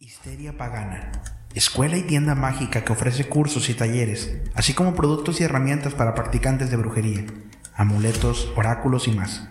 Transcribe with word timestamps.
Histeria 0.00 0.58
Pagana. 0.58 1.12
Escuela 1.54 1.96
y 1.96 2.02
tienda 2.02 2.34
mágica 2.34 2.84
que 2.84 2.92
ofrece 2.92 3.28
cursos 3.28 3.70
y 3.70 3.74
talleres, 3.74 4.36
así 4.54 4.74
como 4.74 4.94
productos 4.94 5.40
y 5.40 5.44
herramientas 5.44 5.94
para 5.94 6.14
practicantes 6.14 6.70
de 6.70 6.76
brujería, 6.76 7.24
amuletos, 7.74 8.52
oráculos 8.56 9.06
y 9.06 9.12
más. 9.12 9.48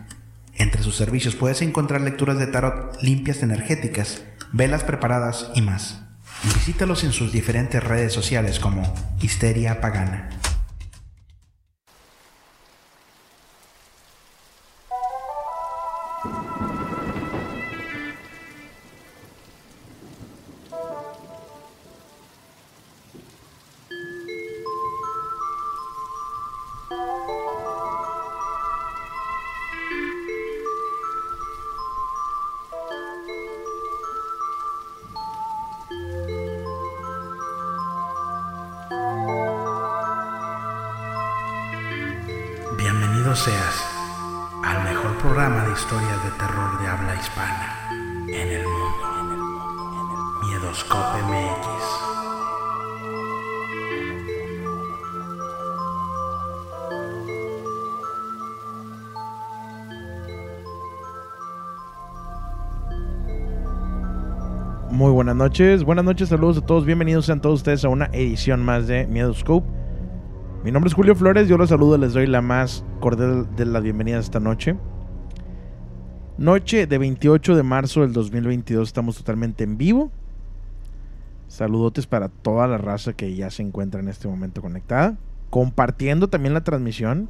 Entre 0.55 0.84
sus 0.84 0.98
servicios 0.98 1.35
puedes 1.35 1.62
encontrar 1.62 2.02
lecturas 2.02 2.38
de 2.38 2.48
tarot 2.48 3.02
limpias 3.02 3.41
energéticas, 3.41 4.23
velas 4.52 4.84
preparadas 4.84 5.49
y 5.55 5.62
más. 5.62 6.02
Visítalos 6.44 7.05
en 7.05 7.13
sus 7.13 7.32
diferentes 7.32 7.82
redes 7.82 8.12
sociales 8.12 8.60
como 8.60 8.94
Histeria 9.21 9.80
Pagana. 9.80 10.30
Noches, 65.44 65.84
buenas 65.84 66.06
noches, 66.06 66.30
saludos 66.30 66.59
a 66.59 66.62
todos, 66.62 66.86
bienvenidos 66.86 67.25
sean 67.25 67.41
todos 67.41 67.56
ustedes 67.59 67.84
a 67.84 67.90
una 67.90 68.06
edición 68.13 68.63
más 68.63 68.88
de 68.88 69.08
Miedoscope. 69.08 69.68
Mi 70.63 70.72
nombre 70.72 70.88
es 70.88 70.94
Julio 70.94 71.16
Flores, 71.16 71.50
yo 71.50 71.58
los 71.58 71.68
saludo, 71.68 71.97
les 71.97 72.13
doy 72.13 72.28
la 72.28 72.41
más 72.41 72.85
cordial 73.02 73.53
de 73.58 73.66
las 73.66 73.84
bienvenidas 73.84 74.24
esta 74.24 74.40
noche. 74.40 74.78
Noche 76.38 76.88
de 76.88 76.97
28 76.97 77.58
de 77.58 77.63
marzo 77.63 78.03
del 78.03 78.13
2022, 78.13 78.88
estamos 78.88 79.18
totalmente 79.18 79.66
en 79.66 79.78
vivo. 79.78 80.12
Saludotes 81.50 82.07
para 82.07 82.30
toda 82.30 82.66
la 82.66 82.78
raza 82.78 83.12
que 83.12 83.35
ya 83.35 83.50
se 83.50 83.63
encuentra 83.63 84.00
en 84.00 84.07
este 84.07 84.30
momento 84.30 84.62
conectada. 84.62 85.18
Compartiendo 85.50 86.30
también 86.30 86.53
la 86.53 86.63
transmisión, 86.63 87.28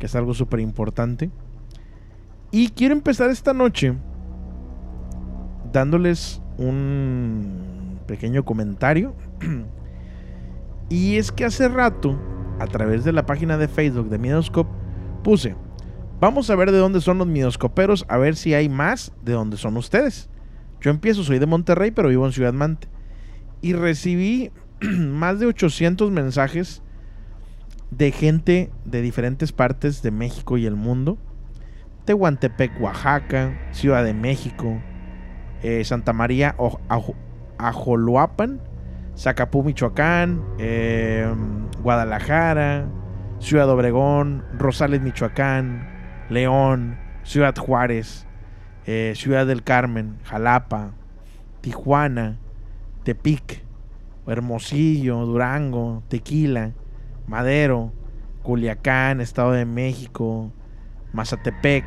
que 0.00 0.06
es 0.06 0.16
algo 0.16 0.34
súper 0.34 0.58
importante. 0.58 1.30
Y 2.50 2.70
quiero 2.70 2.94
empezar 2.94 3.30
esta 3.30 3.52
noche 3.52 3.94
dándoles 5.72 6.42
un 6.58 8.00
pequeño 8.06 8.44
comentario. 8.44 9.14
y 10.90 11.16
es 11.16 11.32
que 11.32 11.44
hace 11.44 11.68
rato, 11.68 12.18
a 12.58 12.66
través 12.66 13.04
de 13.04 13.12
la 13.12 13.24
página 13.24 13.56
de 13.56 13.68
Facebook 13.68 14.10
de 14.10 14.18
Midoscope, 14.18 14.70
puse, 15.22 15.54
vamos 16.20 16.50
a 16.50 16.56
ver 16.56 16.72
de 16.72 16.78
dónde 16.78 17.00
son 17.00 17.18
los 17.18 17.26
midoscoperos, 17.26 18.04
a 18.08 18.18
ver 18.18 18.36
si 18.36 18.54
hay 18.54 18.68
más 18.68 19.12
de 19.22 19.32
dónde 19.32 19.56
son 19.56 19.76
ustedes. 19.76 20.28
Yo 20.80 20.90
empiezo, 20.90 21.24
soy 21.24 21.38
de 21.38 21.46
Monterrey, 21.46 21.90
pero 21.90 22.08
vivo 22.08 22.26
en 22.26 22.32
Ciudad 22.32 22.52
Mante. 22.52 22.88
Y 23.62 23.72
recibí 23.72 24.50
más 24.80 25.40
de 25.40 25.46
800 25.46 26.10
mensajes 26.10 26.82
de 27.90 28.12
gente 28.12 28.70
de 28.84 29.02
diferentes 29.02 29.52
partes 29.52 30.02
de 30.02 30.10
México 30.10 30.56
y 30.56 30.66
el 30.66 30.76
mundo. 30.76 31.18
Tehuantepec, 32.04 32.80
Oaxaca, 32.80 33.58
Ciudad 33.72 34.04
de 34.04 34.14
México, 34.14 34.80
eh, 35.62 35.84
Santa 35.84 36.12
María, 36.12 36.56
Ajoloapan, 37.58 38.60
Zacapú, 39.16 39.64
Michoacán, 39.64 40.44
eh, 40.58 41.26
Guadalajara, 41.82 42.86
Ciudad 43.40 43.68
Obregón, 43.70 44.44
Rosales, 44.56 45.00
Michoacán, 45.00 45.88
León, 46.28 46.98
Ciudad 47.24 47.56
Juárez, 47.56 48.26
eh, 48.86 49.12
Ciudad 49.16 49.46
del 49.46 49.62
Carmen, 49.62 50.18
Jalapa, 50.24 50.92
Tijuana, 51.60 52.38
Tepic, 53.04 53.64
Hermosillo, 54.26 55.24
Durango, 55.26 56.02
Tequila, 56.08 56.72
Madero, 57.26 57.92
Culiacán, 58.42 59.20
Estado 59.20 59.52
de 59.52 59.64
México, 59.64 60.52
Mazatepec, 61.12 61.84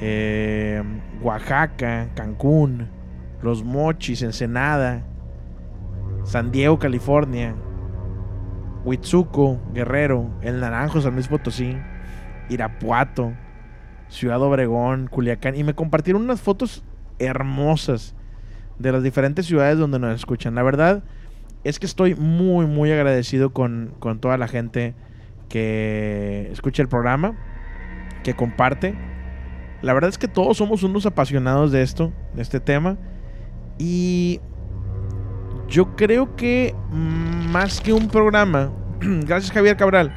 eh, 0.00 0.82
Oaxaca, 1.22 2.10
Cancún, 2.14 2.88
Los 3.42 3.64
Mochis, 3.64 4.22
Ensenada, 4.22 5.04
San 6.24 6.50
Diego, 6.50 6.78
California, 6.78 7.54
Huitzuco, 8.84 9.60
Guerrero, 9.72 10.30
El 10.42 10.60
Naranjo, 10.60 11.00
San 11.00 11.14
Luis 11.14 11.28
Potosí, 11.28 11.76
Irapuato, 12.48 13.32
Ciudad 14.08 14.40
Obregón, 14.42 15.08
Culiacán. 15.08 15.56
Y 15.56 15.64
me 15.64 15.74
compartieron 15.74 16.22
unas 16.22 16.40
fotos 16.40 16.84
hermosas 17.18 18.14
de 18.78 18.92
las 18.92 19.02
diferentes 19.02 19.46
ciudades 19.46 19.78
donde 19.78 19.98
nos 19.98 20.14
escuchan. 20.14 20.54
La 20.54 20.62
verdad 20.62 21.02
es 21.64 21.78
que 21.78 21.86
estoy 21.86 22.14
muy, 22.14 22.66
muy 22.66 22.92
agradecido 22.92 23.50
con, 23.50 23.94
con 23.98 24.20
toda 24.20 24.36
la 24.36 24.48
gente 24.48 24.94
que 25.48 26.48
escucha 26.52 26.82
el 26.82 26.88
programa, 26.88 27.36
que 28.22 28.34
comparte. 28.34 28.94
La 29.86 29.94
verdad 29.94 30.10
es 30.10 30.18
que 30.18 30.26
todos 30.26 30.56
somos 30.56 30.82
unos 30.82 31.06
apasionados 31.06 31.70
de 31.70 31.80
esto, 31.82 32.12
de 32.34 32.42
este 32.42 32.58
tema. 32.58 32.98
Y 33.78 34.40
yo 35.68 35.94
creo 35.94 36.34
que 36.34 36.74
más 36.90 37.80
que 37.80 37.92
un 37.92 38.08
programa, 38.08 38.72
gracias 39.00 39.52
Javier 39.52 39.76
Cabral, 39.76 40.12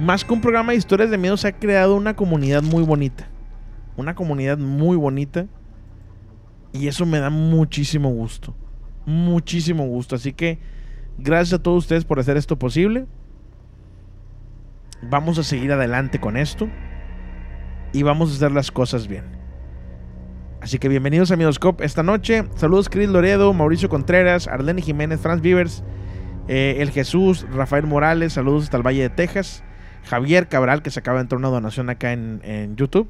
más 0.00 0.24
que 0.24 0.32
un 0.32 0.40
programa 0.40 0.72
de 0.72 0.78
historias 0.78 1.12
de 1.12 1.16
miedo 1.16 1.36
se 1.36 1.46
ha 1.46 1.52
creado 1.52 1.94
una 1.94 2.16
comunidad 2.16 2.60
muy 2.60 2.82
bonita. 2.82 3.28
Una 3.96 4.16
comunidad 4.16 4.58
muy 4.58 4.96
bonita. 4.96 5.46
Y 6.72 6.88
eso 6.88 7.06
me 7.06 7.20
da 7.20 7.30
muchísimo 7.30 8.10
gusto. 8.10 8.52
Muchísimo 9.06 9.86
gusto. 9.86 10.16
Así 10.16 10.32
que 10.32 10.58
gracias 11.18 11.60
a 11.60 11.62
todos 11.62 11.84
ustedes 11.84 12.04
por 12.04 12.18
hacer 12.18 12.36
esto 12.36 12.58
posible. 12.58 13.06
Vamos 15.08 15.38
a 15.38 15.44
seguir 15.44 15.70
adelante 15.70 16.18
con 16.18 16.36
esto. 16.36 16.68
Y 17.92 18.02
vamos 18.02 18.30
a 18.30 18.34
hacer 18.34 18.52
las 18.52 18.70
cosas 18.70 19.06
bien. 19.06 19.24
Así 20.60 20.78
que 20.78 20.88
bienvenidos 20.88 21.30
a 21.30 21.36
Midoscope 21.36 21.84
esta 21.84 22.02
noche. 22.02 22.44
Saludos 22.56 22.88
Chris 22.88 23.08
Loredo, 23.08 23.52
Mauricio 23.52 23.88
Contreras, 23.88 24.48
Arlene 24.48 24.80
Jiménez, 24.80 25.20
Franz 25.20 25.42
Vivers, 25.42 25.82
eh, 26.48 26.76
El 26.78 26.90
Jesús, 26.90 27.46
Rafael 27.52 27.86
Morales, 27.86 28.32
saludos 28.32 28.64
hasta 28.64 28.76
el 28.76 28.82
Valle 28.86 29.02
de 29.02 29.10
Texas. 29.10 29.62
Javier 30.04 30.48
Cabral, 30.48 30.82
que 30.82 30.90
se 30.90 31.00
acaba 31.00 31.18
de 31.18 31.22
entrar 31.22 31.38
una 31.38 31.48
donación 31.48 31.90
acá 31.90 32.12
en, 32.12 32.40
en 32.44 32.76
YouTube. 32.76 33.08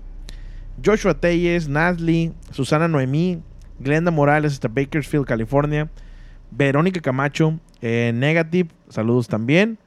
Joshua 0.84 1.14
Telles, 1.14 1.68
Nazli, 1.68 2.32
Susana 2.50 2.88
Noemí, 2.88 3.42
Glenda 3.78 4.10
Morales 4.10 4.54
hasta 4.54 4.68
Bakersfield, 4.68 5.26
California. 5.26 5.90
Verónica 6.50 7.00
Camacho, 7.00 7.58
eh, 7.80 8.12
Negative, 8.14 8.68
saludos 8.88 9.28
también. 9.28 9.78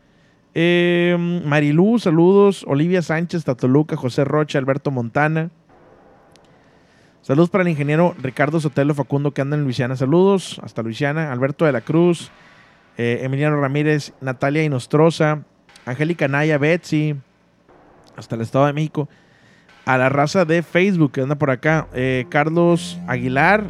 Eh, 0.58 1.18
Marilú, 1.46 2.00
saludos. 2.00 2.64
Olivia 2.68 3.02
Sánchez, 3.02 3.44
Tatoluca, 3.44 3.98
José 3.98 4.24
Rocha, 4.24 4.58
Alberto 4.58 4.90
Montana. 4.90 5.52
Saludos 7.22 7.50
para 7.50 7.64
el 7.64 7.68
ingeniero 7.70 8.16
Ricardo 8.22 8.60
Sotelo 8.60 8.94
Facundo 8.94 9.32
que 9.32 9.42
anda 9.42 9.58
en 9.58 9.64
Luisiana. 9.64 9.96
Saludos 9.98 10.62
hasta 10.64 10.82
Luisiana. 10.82 11.32
Alberto 11.32 11.66
de 11.66 11.74
la 11.74 11.82
Cruz, 11.82 12.32
eh, 12.98 13.20
Emiliano 13.24 13.60
Ramírez, 13.60 14.14
Natalia 14.22 14.64
Inostroza, 14.64 15.44
Angélica 15.86 16.28
Naya, 16.28 16.58
Betsy, 16.58 17.16
hasta 18.16 18.36
el 18.36 18.42
Estado 18.42 18.68
de 18.68 18.74
México. 18.74 19.10
A 19.86 19.98
la 19.98 20.08
raza 20.10 20.46
de 20.46 20.64
Facebook 20.64 21.12
que 21.12 21.22
anda 21.22 21.36
por 21.36 21.52
acá. 21.52 21.88
Eh, 21.94 22.26
Carlos 22.30 22.98
Aguilar, 23.08 23.66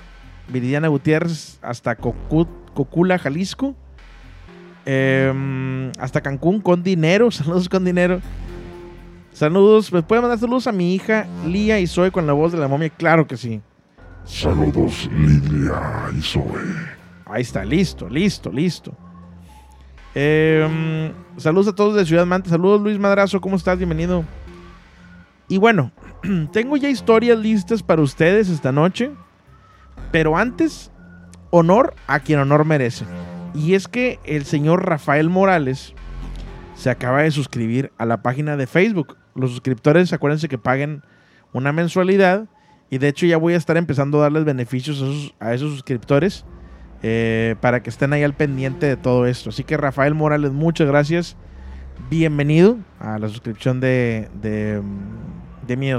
Viridiana 0.50 0.88
Gutiérrez 0.90 1.58
hasta 1.64 1.96
Cocula, 1.96 3.18
Jalisco. 3.18 3.76
Em, 4.86 5.92
hasta 6.00 6.22
Cancún 6.22 6.62
con 6.62 6.84
dinero. 6.84 7.32
Saludos 7.32 7.70
con 7.70 7.84
dinero. 7.84 8.22
Saludos. 9.34 9.92
¿Me 9.92 10.02
pueden 10.02 10.22
mandar 10.22 10.40
saludos 10.40 10.68
a 10.68 10.72
mi 10.72 10.96
hija 10.96 11.28
Lía 11.46 11.80
y 11.80 11.88
Zoe 11.88 12.12
con 12.12 12.26
la 12.26 12.34
voz 12.34 12.54
de 12.54 12.58
la 12.58 12.68
momia? 12.68 12.90
Claro 12.90 13.28
que 13.28 13.36
sí. 13.36 13.62
Saludos, 14.24 15.10
Lilia 15.12 16.10
y 16.18 16.22
Zoe. 16.22 16.96
Ahí 17.26 17.42
está, 17.42 17.66
listo, 17.66 18.08
listo, 18.08 18.52
listo. 18.52 18.96
Em, 20.16 21.12
saludos 21.38 21.68
a 21.68 21.76
todos 21.76 21.96
de 21.96 22.06
Ciudad 22.06 22.26
Mante. 22.26 22.50
Saludos, 22.50 22.82
Luis 22.82 22.98
Madrazo. 22.98 23.42
¿Cómo 23.42 23.58
estás? 23.58 23.78
Bienvenido. 23.78 24.24
Y 25.48 25.58
bueno, 25.58 25.92
tengo 26.54 26.78
ya 26.78 26.90
historias 26.90 27.38
listas 27.38 27.84
para 27.84 28.02
ustedes 28.02 28.50
esta 28.50 28.72
noche. 28.72 29.12
Pero 30.12 30.38
antes, 30.38 30.92
honor 31.52 31.94
a 32.08 32.20
quien 32.20 32.40
honor 32.40 32.64
merece. 32.64 33.06
Y 33.56 33.74
es 33.74 33.88
que 33.88 34.19
el 34.25 34.46
señor 34.46 34.86
Rafael 34.86 35.30
Morales 35.30 35.94
se 36.75 36.90
acaba 36.90 37.22
de 37.22 37.31
suscribir 37.31 37.92
a 37.98 38.06
la 38.06 38.22
página 38.22 38.57
de 38.57 38.68
Facebook. 38.68 39.18
Los 39.34 39.52
suscriptores, 39.52 40.12
acuérdense 40.12 40.50
que 40.50 40.57
paguen 40.57 41.04
una 41.54 41.72
mensualidad. 41.72 42.48
Y 42.90 42.98
de 42.98 43.07
hecho 43.07 43.25
ya 43.25 43.38
voy 43.38 43.54
a 43.54 43.57
estar 43.57 43.78
empezando 43.78 44.19
a 44.19 44.24
darles 44.24 44.44
beneficios 44.46 45.34
a 45.40 45.54
esos, 45.54 45.72
suscriptores 45.72 46.46
eh, 47.02 47.56
para 47.62 47.81
que 47.81 47.90
estén 47.90 48.13
ahí 48.13 48.24
al 48.24 48.34
pendiente 48.34 48.86
de 48.86 48.98
todo 48.98 49.25
esto. 49.25 49.50
Así 49.50 49.63
que 49.63 49.78
Rafael 49.78 50.13
Morales, 50.13 50.51
muchas 50.51 50.88
gracias. 50.88 51.38
Bienvenido 52.10 52.78
a 53.00 53.18
la 53.19 53.30
suscripción 53.30 53.80
de, 53.80 54.30
de, 54.42 54.81
de 55.66 55.98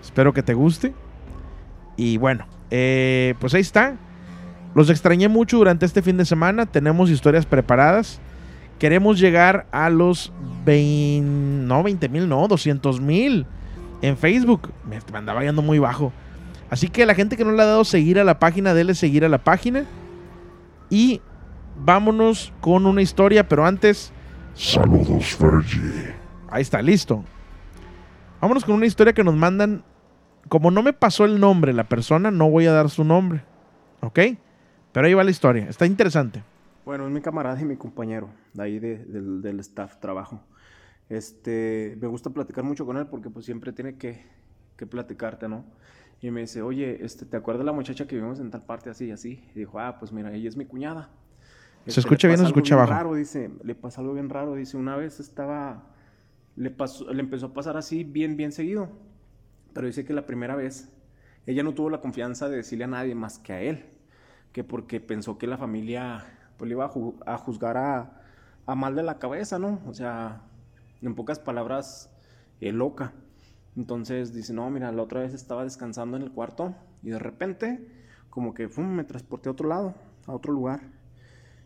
Espero 0.00 0.32
que 0.32 0.42
te 0.42 0.54
guste. 0.54 0.94
Y 1.96 2.16
bueno, 2.18 2.46
eh, 2.70 3.34
pues 3.40 3.54
ahí 3.54 3.60
está. 3.60 3.96
Los 4.76 4.90
extrañé 4.90 5.28
mucho 5.28 5.56
durante 5.56 5.86
este 5.86 6.02
fin 6.02 6.18
de 6.18 6.26
semana. 6.26 6.66
Tenemos 6.66 7.08
historias 7.08 7.46
preparadas. 7.46 8.20
Queremos 8.78 9.18
llegar 9.18 9.66
a 9.72 9.88
los 9.88 10.34
20, 10.66 11.26
no 11.66 11.82
20 11.82 12.10
mil, 12.10 12.28
no, 12.28 12.46
200 12.46 13.00
mil 13.00 13.46
en 14.02 14.18
Facebook. 14.18 14.70
Me, 14.84 14.98
andaba 15.16 15.42
yendo 15.42 15.62
muy 15.62 15.78
bajo. 15.78 16.12
Así 16.68 16.88
que 16.88 17.06
la 17.06 17.14
gente 17.14 17.38
que 17.38 17.44
no 17.46 17.52
le 17.52 17.62
ha 17.62 17.64
dado 17.64 17.84
seguir 17.84 18.20
a 18.20 18.24
la 18.24 18.38
página, 18.38 18.74
déle 18.74 18.94
seguir 18.94 19.24
a 19.24 19.30
la 19.30 19.38
página. 19.38 19.86
Y 20.90 21.22
vámonos 21.78 22.52
con 22.60 22.84
una 22.84 23.00
historia, 23.00 23.48
pero 23.48 23.64
antes. 23.64 24.12
Saludos, 24.52 25.36
Fergie. 25.36 26.14
Ahí 26.50 26.60
está, 26.60 26.82
listo. 26.82 27.24
Vámonos 28.42 28.62
con 28.62 28.74
una 28.74 28.84
historia 28.84 29.14
que 29.14 29.24
nos 29.24 29.36
mandan 29.36 29.82
como 30.50 30.70
no 30.70 30.82
me 30.82 30.92
pasó 30.92 31.24
el 31.24 31.40
nombre 31.40 31.72
la 31.72 31.84
persona, 31.84 32.30
no 32.30 32.50
voy 32.50 32.66
a 32.66 32.72
dar 32.72 32.90
su 32.90 33.04
nombre. 33.04 33.42
¿Ok? 34.02 34.18
Pero 34.96 35.08
ahí 35.08 35.12
va 35.12 35.22
la 35.22 35.30
historia. 35.30 35.66
Está 35.68 35.84
interesante. 35.84 36.42
Bueno, 36.86 37.04
es 37.06 37.12
mi 37.12 37.20
camarada 37.20 37.60
y 37.60 37.66
mi 37.66 37.76
compañero 37.76 38.30
de 38.54 38.62
ahí 38.62 38.78
del, 38.78 39.60
staff 39.60 39.98
trabajo. 40.00 40.40
Este, 41.10 41.98
me 42.00 42.06
gusta 42.06 42.30
platicar 42.30 42.64
mucho 42.64 42.86
con 42.86 42.96
él 42.96 43.06
porque 43.06 43.28
pues 43.28 43.44
siempre 43.44 43.74
tiene 43.74 43.98
que, 43.98 44.24
que 44.74 44.86
platicarte, 44.86 45.50
¿no? 45.50 45.66
Y 46.22 46.30
me 46.30 46.40
dice, 46.40 46.62
oye, 46.62 47.04
este, 47.04 47.26
¿te 47.26 47.36
acuerdas 47.36 47.58
de 47.58 47.66
la 47.66 47.72
muchacha 47.72 48.06
que 48.06 48.16
vivimos 48.16 48.40
en 48.40 48.50
tal 48.50 48.64
parte 48.64 48.88
así 48.88 49.08
y 49.08 49.10
así? 49.10 49.44
Y 49.54 49.58
dijo, 49.58 49.78
ah, 49.78 49.98
pues 49.98 50.12
mira, 50.12 50.32
ella 50.32 50.48
es 50.48 50.56
mi 50.56 50.64
cuñada. 50.64 51.10
¿Se 51.84 51.90
este, 51.90 52.00
escucha 52.00 52.28
bien 52.28 52.40
o 52.40 52.44
se 52.44 52.48
escucha 52.48 52.74
bien 52.76 52.86
bajo? 52.86 52.98
Raro, 52.98 53.14
dice, 53.16 53.50
le 53.64 53.74
pasa 53.74 54.00
algo 54.00 54.14
bien 54.14 54.30
raro. 54.30 54.54
Dice, 54.54 54.78
una 54.78 54.96
vez 54.96 55.20
estaba, 55.20 55.94
le, 56.56 56.70
pasó, 56.70 57.12
le 57.12 57.20
empezó 57.20 57.44
a 57.44 57.52
pasar 57.52 57.76
así 57.76 58.02
bien, 58.02 58.38
bien 58.38 58.50
seguido 58.50 58.88
pero 59.74 59.88
dice 59.88 60.06
que 60.06 60.14
la 60.14 60.24
primera 60.24 60.56
vez 60.56 60.90
ella 61.44 61.62
no 61.62 61.74
tuvo 61.74 61.90
la 61.90 62.00
confianza 62.00 62.48
de 62.48 62.56
decirle 62.56 62.84
a 62.84 62.86
nadie 62.86 63.14
más 63.14 63.38
que 63.38 63.52
a 63.52 63.60
él, 63.60 63.84
que 64.56 64.64
porque 64.64 65.02
pensó 65.02 65.36
que 65.36 65.46
la 65.46 65.58
familia 65.58 66.24
pues, 66.56 66.66
le 66.66 66.76
iba 66.76 66.90
a, 67.26 67.36
juzgar 67.36 67.76
a, 67.76 68.22
mal 68.74 68.96
de 68.96 69.02
la 69.02 69.18
cabeza, 69.18 69.58
¿no? 69.58 69.82
O 69.86 69.92
sea, 69.92 70.44
en 71.02 71.14
pocas 71.14 71.38
palabras, 71.38 72.10
eh, 72.62 72.72
loca. 72.72 73.12
Entonces 73.76 74.32
dice, 74.32 74.54
no, 74.54 74.70
mira, 74.70 74.90
la 74.92 75.02
otra 75.02 75.20
vez 75.20 75.34
estaba 75.34 75.62
descansando 75.62 76.16
en 76.16 76.22
el 76.22 76.32
cuarto 76.32 76.74
y 77.02 77.10
de 77.10 77.18
repente, 77.18 77.86
como 78.30 78.54
que 78.54 78.66
me 78.78 79.04
transporté 79.04 79.50
a 79.50 79.52
otro 79.52 79.68
lado, 79.68 79.94
a 80.26 80.32
otro 80.32 80.54
lugar. 80.54 80.80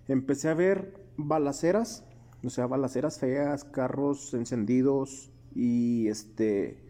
Empecé 0.08 0.48
a 0.48 0.54
ver 0.54 1.00
balaceras, 1.16 2.04
o 2.42 2.50
sea, 2.50 2.66
balaceras 2.66 3.20
feas, 3.20 3.62
carros 3.62 4.34
encendidos 4.34 5.30
y 5.54 6.08
este 6.08 6.82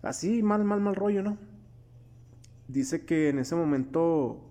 así 0.00 0.42
mal, 0.42 0.64
mal, 0.64 0.80
mal 0.80 0.96
rollo, 0.96 1.22
¿no? 1.22 1.36
Dice 2.68 3.04
que 3.04 3.28
en 3.28 3.38
ese 3.38 3.54
momento 3.54 4.50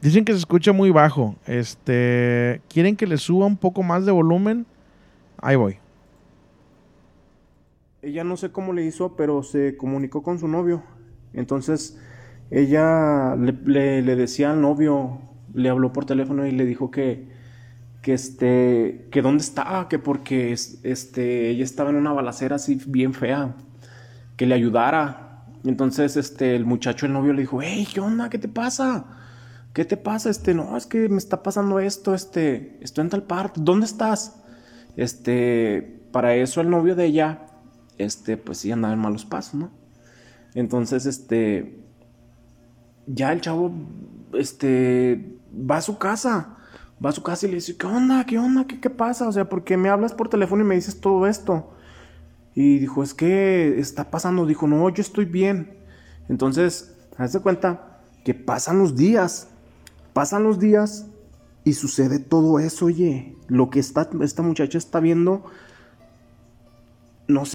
Dicen 0.00 0.24
que 0.24 0.32
se 0.32 0.38
escucha 0.38 0.72
muy 0.72 0.90
bajo. 0.90 1.34
Este, 1.46 2.60
¿Quieren 2.68 2.96
que 2.96 3.06
le 3.06 3.18
suba 3.18 3.46
un 3.46 3.56
poco 3.56 3.82
más 3.82 4.06
de 4.06 4.12
volumen? 4.12 4.64
Ahí 5.40 5.56
voy. 5.56 5.78
Ella 8.02 8.22
no 8.22 8.36
sé 8.36 8.52
cómo 8.52 8.72
le 8.72 8.84
hizo, 8.84 9.16
pero 9.16 9.42
se 9.42 9.76
comunicó 9.76 10.22
con 10.22 10.38
su 10.38 10.46
novio. 10.46 10.84
Entonces 11.32 11.98
ella 12.50 13.34
le, 13.34 14.02
decía 14.02 14.52
al 14.52 14.60
novio, 14.60 15.18
le 15.52 15.68
habló 15.68 15.92
por 15.92 16.04
teléfono 16.04 16.46
y 16.46 16.52
le 16.52 16.64
dijo 16.64 16.92
que, 16.92 17.28
que 18.00 18.14
este, 18.14 19.08
que 19.10 19.20
dónde 19.20 19.42
estaba, 19.42 19.88
que 19.88 19.98
porque 19.98 20.52
este, 20.52 21.50
ella 21.50 21.64
estaba 21.64 21.90
en 21.90 21.96
una 21.96 22.12
balacera 22.12 22.56
así 22.56 22.80
bien 22.86 23.14
fea, 23.14 23.56
que 24.36 24.46
le 24.46 24.54
ayudara. 24.54 25.44
Entonces, 25.64 26.16
este, 26.16 26.54
el 26.54 26.64
muchacho, 26.64 27.04
el 27.06 27.12
novio 27.12 27.32
le 27.32 27.40
dijo, 27.40 27.60
hey, 27.60 27.86
¿qué 27.92 27.98
onda? 27.98 28.30
¿Qué 28.30 28.38
te 28.38 28.48
pasa? 28.48 29.18
¿Qué 29.72 29.84
te 29.84 29.96
pasa? 29.96 30.30
Este, 30.30 30.54
no, 30.54 30.76
es 30.76 30.86
que 30.86 31.08
me 31.08 31.18
está 31.18 31.42
pasando 31.42 31.78
esto, 31.78 32.14
este, 32.14 32.78
estoy 32.80 33.02
en 33.02 33.10
tal 33.10 33.22
parte, 33.24 33.60
¿dónde 33.62 33.86
estás? 33.86 34.42
Este, 34.96 36.02
para 36.10 36.34
eso 36.34 36.60
el 36.60 36.70
novio 36.70 36.96
de 36.96 37.04
ella, 37.06 37.46
este, 37.98 38.36
pues 38.36 38.58
sí 38.58 38.72
andaba 38.72 38.94
en 38.94 39.00
malos 39.00 39.24
pasos, 39.24 39.54
¿no? 39.54 39.70
Entonces, 40.54 41.06
este, 41.06 41.80
ya 43.06 43.32
el 43.32 43.40
chavo, 43.40 43.72
este, 44.32 45.38
va 45.52 45.76
a 45.78 45.82
su 45.82 45.98
casa. 45.98 46.54
Va 47.04 47.10
a 47.10 47.12
su 47.12 47.22
casa 47.22 47.46
y 47.46 47.50
le 47.50 47.56
dice, 47.56 47.76
¿qué 47.76 47.86
onda? 47.86 48.24
¿Qué 48.26 48.38
onda? 48.38 48.66
¿Qué, 48.66 48.80
qué 48.80 48.90
pasa? 48.90 49.28
O 49.28 49.32
sea, 49.32 49.48
¿por 49.48 49.62
qué 49.62 49.76
me 49.76 49.88
hablas 49.88 50.14
por 50.14 50.28
teléfono 50.28 50.64
y 50.64 50.66
me 50.66 50.74
dices 50.74 51.00
todo 51.00 51.26
esto? 51.28 51.72
Y 52.54 52.78
dijo, 52.78 53.04
es 53.04 53.14
que 53.14 53.78
está 53.78 54.10
pasando. 54.10 54.46
Dijo, 54.46 54.66
no, 54.66 54.88
yo 54.88 55.00
estoy 55.00 55.24
bien. 55.24 55.78
Entonces, 56.28 56.96
hazte 57.16 57.38
cuenta 57.38 58.00
que 58.24 58.34
pasan 58.34 58.80
los 58.80 58.96
días, 58.96 59.48
pasan 60.18 60.42
los 60.42 60.58
días 60.58 61.06
y 61.62 61.74
sucede 61.74 62.18
todo 62.18 62.58
eso, 62.58 62.86
oye, 62.86 63.36
lo 63.46 63.70
que 63.70 63.78
esta, 63.78 64.08
muchacha 64.42 64.76
está 64.76 64.98
viendo, 64.98 65.44
no 67.28 67.44
sé. 67.44 67.54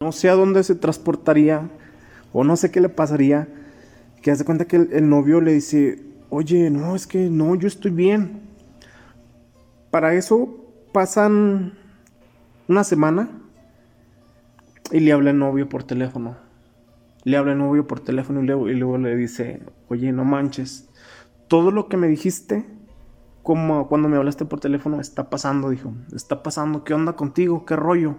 No 0.00 0.12
sé 0.12 0.28
a 0.28 0.36
dónde 0.36 0.62
se 0.62 0.76
transportaría 0.76 1.68
o 2.32 2.44
no 2.44 2.56
sé 2.56 2.70
qué 2.70 2.80
le 2.80 2.88
pasaría, 2.88 3.48
que 4.22 4.30
hace 4.30 4.44
cuenta 4.44 4.64
que 4.66 4.76
el, 4.76 5.08
novio 5.08 5.40
le 5.40 5.52
dice, 5.52 6.04
oye, 6.30 6.70
no, 6.70 6.94
es 6.94 7.08
que 7.08 7.28
no, 7.28 7.56
yo 7.56 7.66
estoy 7.66 7.90
bien. 7.90 8.42
Para 9.90 10.14
eso 10.14 10.54
pasan 10.92 11.72
una 12.68 12.84
semana 12.84 13.28
y 14.92 15.00
le 15.00 15.10
habla 15.10 15.30
el 15.30 15.38
novio 15.40 15.68
por 15.68 15.82
teléfono. 15.82 16.36
Le 17.24 17.36
habla 17.36 17.52
el 17.52 17.58
novio 17.58 17.88
por 17.88 17.98
teléfono 17.98 18.40
y 18.40 18.70
y 18.70 18.74
luego 18.74 18.98
le 18.98 19.16
dice, 19.16 19.62
oye, 19.88 20.12
no 20.12 20.24
manches, 20.24 20.88
todo 21.48 21.72
lo 21.72 21.88
que 21.88 21.96
me 21.96 22.06
dijiste, 22.06 22.66
como 23.42 23.88
cuando 23.88 24.08
me 24.08 24.16
hablaste 24.16 24.44
por 24.44 24.60
teléfono, 24.60 25.00
está 25.00 25.28
pasando, 25.28 25.70
dijo, 25.70 25.92
está 26.14 26.44
pasando, 26.44 26.84
¿qué 26.84 26.94
onda 26.94 27.14
contigo? 27.14 27.66
¿Qué 27.66 27.74
rollo? 27.74 28.14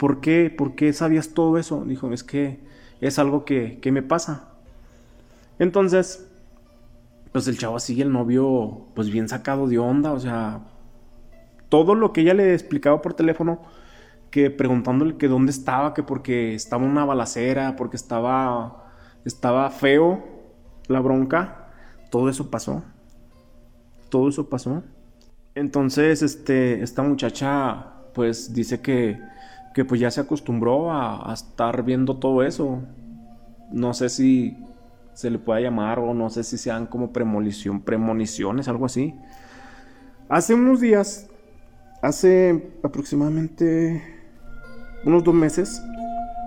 ¿Por 0.00 0.22
qué? 0.22 0.48
¿Por 0.48 0.76
qué 0.76 0.94
sabías 0.94 1.34
todo 1.34 1.58
eso? 1.58 1.84
Dijo, 1.84 2.10
es 2.10 2.24
que 2.24 2.58
es 3.02 3.18
algo 3.18 3.44
que, 3.44 3.80
que 3.82 3.92
me 3.92 4.00
pasa. 4.00 4.48
Entonces, 5.58 6.26
pues 7.32 7.46
el 7.48 7.58
chavo 7.58 7.78
sigue 7.78 8.04
el 8.04 8.10
novio, 8.10 8.86
pues 8.94 9.10
bien 9.10 9.28
sacado 9.28 9.68
de 9.68 9.78
onda, 9.78 10.12
o 10.12 10.18
sea, 10.18 10.60
todo 11.68 11.94
lo 11.94 12.14
que 12.14 12.22
ella 12.22 12.32
le 12.32 12.54
explicaba 12.54 13.02
por 13.02 13.12
teléfono, 13.12 13.60
que 14.30 14.50
preguntándole 14.50 15.18
que 15.18 15.28
dónde 15.28 15.52
estaba, 15.52 15.92
que 15.92 16.02
porque 16.02 16.54
estaba 16.54 16.82
una 16.82 17.04
balacera, 17.04 17.76
porque 17.76 17.96
estaba, 17.96 18.90
estaba 19.26 19.68
feo 19.68 20.24
la 20.88 21.00
bronca, 21.00 21.68
todo 22.10 22.30
eso 22.30 22.50
pasó. 22.50 22.82
Todo 24.08 24.30
eso 24.30 24.48
pasó. 24.48 24.82
Entonces, 25.54 26.22
este, 26.22 26.82
esta 26.82 27.02
muchacha, 27.02 27.86
pues 28.14 28.54
dice 28.54 28.80
que 28.80 29.20
que 29.74 29.84
pues 29.84 30.00
ya 30.00 30.10
se 30.10 30.20
acostumbró 30.20 30.92
a, 30.92 31.32
estar 31.32 31.84
viendo 31.84 32.16
todo 32.16 32.42
eso. 32.42 32.80
No 33.70 33.94
sé 33.94 34.08
si 34.08 34.58
se 35.14 35.30
le 35.30 35.38
pueda 35.38 35.60
llamar 35.60 35.98
o 35.98 36.14
no 36.14 36.30
sé 36.30 36.42
si 36.44 36.58
sean 36.58 36.86
como 36.86 37.12
premonición, 37.12 37.80
premoniciones, 37.82 38.68
algo 38.68 38.86
así. 38.86 39.14
Hace 40.28 40.54
unos 40.54 40.80
días, 40.80 41.28
hace 42.02 42.72
aproximadamente 42.82 44.02
unos 45.04 45.24
dos 45.24 45.34
meses, 45.34 45.82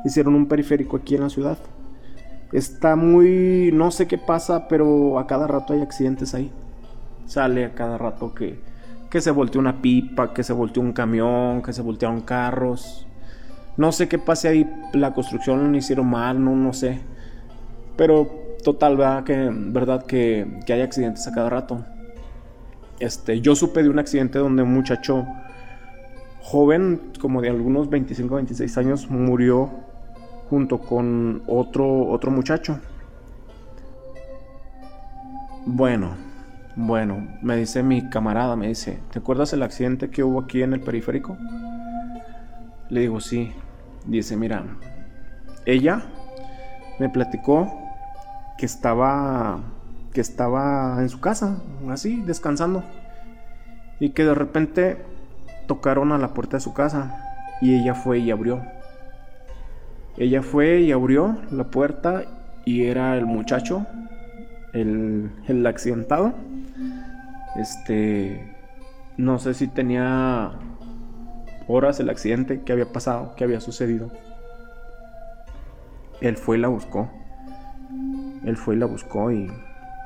hicieron 0.05 0.35
un 0.35 0.47
periférico 0.47 0.97
aquí 0.97 1.15
en 1.15 1.21
la 1.21 1.29
ciudad. 1.29 1.57
Está 2.51 2.95
muy, 2.95 3.71
no 3.73 3.89
sé 3.89 4.07
qué 4.07 4.17
pasa, 4.17 4.67
pero 4.67 5.17
a 5.17 5.27
cada 5.27 5.47
rato 5.47 5.73
hay 5.73 5.81
accidentes 5.81 6.35
ahí. 6.35 6.51
Sale 7.25 7.65
a 7.65 7.73
cada 7.73 7.97
rato 7.97 8.35
que, 8.35 8.59
que 9.09 9.21
se 9.21 9.31
volteó 9.31 9.59
una 9.59 9.81
pipa, 9.81 10.33
que 10.33 10.43
se 10.43 10.53
volteó 10.53 10.83
un 10.83 10.93
camión, 10.93 11.61
que 11.61 11.73
se 11.73 11.81
voltearon 11.81 12.21
carros. 12.21 13.07
No 13.77 13.91
sé 13.91 14.07
qué 14.07 14.19
pase 14.19 14.47
ahí, 14.47 14.69
la 14.93 15.13
construcción 15.13 15.71
lo 15.71 15.77
hicieron 15.77 16.07
mal, 16.07 16.43
no, 16.43 16.55
no 16.55 16.73
sé. 16.73 17.01
Pero 17.97 18.27
total, 18.63 18.97
¿verdad? 18.97 19.23
Que, 19.23 19.49
verdad 19.51 20.05
que, 20.05 20.59
que 20.65 20.73
hay 20.73 20.81
accidentes 20.81 21.27
a 21.27 21.33
cada 21.33 21.49
rato. 21.49 21.85
Este, 22.99 23.41
yo 23.41 23.55
supe 23.55 23.83
de 23.83 23.89
un 23.89 23.99
accidente 23.99 24.39
donde 24.39 24.63
un 24.63 24.73
muchacho 24.73 25.25
joven, 26.41 27.11
como 27.19 27.41
de 27.41 27.49
algunos 27.49 27.89
25 27.89 28.35
26 28.35 28.77
años, 28.77 29.09
murió 29.09 29.71
junto 30.49 30.79
con 30.79 31.41
otro, 31.47 32.07
otro 32.09 32.31
muchacho. 32.31 32.79
Bueno, 35.65 36.15
bueno, 36.75 37.27
me 37.41 37.55
dice 37.55 37.83
mi 37.83 38.09
camarada, 38.09 38.55
me 38.55 38.67
dice, 38.67 38.99
¿te 39.11 39.19
acuerdas 39.19 39.53
el 39.53 39.63
accidente 39.63 40.09
que 40.09 40.23
hubo 40.23 40.41
aquí 40.41 40.61
en 40.61 40.73
el 40.73 40.81
periférico? 40.81 41.37
Le 42.89 43.01
digo, 43.01 43.19
sí. 43.19 43.51
Dice, 44.05 44.35
mira, 44.35 44.63
ella 45.65 46.03
me 46.99 47.09
platicó 47.09 47.79
que 48.57 48.65
estaba 48.65 49.61
que 50.13 50.21
estaba 50.21 51.01
en 51.01 51.09
su 51.09 51.19
casa, 51.19 51.57
así, 51.89 52.21
descansando. 52.21 52.83
Y 53.99 54.09
que 54.09 54.23
de 54.23 54.35
repente 54.35 54.97
tocaron 55.67 56.11
a 56.11 56.17
la 56.17 56.33
puerta 56.33 56.57
de 56.57 56.61
su 56.61 56.73
casa 56.73 57.17
y 57.61 57.73
ella 57.75 57.95
fue 57.95 58.19
y 58.19 58.31
abrió. 58.31 58.61
Ella 60.17 60.43
fue 60.43 60.81
y 60.81 60.91
abrió 60.91 61.37
la 61.51 61.65
puerta 61.65 62.23
y 62.65 62.83
era 62.83 63.17
el 63.17 63.25
muchacho, 63.25 63.87
el, 64.73 65.31
el 65.47 65.65
accidentado. 65.65 66.33
Este, 67.55 68.55
no 69.17 69.39
sé 69.39 69.53
si 69.53 69.67
tenía 69.67 70.51
horas 71.67 71.99
el 71.99 72.09
accidente 72.09 72.61
que 72.61 72.71
había 72.71 72.91
pasado, 72.91 73.35
que 73.35 73.43
había 73.43 73.59
sucedido. 73.59 74.11
Él 76.21 76.37
fue 76.37 76.57
y 76.57 76.61
la 76.61 76.67
buscó. 76.67 77.09
Él 78.45 78.57
fue 78.57 78.75
y 78.75 78.79
la 78.79 78.85
buscó 78.85 79.31
y 79.31 79.51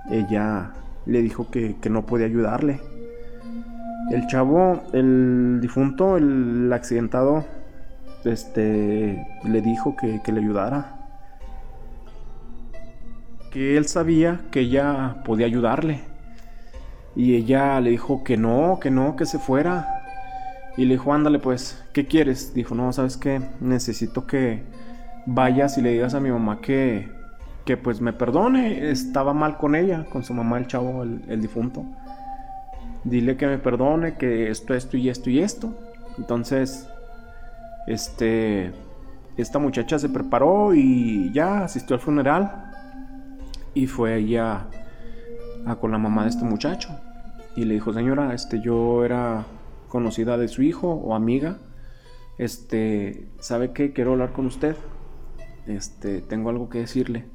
ella 0.09 0.71
le 1.05 1.21
dijo 1.21 1.49
que, 1.49 1.77
que 1.81 1.89
no 1.89 2.05
podía 2.05 2.25
ayudarle. 2.25 2.79
El 4.11 4.25
chavo, 4.27 4.83
el 4.93 5.59
difunto, 5.61 6.17
el 6.17 6.71
accidentado, 6.71 7.45
este, 8.23 9.25
le 9.43 9.61
dijo 9.61 9.95
que, 9.95 10.21
que 10.23 10.31
le 10.31 10.41
ayudara. 10.41 10.95
Que 13.51 13.77
él 13.77 13.85
sabía 13.87 14.41
que 14.51 14.61
ella 14.61 15.17
podía 15.25 15.45
ayudarle. 15.45 16.01
Y 17.15 17.35
ella 17.35 17.79
le 17.81 17.89
dijo 17.89 18.23
que 18.23 18.37
no, 18.37 18.79
que 18.79 18.91
no, 18.91 19.15
que 19.15 19.25
se 19.25 19.39
fuera. 19.39 19.97
Y 20.77 20.86
le 20.86 20.93
dijo, 20.93 21.12
ándale 21.12 21.39
pues, 21.39 21.84
¿qué 21.91 22.05
quieres? 22.05 22.53
Dijo, 22.53 22.75
no, 22.75 22.93
¿sabes 22.93 23.17
qué? 23.17 23.41
Necesito 23.60 24.27
que 24.27 24.63
vayas 25.25 25.77
y 25.79 25.81
le 25.81 25.91
digas 25.91 26.13
a 26.13 26.19
mi 26.19 26.29
mamá 26.29 26.62
que, 26.62 27.12
que 27.65 27.77
pues 27.77 28.00
me 28.00 28.13
perdone. 28.13 28.91
Estaba 28.91 29.34
mal 29.34 29.57
con 29.57 29.74
ella, 29.74 30.05
con 30.05 30.24
su 30.24 30.36
mamá, 30.36 30.60
el 30.60 30.67
chavo, 30.67 31.01
el, 31.01 31.41
difunto. 31.41 31.84
Dile 33.03 33.38
que 33.38 33.48
me 33.48 33.57
perdone, 33.57 34.17
que 34.17 34.51
esto, 34.51 34.75
esto 34.75 34.98
y 34.98 35.10
esto 35.10 35.31
y 35.31 35.39
esto. 35.39 35.74
Entonces, 36.19 36.88
este, 37.88 38.72
esta 39.36 39.57
muchacha 39.57 39.98
se 39.98 40.10
preparó 40.10 40.75
y 40.75 41.31
ya 41.34 41.63
asistió 41.63 41.96
al 41.96 42.01
funeral. 42.01 42.72
Y 43.74 43.88
fue 43.88 44.15
ella 44.17 44.67
con 45.81 45.91
la 45.91 45.98
mamá 45.98 46.24
de 46.24 46.29
este 46.29 46.46
muchacho. 46.46 46.89
Y 47.55 47.65
le 47.65 47.74
dijo, 47.74 47.91
señora, 47.93 48.36
este, 48.36 48.62
yo 48.62 49.03
era 49.03 49.43
conocida 49.89 50.38
de 50.38 50.48
su 50.48 50.62
hijo 50.62 50.89
o 50.89 51.15
amiga. 51.15 51.58
Este, 52.38 53.27
¿sabe 53.39 53.72
qué? 53.74 53.94
Quiero 53.94 54.13
hablar 54.13 54.34
con 54.34 54.46
usted. 54.46 54.75
Este, 55.67 56.22
tengo 56.22 56.50
algo 56.50 56.70
que 56.70 56.79
decirle. 56.79 57.25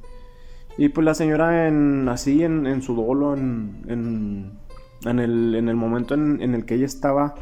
Y 0.78 0.88
pues 0.88 1.04
la 1.04 1.14
señora 1.14 1.68
en, 1.68 2.09
así 2.09 2.42
en, 2.42 2.80
su 2.82 2.94
dolo, 2.94 3.35
en, 3.35 3.82
en, 3.87 5.18
el, 5.18 5.54
en 5.54 5.68
el 5.68 5.76
momento 5.76 6.14
en, 6.14 6.40
el 6.40 6.64
que 6.64 6.76
ella 6.76 6.87
estaba, 6.87 7.35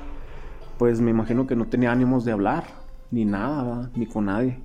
pues 0.79 1.01
me 1.01 1.11
imagino 1.11 1.47
que 1.47 1.55
no 1.55 1.67
tenía 1.67 1.93
ánimos 1.93 2.25
de 2.25 2.33
hablar, 2.33 2.65
ni 3.13 3.25
nada, 3.25 3.91
ni 3.95 4.07
con 4.07 4.27
nadie. 4.27 4.59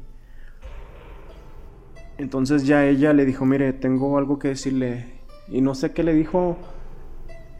Entonces 2.17 2.65
ya 2.65 2.85
ella 2.85 3.13
le 3.13 3.25
dijo, 3.25 3.45
mire, 3.45 3.71
tengo 3.73 4.17
algo 4.17 4.39
que 4.39 4.47
decirle. 4.47 5.21
Y 5.47 5.61
no 5.61 5.75
sé 5.75 5.91
qué 5.91 6.01
le 6.01 6.15
dijo, 6.15 6.57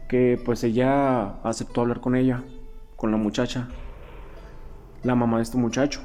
que 0.08 0.40
pues 0.44 0.64
ella 0.64 1.40
aceptó 1.42 1.82
hablar 1.82 2.00
con 2.00 2.16
ella, 2.16 2.42
con 2.96 3.10
la 3.10 3.16
muchacha, 3.16 3.68
la 5.02 5.14
mamá 5.14 5.36
de 5.36 5.44
este 5.44 5.58
muchacho. 5.58 6.00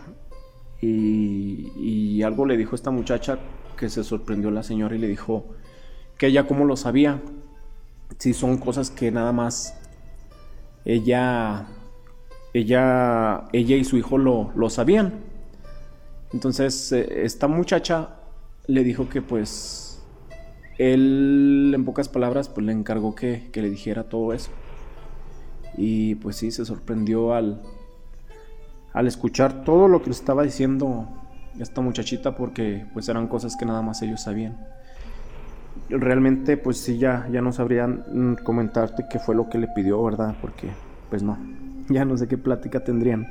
Y, 0.81 1.71
y 1.77 2.23
algo 2.23 2.45
le 2.45 2.57
dijo 2.57 2.75
esta 2.75 2.91
muchacha 2.91 3.39
que 3.77 3.89
se 3.89 4.03
sorprendió 4.03 4.51
la 4.51 4.63
señora 4.63 4.95
y 4.95 4.99
le 4.99 5.07
dijo 5.07 5.45
que 6.17 6.27
ella 6.27 6.47
cómo 6.47 6.65
lo 6.65 6.75
sabía. 6.75 7.21
Si 8.19 8.33
son 8.33 8.57
cosas 8.57 8.91
que 8.91 9.11
nada 9.11 9.31
más 9.31 9.75
ella, 10.85 11.67
ella, 12.53 13.47
ella 13.53 13.75
y 13.75 13.83
su 13.83 13.97
hijo 13.97 14.17
lo, 14.17 14.51
lo 14.55 14.69
sabían. 14.69 15.13
Entonces 16.33 16.91
eh, 16.91 17.23
esta 17.23 17.47
muchacha 17.47 18.17
le 18.67 18.83
dijo 18.83 19.09
que 19.09 19.21
pues 19.21 20.01
él 20.77 21.71
en 21.75 21.85
pocas 21.85 22.09
palabras 22.09 22.49
pues 22.49 22.65
le 22.65 22.71
encargó 22.71 23.15
que, 23.15 23.49
que 23.51 23.61
le 23.61 23.69
dijera 23.69 24.09
todo 24.09 24.33
eso. 24.33 24.51
Y 25.77 26.15
pues 26.15 26.35
sí, 26.35 26.51
se 26.51 26.65
sorprendió 26.65 27.33
al, 27.33 27.61
al 28.93 29.07
escuchar 29.07 29.63
todo 29.63 29.87
lo 29.87 30.01
que 30.01 30.07
le 30.07 30.15
estaba 30.15 30.43
diciendo 30.43 31.07
esta 31.59 31.81
muchachita 31.81 32.35
porque 32.35 32.85
pues 32.93 33.09
eran 33.09 33.27
cosas 33.27 33.55
que 33.55 33.65
nada 33.65 33.81
más 33.81 34.01
ellos 34.01 34.21
sabían. 34.21 34.57
Realmente 35.89 36.57
pues 36.57 36.77
sí 36.77 36.97
ya, 36.97 37.27
ya 37.31 37.41
no 37.41 37.51
sabrían 37.51 38.03
mm, 38.11 38.43
comentarte 38.43 39.05
qué 39.09 39.19
fue 39.19 39.35
lo 39.35 39.49
que 39.49 39.57
le 39.57 39.67
pidió, 39.67 40.03
¿verdad? 40.03 40.35
Porque 40.41 40.69
pues 41.09 41.23
no, 41.23 41.37
ya 41.89 42.05
no 42.05 42.17
sé 42.17 42.27
qué 42.27 42.37
plática 42.37 42.83
tendrían. 42.83 43.27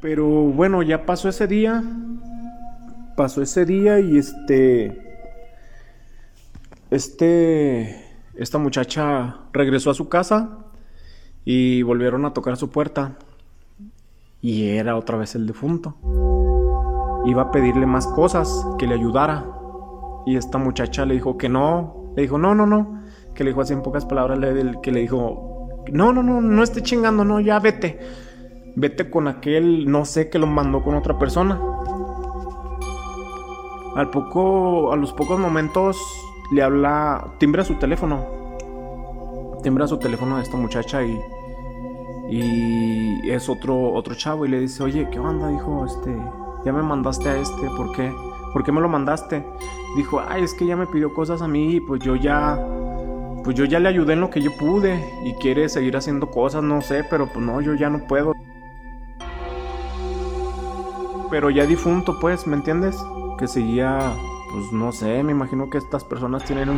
Pero 0.00 0.28
bueno, 0.28 0.82
ya 0.82 1.06
pasó 1.06 1.30
ese 1.30 1.46
día. 1.46 1.82
Pasó 3.16 3.40
ese 3.40 3.64
día 3.64 4.00
y 4.00 4.18
este... 4.18 5.00
Este... 6.90 8.03
Esta 8.36 8.58
muchacha 8.58 9.36
regresó 9.52 9.90
a 9.90 9.94
su 9.94 10.08
casa 10.08 10.58
y 11.44 11.82
volvieron 11.82 12.24
a 12.24 12.32
tocar 12.32 12.56
su 12.56 12.70
puerta 12.70 13.16
y 14.40 14.70
era 14.70 14.96
otra 14.96 15.16
vez 15.16 15.36
el 15.36 15.46
defunto. 15.46 15.94
Iba 17.26 17.42
a 17.42 17.50
pedirle 17.52 17.86
más 17.86 18.06
cosas, 18.08 18.66
que 18.76 18.86
le 18.86 18.94
ayudara. 18.94 19.46
Y 20.26 20.36
esta 20.36 20.58
muchacha 20.58 21.06
le 21.06 21.14
dijo 21.14 21.38
que 21.38 21.48
no. 21.48 22.12
Le 22.16 22.22
dijo, 22.22 22.36
no, 22.36 22.54
no, 22.54 22.66
no. 22.66 23.00
Que 23.34 23.44
le 23.44 23.50
dijo 23.50 23.60
así 23.60 23.72
en 23.72 23.82
pocas 23.82 24.04
palabras, 24.04 24.38
que 24.82 24.92
le 24.92 25.00
dijo, 25.00 25.84
no, 25.92 26.12
no, 26.12 26.22
no, 26.22 26.40
no 26.40 26.62
esté 26.62 26.82
chingando, 26.82 27.24
no, 27.24 27.40
ya 27.40 27.60
vete. 27.60 28.00
Vete 28.76 29.08
con 29.08 29.28
aquel, 29.28 29.90
no 29.90 30.04
sé, 30.04 30.28
que 30.28 30.38
lo 30.40 30.46
mandó 30.46 30.82
con 30.82 30.96
otra 30.96 31.18
persona. 31.18 31.60
Al 33.94 34.10
poco, 34.10 34.92
a 34.92 34.96
los 34.96 35.12
pocos 35.12 35.38
momentos 35.38 35.96
le 36.54 36.62
habla, 36.62 37.34
timbra 37.38 37.64
su 37.64 37.74
teléfono. 37.74 38.24
Timbra 39.62 39.86
su 39.86 39.98
teléfono 39.98 40.36
a 40.36 40.42
esta 40.42 40.56
muchacha 40.56 41.02
y 41.02 41.18
y 42.28 43.30
es 43.30 43.48
otro, 43.48 43.92
otro 43.92 44.14
chavo 44.14 44.46
y 44.46 44.48
le 44.48 44.60
dice, 44.60 44.82
oye, 44.82 45.08
¿qué 45.10 45.18
onda? 45.18 45.48
Dijo, 45.48 45.84
este, 45.84 46.16
ya 46.64 46.72
me 46.72 46.82
mandaste 46.82 47.28
a 47.28 47.36
este, 47.36 47.68
¿por 47.76 47.92
qué? 47.92 48.12
¿Por 48.52 48.64
qué 48.64 48.72
me 48.72 48.80
lo 48.80 48.88
mandaste? 48.88 49.44
Dijo, 49.96 50.22
ay, 50.26 50.42
es 50.42 50.54
que 50.54 50.66
ya 50.66 50.76
me 50.76 50.86
pidió 50.86 51.12
cosas 51.12 51.42
a 51.42 51.48
mí 51.48 51.76
y 51.76 51.80
pues 51.80 52.02
yo 52.02 52.16
ya, 52.16 52.58
pues 53.44 53.56
yo 53.56 53.64
ya 53.64 53.78
le 53.78 53.88
ayudé 53.88 54.14
en 54.14 54.20
lo 54.20 54.30
que 54.30 54.40
yo 54.40 54.56
pude 54.56 55.12
y 55.24 55.34
quiere 55.34 55.68
seguir 55.68 55.96
haciendo 55.96 56.30
cosas, 56.30 56.62
no 56.62 56.80
sé, 56.80 57.04
pero 57.08 57.26
pues 57.26 57.44
no, 57.44 57.60
yo 57.60 57.74
ya 57.74 57.90
no 57.90 58.06
puedo. 58.06 58.32
Pero 61.30 61.50
ya 61.50 61.66
difunto, 61.66 62.18
pues, 62.20 62.46
¿me 62.46 62.56
entiendes? 62.56 62.96
Que 63.38 63.48
seguía, 63.48 64.12
pues 64.54 64.70
no 64.70 64.92
sé, 64.92 65.24
me 65.24 65.32
imagino 65.32 65.68
que 65.68 65.78
estas 65.78 66.04
personas 66.04 66.44
tienen 66.44 66.68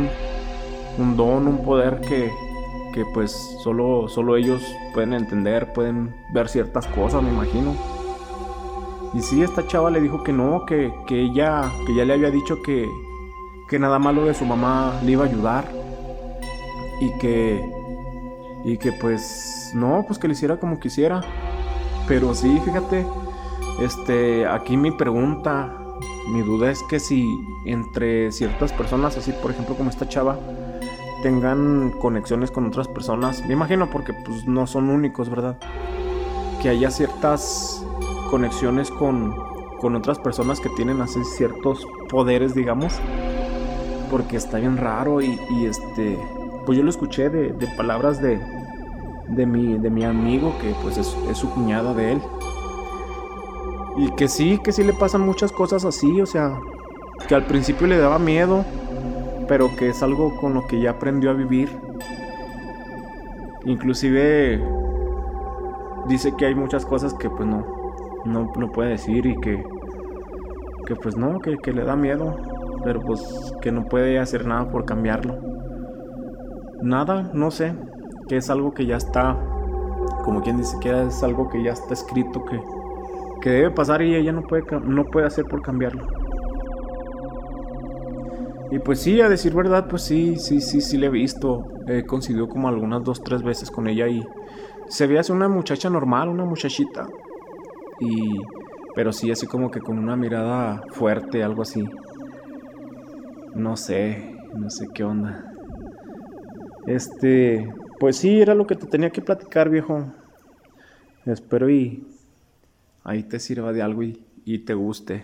un, 0.97 1.15
don, 1.15 1.47
un 1.47 1.63
poder 1.63 2.01
que, 2.01 2.31
que 2.91 3.05
pues 3.13 3.31
solo, 3.63 4.07
solo 4.09 4.35
ellos 4.35 4.63
pueden 4.95 5.13
entender, 5.13 5.73
pueden 5.73 6.15
ver 6.33 6.49
ciertas 6.49 6.87
cosas, 6.87 7.21
me 7.21 7.29
imagino. 7.29 7.75
Y 9.13 9.21
sí, 9.21 9.43
esta 9.43 9.67
chava 9.67 9.91
le 9.91 10.01
dijo 10.01 10.23
que 10.23 10.33
no, 10.33 10.65
que, 10.65 10.91
que 11.05 11.21
ella, 11.21 11.71
que 11.85 11.93
ya 11.93 12.03
le 12.03 12.13
había 12.13 12.31
dicho 12.31 12.63
que, 12.63 12.89
que 13.69 13.77
nada 13.77 13.99
malo 13.99 14.25
de 14.25 14.33
su 14.33 14.43
mamá 14.43 14.99
le 15.03 15.11
iba 15.11 15.25
a 15.25 15.27
ayudar. 15.27 15.65
Y 16.99 17.15
que, 17.19 17.63
y 18.65 18.79
que 18.79 18.91
pues, 18.91 19.71
no, 19.75 20.03
pues 20.07 20.17
que 20.17 20.27
le 20.27 20.33
hiciera 20.33 20.59
como 20.59 20.79
quisiera. 20.79 21.21
Pero 22.07 22.33
sí, 22.33 22.59
fíjate, 22.65 23.05
este, 23.79 24.47
aquí 24.47 24.77
mi 24.77 24.89
pregunta, 24.89 25.76
mi 26.27 26.41
duda 26.41 26.71
es 26.71 26.83
que 26.83 26.99
si 26.99 27.25
entre 27.65 28.31
ciertas 28.31 28.73
personas, 28.73 29.17
así 29.17 29.31
por 29.31 29.51
ejemplo 29.51 29.75
como 29.75 29.89
esta 29.89 30.07
chava, 30.07 30.37
tengan 31.21 31.91
conexiones 31.99 32.51
con 32.51 32.65
otras 32.67 32.87
personas. 32.87 33.45
Me 33.45 33.53
imagino 33.53 33.89
porque 33.89 34.13
pues 34.13 34.45
no 34.45 34.67
son 34.67 34.89
únicos, 34.89 35.29
¿verdad? 35.29 35.57
Que 36.61 36.69
haya 36.69 36.91
ciertas 36.91 37.83
conexiones 38.29 38.91
con, 38.91 39.35
con 39.79 39.95
otras 39.95 40.19
personas 40.19 40.59
que 40.59 40.69
tienen 40.69 41.01
así 41.01 41.23
ciertos 41.23 41.85
poderes, 42.09 42.53
digamos. 42.53 42.93
Porque 44.11 44.37
está 44.37 44.59
bien 44.59 44.77
raro 44.77 45.21
y, 45.21 45.39
este... 45.65 46.17
Pues 46.65 46.77
yo 46.77 46.83
lo 46.83 46.89
escuché 46.89 47.29
de, 47.29 47.67
palabras 47.77 48.21
de, 48.21 48.39
de, 49.29 49.45
mi, 49.45 49.77
de 49.77 49.89
mi 49.89 50.03
amigo 50.03 50.53
que 50.61 50.75
pues 50.81 50.97
es, 50.97 51.15
es 51.29 51.37
su 51.37 51.49
cuñada 51.49 51.93
de 51.93 52.13
él. 52.13 52.21
Y 53.97 54.11
que 54.11 54.27
sí, 54.27 54.59
que 54.63 54.71
sí 54.71 54.83
le 54.83 54.93
pasan 54.93 55.21
muchas 55.21 55.51
cosas 55.51 55.83
así, 55.83 56.21
o 56.21 56.25
sea, 56.27 56.59
que 57.27 57.33
al 57.33 57.45
principio 57.45 57.87
le 57.87 57.97
daba 57.97 58.19
miedo, 58.19 58.63
pero 59.47 59.75
que 59.75 59.89
es 59.89 60.03
algo 60.03 60.35
con 60.39 60.53
lo 60.53 60.67
que 60.67 60.79
ya 60.79 60.91
aprendió 60.91 61.31
a 61.31 61.33
vivir. 61.33 61.69
Inclusive 63.65 64.61
dice 66.07 66.33
que 66.37 66.45
hay 66.45 66.55
muchas 66.55 66.85
cosas 66.85 67.13
que 67.15 67.29
pues 67.29 67.47
no, 67.47 67.65
no, 68.25 68.71
puede 68.71 68.91
decir 68.91 69.25
y 69.25 69.35
que, 69.41 69.63
que 70.85 70.95
pues 70.95 71.17
no, 71.17 71.39
que, 71.39 71.57
que 71.57 71.73
le 71.73 71.83
da 71.83 71.95
miedo, 71.95 72.35
pero 72.83 73.01
pues 73.01 73.21
que 73.61 73.71
no 73.71 73.85
puede 73.85 74.19
hacer 74.19 74.45
nada 74.45 74.69
por 74.69 74.85
cambiarlo. 74.85 75.35
Nada, 76.83 77.31
no 77.33 77.49
sé, 77.49 77.73
que 78.27 78.37
es 78.37 78.49
algo 78.51 78.73
que 78.73 78.85
ya 78.85 78.97
está, 78.97 79.35
como 80.23 80.41
quien 80.43 80.57
dice 80.57 80.77
que 80.79 81.07
es 81.07 81.23
algo 81.23 81.49
que 81.49 81.63
ya 81.63 81.71
está 81.71 81.93
escrito, 81.93 82.45
que, 82.45 82.61
que 83.47 83.53
debe 83.53 83.71
pasar 83.71 84.01
y 84.01 84.13
ella 84.13 84.33
no 84.33 84.41
puede, 84.41 84.63
no 84.81 85.05
puede 85.05 85.25
hacer 85.25 85.45
por 85.45 85.61
cambiarlo. 85.61 86.05
Y 88.71 88.79
pues 88.79 88.99
sí, 88.99 89.21
a 89.21 89.29
decir 89.29 89.55
verdad, 89.55 89.87
pues 89.87 90.01
sí, 90.01 90.35
sí, 90.35 90.59
sí, 90.59 90.81
sí 90.81 90.97
le 90.97 91.07
he 91.07 91.09
visto. 91.09 91.65
He 91.87 92.03
coincidido 92.03 92.49
como 92.49 92.67
algunas 92.67 93.05
dos, 93.05 93.23
tres 93.23 93.43
veces 93.43 93.71
con 93.71 93.87
ella 93.87 94.09
y 94.09 94.21
se 94.89 95.07
ve 95.07 95.17
así 95.17 95.31
una 95.31 95.47
muchacha 95.47 95.89
normal, 95.89 96.27
una 96.27 96.43
muchachita. 96.43 97.07
Y... 98.01 98.41
Pero 98.95 99.13
sí, 99.13 99.31
así 99.31 99.47
como 99.47 99.71
que 99.71 99.79
con 99.79 99.97
una 99.97 100.17
mirada 100.17 100.81
fuerte, 100.91 101.41
algo 101.41 101.61
así. 101.61 101.87
No 103.55 103.77
sé, 103.77 104.35
no 104.55 104.69
sé 104.69 104.89
qué 104.93 105.05
onda. 105.05 105.53
Este... 106.85 107.65
Pues 107.97 108.17
sí, 108.17 108.41
era 108.41 108.55
lo 108.55 108.67
que 108.67 108.75
te 108.75 108.87
tenía 108.87 109.09
que 109.09 109.21
platicar, 109.21 109.69
viejo. 109.69 110.03
Espero 111.25 111.69
y... 111.69 112.05
Ahí 113.07 113.23
te 113.23 113.39
sirva 113.39 113.71
de 113.71 113.81
algo 113.81 114.03
y, 114.03 114.21
y 114.43 114.59
te 114.59 114.73
guste. 114.73 115.23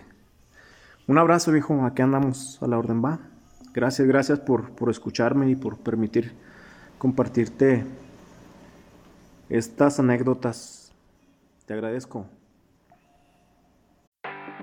Un 1.06 1.18
abrazo, 1.18 1.52
viejo. 1.52 1.84
Aquí 1.84 2.00
andamos 2.00 2.58
a 2.62 2.66
la 2.66 2.78
orden, 2.78 3.04
va. 3.04 3.20
Gracias, 3.74 4.08
gracias 4.08 4.40
por, 4.40 4.70
por 4.70 4.88
escucharme 4.88 5.50
y 5.50 5.54
por 5.54 5.76
permitir 5.76 6.32
compartirte 6.96 7.84
estas 9.50 10.00
anécdotas. 10.00 10.92
Te 11.66 11.74
agradezco. 11.74 12.26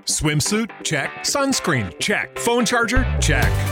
Swimsuit? 0.04 0.68
Check. 0.82 1.08
Sunscreen? 1.22 1.90
Check. 2.00 2.36
Phone 2.40 2.64
charger? 2.64 3.06
Check. 3.20 3.71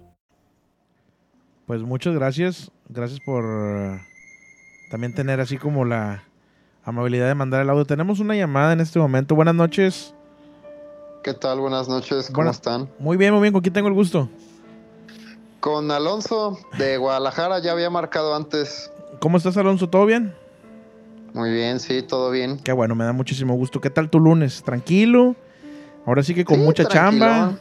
Pues 1.71 1.83
muchas 1.83 2.13
gracias. 2.13 2.69
Gracias 2.89 3.21
por 3.21 3.45
uh, 3.45 3.97
también 4.89 5.15
tener 5.15 5.39
así 5.39 5.57
como 5.57 5.85
la 5.85 6.21
amabilidad 6.83 7.29
de 7.29 7.33
mandar 7.33 7.61
el 7.61 7.69
audio. 7.69 7.85
Tenemos 7.85 8.19
una 8.19 8.35
llamada 8.35 8.73
en 8.73 8.81
este 8.81 8.99
momento. 8.99 9.35
Buenas 9.35 9.55
noches. 9.55 10.13
¿Qué 11.23 11.33
tal? 11.33 11.61
Buenas 11.61 11.87
noches. 11.87 12.25
¿Cómo 12.25 12.35
Buenas- 12.39 12.57
están? 12.57 12.89
Muy 12.99 13.15
bien, 13.15 13.31
muy 13.31 13.41
bien. 13.43 13.53
¿Con 13.53 13.61
quién 13.61 13.71
tengo 13.73 13.87
el 13.87 13.93
gusto? 13.93 14.27
Con 15.61 15.89
Alonso 15.91 16.59
de 16.77 16.97
Guadalajara 16.97 17.59
ya 17.59 17.71
había 17.71 17.89
marcado 17.89 18.35
antes. 18.35 18.91
¿Cómo 19.21 19.37
estás, 19.37 19.55
Alonso? 19.55 19.87
¿Todo 19.87 20.05
bien? 20.05 20.35
Muy 21.33 21.51
bien, 21.53 21.79
sí, 21.79 22.01
todo 22.01 22.31
bien. 22.31 22.59
Qué 22.59 22.73
bueno, 22.73 22.95
me 22.95 23.05
da 23.05 23.13
muchísimo 23.13 23.53
gusto. 23.53 23.79
¿Qué 23.79 23.89
tal 23.89 24.09
tu 24.09 24.19
lunes? 24.19 24.61
¿Tranquilo? 24.61 25.37
Ahora 26.05 26.21
sí 26.21 26.35
que 26.35 26.43
con 26.43 26.57
Sí, 26.57 26.63
mucha 26.63 26.83
chamba. 26.83 27.53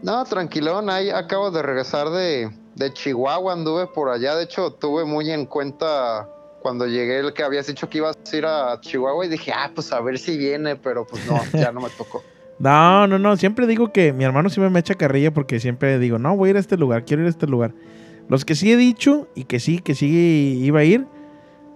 No, 0.00 0.24
tranquilón. 0.26 0.88
Ahí 0.90 1.10
acabo 1.10 1.50
de 1.50 1.60
regresar 1.60 2.10
de, 2.10 2.52
de 2.74 2.92
Chihuahua. 2.92 3.52
Anduve 3.52 3.86
por 3.86 4.08
allá. 4.08 4.34
De 4.34 4.44
hecho, 4.44 4.72
tuve 4.72 5.04
muy 5.04 5.30
en 5.30 5.46
cuenta 5.46 6.28
cuando 6.64 6.86
llegué 6.86 7.18
el 7.18 7.34
que 7.34 7.42
habías 7.42 7.66
dicho 7.66 7.90
que 7.90 7.98
ibas 7.98 8.16
a 8.32 8.36
ir 8.36 8.46
a 8.46 8.80
Chihuahua 8.80 9.26
y 9.26 9.28
dije, 9.28 9.52
ah, 9.54 9.70
pues 9.74 9.92
a 9.92 10.00
ver 10.00 10.18
si 10.18 10.38
viene, 10.38 10.76
pero 10.76 11.06
pues 11.06 11.26
no, 11.26 11.38
ya 11.58 11.70
no 11.72 11.80
me 11.80 11.90
tocó. 11.90 12.22
No, 12.58 13.06
no, 13.06 13.18
no. 13.18 13.36
Siempre 13.36 13.66
digo 13.66 13.92
que 13.92 14.12
mi 14.12 14.24
hermano 14.24 14.48
siempre 14.48 14.70
me 14.70 14.80
echa 14.80 14.94
carrilla 14.94 15.32
porque 15.32 15.60
siempre 15.60 15.98
digo, 15.98 16.18
no, 16.18 16.36
voy 16.36 16.48
a 16.48 16.50
ir 16.50 16.56
a 16.56 16.60
este 16.60 16.76
lugar, 16.76 17.04
quiero 17.04 17.22
ir 17.22 17.26
a 17.26 17.30
este 17.30 17.46
lugar. 17.46 17.74
Los 18.28 18.46
que 18.46 18.54
sí 18.54 18.72
he 18.72 18.76
dicho 18.76 19.28
y 19.34 19.44
que 19.44 19.60
sí, 19.60 19.78
que 19.80 19.94
sí 19.94 20.58
iba 20.62 20.80
a 20.80 20.84
ir, 20.84 21.06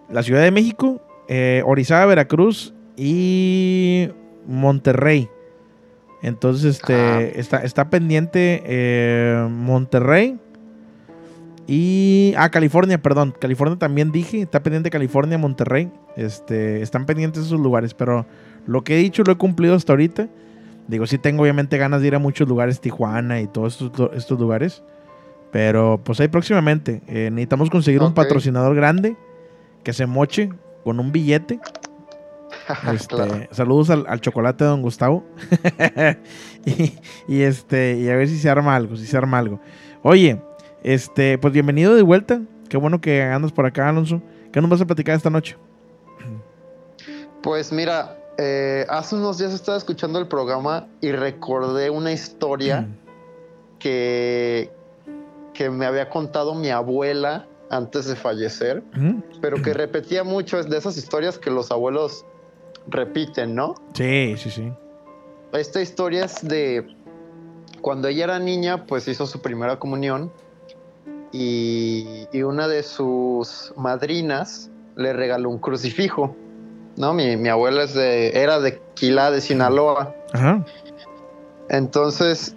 la 0.09 0.23
Ciudad 0.23 0.43
de 0.43 0.51
México, 0.51 1.03
eh, 1.29 1.63
Orizaba, 1.67 2.07
Veracruz 2.07 2.73
y 2.97 4.09
Monterrey. 4.47 5.29
Entonces, 6.23 6.77
este, 6.77 7.39
está, 7.39 7.59
está 7.59 7.91
pendiente 7.91 8.63
eh, 8.65 9.47
Monterrey 9.51 10.39
y... 11.69 12.35
Ah, 12.37 12.51
California, 12.51 13.01
perdón. 13.01 13.35
California 13.39 13.79
también 13.79 14.11
dije. 14.11 14.41
Está 14.41 14.63
pendiente 14.63 14.91
California, 14.91 15.37
Monterrey. 15.39 15.93
Este, 16.17 16.83
están 16.83 17.05
pendientes 17.07 17.45
esos 17.45 17.61
lugares, 17.61 17.93
pero 17.95 18.27
lo 18.67 18.83
que 18.83 18.95
he 18.95 18.99
dicho 18.99 19.23
lo 19.23 19.33
he 19.33 19.37
cumplido 19.37 19.75
hasta 19.75 19.93
ahorita. 19.93 20.29
Digo, 20.89 21.07
sí 21.07 21.19
tengo 21.19 21.43
obviamente 21.43 21.77
ganas 21.77 22.01
de 22.01 22.09
ir 22.09 22.15
a 22.15 22.19
muchos 22.19 22.49
lugares, 22.49 22.81
Tijuana 22.81 23.41
y 23.43 23.47
todos 23.47 23.83
estos, 23.83 24.11
estos 24.15 24.41
lugares. 24.41 24.83
Pero 25.53 26.01
pues 26.03 26.19
ahí 26.21 26.29
próximamente. 26.29 27.03
eh, 27.07 27.29
necesitamos 27.31 27.69
conseguir 27.71 28.03
un 28.03 28.15
patrocinador 28.15 28.75
grande 28.75 29.17
que 29.85 29.93
se 29.93 30.07
moche 30.07 30.51
con 30.85 30.99
un 31.01 31.13
billete. 31.13 31.61
Este, 32.93 33.15
Claro. 33.15 33.47
Saludos 33.51 33.91
al, 33.91 34.05
al 34.09 34.21
chocolate 34.21 34.65
de 34.65 34.71
Don 34.71 34.83
Gustavo. 34.83 35.25
y, 36.67 36.93
y, 37.29 37.41
este, 37.43 37.97
y 37.99 38.09
a 38.09 38.17
ver 38.17 38.29
si 38.29 38.39
se 38.39 38.49
arma 38.51 38.75
algo, 38.77 38.97
si 38.97 39.07
se 39.07 39.17
arma 39.17 39.39
algo. 39.39 39.61
Oye, 40.03 40.41
este, 40.83 41.38
pues 41.38 41.53
bienvenido 41.53 41.95
de 41.95 42.03
vuelta. 42.03 42.41
Qué 42.69 42.77
bueno 42.77 43.01
que 43.01 43.23
andas 43.23 43.53
por 43.53 43.67
acá, 43.67 43.88
Alonso. 43.88 44.23
¿Qué 44.53 44.61
nos 44.61 44.71
vas 44.71 44.81
a 44.81 44.87
platicar 44.87 45.17
esta 45.17 45.31
noche? 45.31 45.57
Pues 47.43 47.73
mira, 47.73 48.17
eh, 48.37 48.87
hace 48.88 49.17
unos 49.17 49.38
días 49.38 49.53
estaba 49.53 49.79
escuchando 49.79 50.19
el 50.19 50.27
programa 50.27 50.87
y 51.01 51.12
recordé 51.12 51.91
una 51.91 52.12
historia 52.12 52.87
que, 53.79 54.71
que 55.55 55.71
me 55.71 55.87
había 55.87 56.09
contado 56.11 56.55
mi 56.55 56.71
abuela 56.71 57.47
antes 57.71 58.07
de 58.07 58.17
fallecer, 58.17 58.83
pero 59.41 59.61
que 59.62 59.75
repetía 59.75 60.25
mucho, 60.25 60.59
es 60.59 60.71
de 60.71 60.79
esas 60.79 60.97
historias 60.97 61.38
que 61.38 61.51
los 61.51 61.71
abuelos 61.71 62.25
repiten, 62.88 63.55
¿no? 63.55 63.75
Sí, 63.93 64.35
sí, 64.38 64.51
sí. 64.51 64.73
Esta 65.53 65.81
historia 65.81 66.25
es 66.25 66.47
de 66.47 66.87
cuando 67.81 68.09
ella 68.09 68.25
era 68.25 68.38
niña, 68.38 68.87
pues 68.87 69.07
hizo 69.09 69.27
su 69.27 69.41
primera 69.41 69.79
comunión 69.79 70.33
y, 71.33 72.27
y 72.33 72.43
una 72.43 72.69
de 72.69 72.83
sus 72.83 73.73
madrinas 73.77 74.71
le 74.97 75.12
regaló 75.12 75.51
un 75.51 75.59
crucifijo, 75.59 76.35
¿no? 76.97 77.14
Mi, 77.14 77.37
mi 77.37 77.49
abuela 77.49 77.85
es 77.85 77.95
de, 77.95 78.31
era 78.31 78.61
de 78.61 78.81
Quilá, 78.95 79.31
de 79.31 79.41
Sinaloa. 79.41 80.14
Ajá. 80.33 80.64
Entonces, 81.69 82.55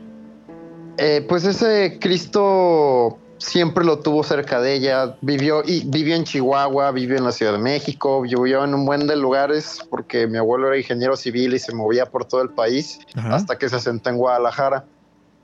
eh, 0.97 1.25
pues 1.27 1.45
ese 1.45 1.99
Cristo 1.99 3.17
siempre 3.38 3.84
lo 3.84 3.99
tuvo 3.99 4.23
cerca 4.23 4.62
de 4.62 4.73
ella. 4.73 5.17
Vivió 5.21 5.63
y 5.65 5.84
vivió 5.86 6.15
en 6.15 6.23
Chihuahua, 6.23 6.91
vivió 6.91 7.17
en 7.17 7.23
la 7.23 7.31
Ciudad 7.31 7.53
de 7.53 7.57
México, 7.57 8.21
vivió 8.21 8.63
en 8.63 8.73
un 8.73 8.86
buen 8.86 9.07
de 9.07 9.15
lugares 9.15 9.79
porque 9.89 10.27
mi 10.27 10.38
abuelo 10.38 10.67
era 10.67 10.77
ingeniero 10.77 11.17
civil 11.17 11.53
y 11.53 11.60
se 11.60 11.73
movía 11.73 12.05
por 12.05 12.25
todo 12.25 12.41
el 12.41 12.49
país 12.49 12.99
Ajá. 13.15 13.36
hasta 13.36 13.57
que 13.57 13.67
se 13.67 13.79
sentó 13.79 14.10
en 14.10 14.17
Guadalajara, 14.17 14.86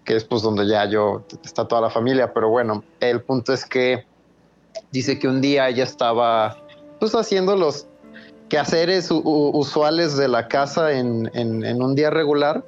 que 0.08 0.16
es 0.16 0.24
pues 0.24 0.42
donde 0.42 0.66
ya 0.66 0.86
yo 0.90 1.24
está 1.44 1.68
toda 1.68 1.82
la 1.82 1.90
familia. 1.92 2.34
Pero 2.34 2.50
bueno, 2.50 2.84
el 3.02 3.22
punto 3.22 3.52
es 3.54 3.66
que 3.66 4.06
dice 4.92 5.20
que 5.20 5.28
un 5.28 5.42
día 5.42 5.68
ella 5.68 5.84
estaba 5.84 6.58
pues 7.00 7.14
haciendo 7.14 7.56
los 7.58 7.86
quehaceres 8.50 9.10
usuales 9.12 10.16
de 10.16 10.30
la 10.30 10.48
casa 10.48 10.94
en- 10.94 11.30
en- 11.34 11.82
un 11.84 11.94
día 11.94 12.10
regular 12.10 12.64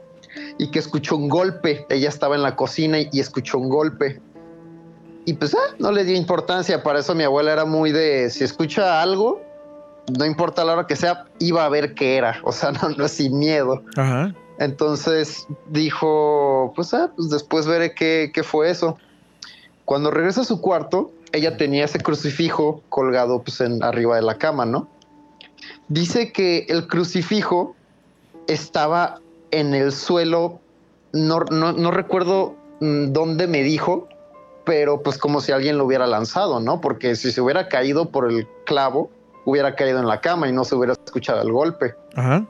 y 0.58 0.70
que 0.70 0.80
escuchó 0.80 1.16
un 1.16 1.30
golpe. 1.30 1.86
Ella 1.90 2.10
estaba 2.10 2.36
en 2.36 2.42
la 2.44 2.58
cocina 2.58 3.00
y, 3.00 3.08
y 3.14 3.22
escuchó 3.22 3.58
un 3.58 3.70
golpe. 3.70 4.20
Y 5.26 5.34
pues 5.34 5.56
ah, 5.56 5.76
no 5.80 5.94
le 5.94 6.04
dio 6.04 6.18
importancia. 6.18 6.84
Para 6.84 7.00
eso 7.00 7.16
mi 7.16 7.24
abuela 7.24 7.54
era 7.54 7.64
muy 7.64 7.94
de 7.94 8.30
si 8.30 8.44
escucha 8.44 9.02
algo, 9.02 9.42
no 10.18 10.26
importa 10.26 10.66
la 10.66 10.74
hora 10.74 10.88
que 10.88 10.98
sea, 10.98 11.26
iba 11.40 11.64
a 11.64 11.70
ver 11.70 11.94
qué 11.94 12.18
era. 12.18 12.40
O 12.44 12.52
sea, 12.52 12.72
no, 12.82 12.90
no 12.90 13.08
sin 13.08 13.40
miedo. 13.40 13.82
Ajá. 13.96 14.34
Entonces 14.60 15.48
dijo, 15.70 16.74
pues, 16.76 16.94
ah, 16.94 17.12
pues 17.16 17.30
después 17.30 17.66
veré 17.66 17.96
qué, 17.96 18.32
qué 18.34 18.44
fue 18.44 18.70
eso. 18.70 18.98
Cuando 19.86 20.12
regresa 20.12 20.42
a 20.42 20.44
su 20.46 20.60
cuarto, 20.60 21.12
ella 21.32 21.58
tenía 21.58 21.86
ese 21.86 22.00
crucifijo 22.00 22.84
colgado 22.90 23.42
pues 23.42 23.62
en 23.62 23.82
arriba 23.84 24.18
de 24.18 24.22
la 24.22 24.38
cama, 24.38 24.66
¿no? 24.66 24.88
Dice 25.88 26.32
que 26.34 26.66
el 26.70 26.88
crucifijo 26.88 27.76
estaba 28.48 29.22
en 29.52 29.74
el 29.74 29.94
suelo, 29.94 30.60
no, 31.14 31.40
no, 31.52 31.72
no 31.72 31.92
recuerdo 31.92 32.56
mm, 32.82 33.14
dónde 33.14 33.48
me 33.48 33.64
dijo, 33.64 34.10
pero 34.66 35.02
pues 35.02 35.18
como 35.18 35.40
si 35.40 35.54
alguien 35.54 35.78
lo 35.78 35.86
hubiera 35.86 36.06
lanzado, 36.06 36.60
¿no? 36.60 36.82
Porque 36.82 37.16
si 37.16 37.32
se 37.32 37.40
hubiera 37.42 37.70
caído 37.70 38.10
por 38.10 38.30
el 38.30 38.46
clavo, 38.66 39.10
hubiera 39.46 39.76
caído 39.76 40.00
en 40.00 40.08
la 40.08 40.20
cama 40.20 40.50
y 40.50 40.52
no 40.52 40.66
se 40.66 40.76
hubiera 40.76 40.94
escuchado 40.94 41.42
el 41.42 41.52
golpe. 41.52 41.96
Ajá. 42.16 42.46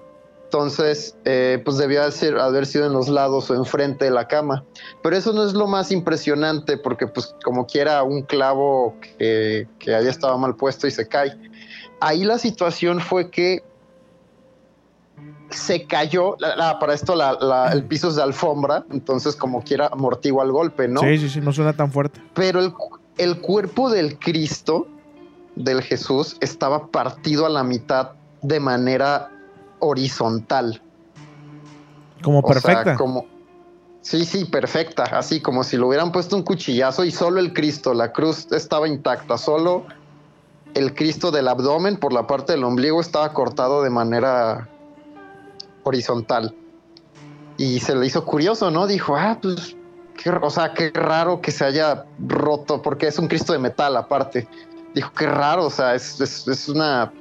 Entonces, 0.52 1.16
eh, 1.26 1.62
pues 1.64 1.78
debía 1.78 2.10
ser- 2.10 2.40
haber 2.40 2.66
sido 2.66 2.88
en 2.88 2.94
los 2.94 3.08
lados 3.08 3.52
o 3.52 3.56
enfrente 3.56 4.06
de 4.06 4.12
la 4.12 4.28
cama. 4.28 4.64
Pero 5.04 5.16
eso 5.16 5.32
no 5.32 5.46
es 5.46 5.54
lo 5.54 5.68
más 5.68 5.92
impresionante 5.92 6.76
porque 6.76 7.06
pues 7.06 7.36
como 7.46 7.68
quiera 7.68 8.02
un 8.02 8.24
clavo 8.24 8.96
que, 9.20 9.68
que 9.78 9.94
haya 9.94 10.10
estado 10.10 10.36
mal 10.40 10.56
puesto 10.56 10.88
y 10.88 10.92
se 10.92 11.08
cae. 11.08 11.38
Ahí 12.02 12.24
la 12.24 12.40
situación 12.40 13.00
fue 13.00 13.30
que 13.30 13.62
se 15.52 15.86
cayó, 15.86 16.36
la- 16.40 16.56
la- 16.56 16.80
para 16.80 16.96
esto 16.96 17.14
la- 17.16 17.70
el 17.72 17.84
piso 17.84 18.10
es 18.10 18.16
de 18.16 18.24
alfombra, 18.24 18.86
entonces 18.90 19.36
como 19.36 19.62
quiera 19.64 19.86
amortigua 19.92 20.44
el 20.46 20.52
golpe, 20.52 20.88
¿no? 20.88 21.02
Sí, 21.02 21.20
sí, 21.20 21.30
sí, 21.30 21.42
no 21.42 21.54
suena 21.54 21.74
tan 21.74 21.92
fuerte. 21.92 22.20
Pero 22.34 22.60
el 23.20 23.38
cuerpo 23.42 23.92
del 23.92 24.18
Cristo, 24.18 24.88
del 25.56 25.84
Jesús, 25.84 26.38
estaba 26.40 26.88
partido 26.88 27.46
a 27.46 27.50
la 27.50 27.64
mitad 27.64 28.14
de 28.42 28.60
manera 28.60 29.30
horizontal. 29.80 30.82
Como 32.24 32.40
O 32.40 32.54
sea, 32.54 32.62
perfecta. 32.62 32.96
como, 32.96 33.26
sí, 34.02 34.26
sí, 34.26 34.46
perfecta. 34.46 35.04
Así 35.04 35.42
como 35.42 35.64
si 35.64 35.78
le 35.78 35.84
hubieran 35.84 36.12
puesto 36.12 36.36
un 36.36 36.44
cuchillazo 36.44 37.06
y 37.06 37.12
solo 37.12 37.40
el 37.40 37.54
Cristo, 37.54 37.94
la 37.94 38.12
cruz 38.12 38.52
estaba 38.52 38.88
intacta. 38.88 39.38
Solo 39.38 39.86
el 40.74 40.94
Cristo 40.94 41.32
del 41.32 41.48
abdomen 41.48 41.98
por 41.98 42.14
la 42.14 42.28
parte 42.28 42.54
del 42.54 42.64
ombligo 42.64 43.02
estaba 43.02 43.34
cortado 43.34 43.84
de 43.84 43.90
manera 43.90 44.68
horizontal. 45.84 46.56
Y 47.58 47.80
se 47.80 47.96
le 47.96 48.06
hizo 48.06 48.26
curioso, 48.26 48.72
¿no? 48.72 48.88
Dijo, 48.88 49.18
ah, 49.18 49.38
pues 49.42 49.76
qué, 50.22 50.30
o 50.30 50.50
sea, 50.50 50.74
qué 50.74 50.92
raro 50.94 51.42
que 51.42 51.52
se 51.52 51.66
haya 51.66 52.06
roto, 52.26 52.82
porque 52.82 53.08
es 53.08 53.20
un 53.20 53.28
Cristo 53.28 53.54
de 53.54 53.60
metal 53.60 53.98
aparte. 53.98 54.48
Dijo, 54.94 55.12
qué 55.18 55.28
raro, 55.28 55.66
o 55.66 55.70
sea, 55.70 55.96
es, 55.96 56.20
es, 56.22 56.48
es 56.48 56.70
una 56.70 57.12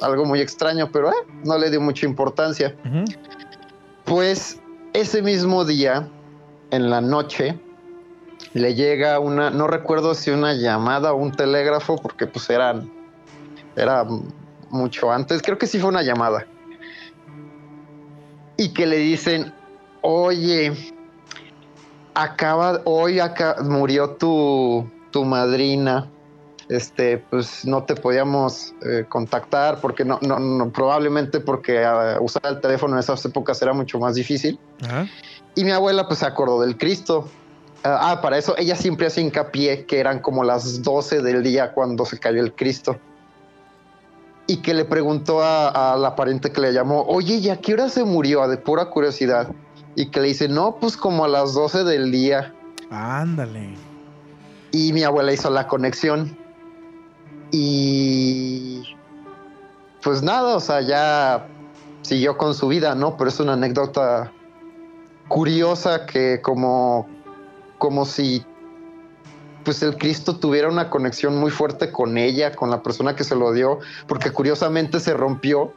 algo 0.00 0.24
muy 0.24 0.40
extraño, 0.40 0.90
pero 0.90 1.10
eh, 1.10 1.26
no 1.44 1.58
le 1.58 1.70
dio 1.70 1.80
mucha 1.80 2.06
importancia. 2.06 2.74
Pues 4.04 4.60
ese 4.92 5.22
mismo 5.22 5.64
día, 5.64 6.08
en 6.70 6.90
la 6.90 7.00
noche, 7.00 7.58
le 8.54 8.74
llega 8.74 9.18
una, 9.18 9.50
no 9.50 9.66
recuerdo 9.66 10.14
si 10.14 10.30
una 10.30 10.54
llamada 10.54 11.12
o 11.12 11.16
un 11.16 11.32
telégrafo, 11.32 11.96
porque 11.96 12.26
pues 12.26 12.48
eran, 12.50 12.90
era 13.76 14.06
mucho 14.70 15.12
antes, 15.12 15.42
creo 15.42 15.58
que 15.58 15.66
sí 15.66 15.78
fue 15.78 15.90
una 15.90 16.02
llamada. 16.02 16.46
Y 18.56 18.70
que 18.70 18.86
le 18.86 18.98
dicen, 18.98 19.52
oye, 20.02 20.72
acaba, 22.14 22.80
hoy 22.84 23.18
acá 23.18 23.56
murió 23.62 24.10
tu, 24.10 24.88
tu 25.10 25.24
madrina 25.24 26.08
este, 26.72 27.18
pues 27.18 27.66
no 27.66 27.82
te 27.82 27.94
podíamos 27.94 28.74
eh, 28.82 29.04
contactar 29.06 29.78
porque 29.80 30.04
no, 30.06 30.18
no, 30.20 30.70
probablemente 30.70 31.40
porque 31.40 31.84
ah, 31.84 32.16
usar 32.20 32.42
el 32.46 32.60
teléfono 32.60 32.94
en 32.94 33.00
esas 33.00 33.22
épocas 33.26 33.60
era 33.60 33.74
mucho 33.74 33.98
más 33.98 34.14
difícil. 34.14 34.58
Y 35.54 35.64
mi 35.64 35.70
abuela 35.70 36.06
pues 36.06 36.20
se 36.20 36.26
acordó 36.26 36.62
del 36.62 36.78
Cristo. 36.78 37.28
ah, 37.84 38.20
para 38.22 38.38
eso 38.38 38.54
ella 38.56 38.74
siempre 38.74 39.06
hace 39.06 39.20
hincapié 39.20 39.84
que 39.84 40.00
eran 40.00 40.20
como 40.20 40.44
las 40.44 40.82
12 40.82 41.20
del 41.20 41.42
día 41.42 41.72
cuando 41.72 42.06
se 42.06 42.18
cayó 42.18 42.40
el 42.40 42.54
Cristo. 42.54 42.96
Y 44.46 44.56
que 44.56 44.72
le 44.72 44.86
preguntó 44.86 45.42
a, 45.42 45.96
la 45.98 46.16
pariente 46.16 46.52
que 46.52 46.60
le 46.62 46.72
llamó, 46.72 47.02
oye, 47.02 47.34
¿y 47.34 47.50
a 47.50 47.58
qué 47.58 47.74
hora 47.74 47.88
se 47.88 48.02
murió? 48.02 48.48
De 48.48 48.56
pura 48.56 48.86
curiosidad. 48.86 49.48
Y 49.94 50.10
que 50.10 50.20
le 50.20 50.28
dice, 50.28 50.48
no, 50.48 50.76
pues 50.80 50.96
como 50.96 51.24
a 51.26 51.28
las 51.28 51.52
12 51.52 51.84
del 51.84 52.10
día. 52.10 52.52
Ándale. 52.90 53.74
Y 54.72 54.92
mi 54.94 55.04
abuela 55.04 55.32
hizo 55.32 55.50
la 55.50 55.68
conexión 55.68 56.36
y 57.52 58.96
pues 60.02 60.22
nada, 60.22 60.56
o 60.56 60.60
sea, 60.60 60.80
ya 60.80 61.46
siguió 62.00 62.36
con 62.36 62.54
su 62.54 62.66
vida, 62.66 62.94
¿no? 62.94 63.16
Pero 63.16 63.28
es 63.28 63.38
una 63.38 63.52
anécdota 63.52 64.32
curiosa 65.28 66.06
que 66.06 66.40
como, 66.42 67.06
como 67.78 68.04
si 68.04 68.44
pues 69.64 69.82
el 69.82 69.96
Cristo 69.96 70.36
tuviera 70.36 70.68
una 70.68 70.90
conexión 70.90 71.38
muy 71.38 71.50
fuerte 71.50 71.92
con 71.92 72.18
ella, 72.18 72.56
con 72.56 72.70
la 72.70 72.82
persona 72.82 73.14
que 73.14 73.22
se 73.22 73.36
lo 73.36 73.52
dio, 73.52 73.78
porque 74.08 74.30
curiosamente 74.30 74.98
se 74.98 75.14
rompió 75.14 75.72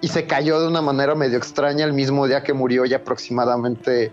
y 0.00 0.08
se 0.08 0.26
cayó 0.26 0.60
de 0.60 0.68
una 0.68 0.80
manera 0.80 1.14
medio 1.14 1.36
extraña 1.36 1.84
el 1.84 1.92
mismo 1.92 2.26
día 2.26 2.42
que 2.42 2.54
murió 2.54 2.86
ya 2.86 2.98
aproximadamente 2.98 4.12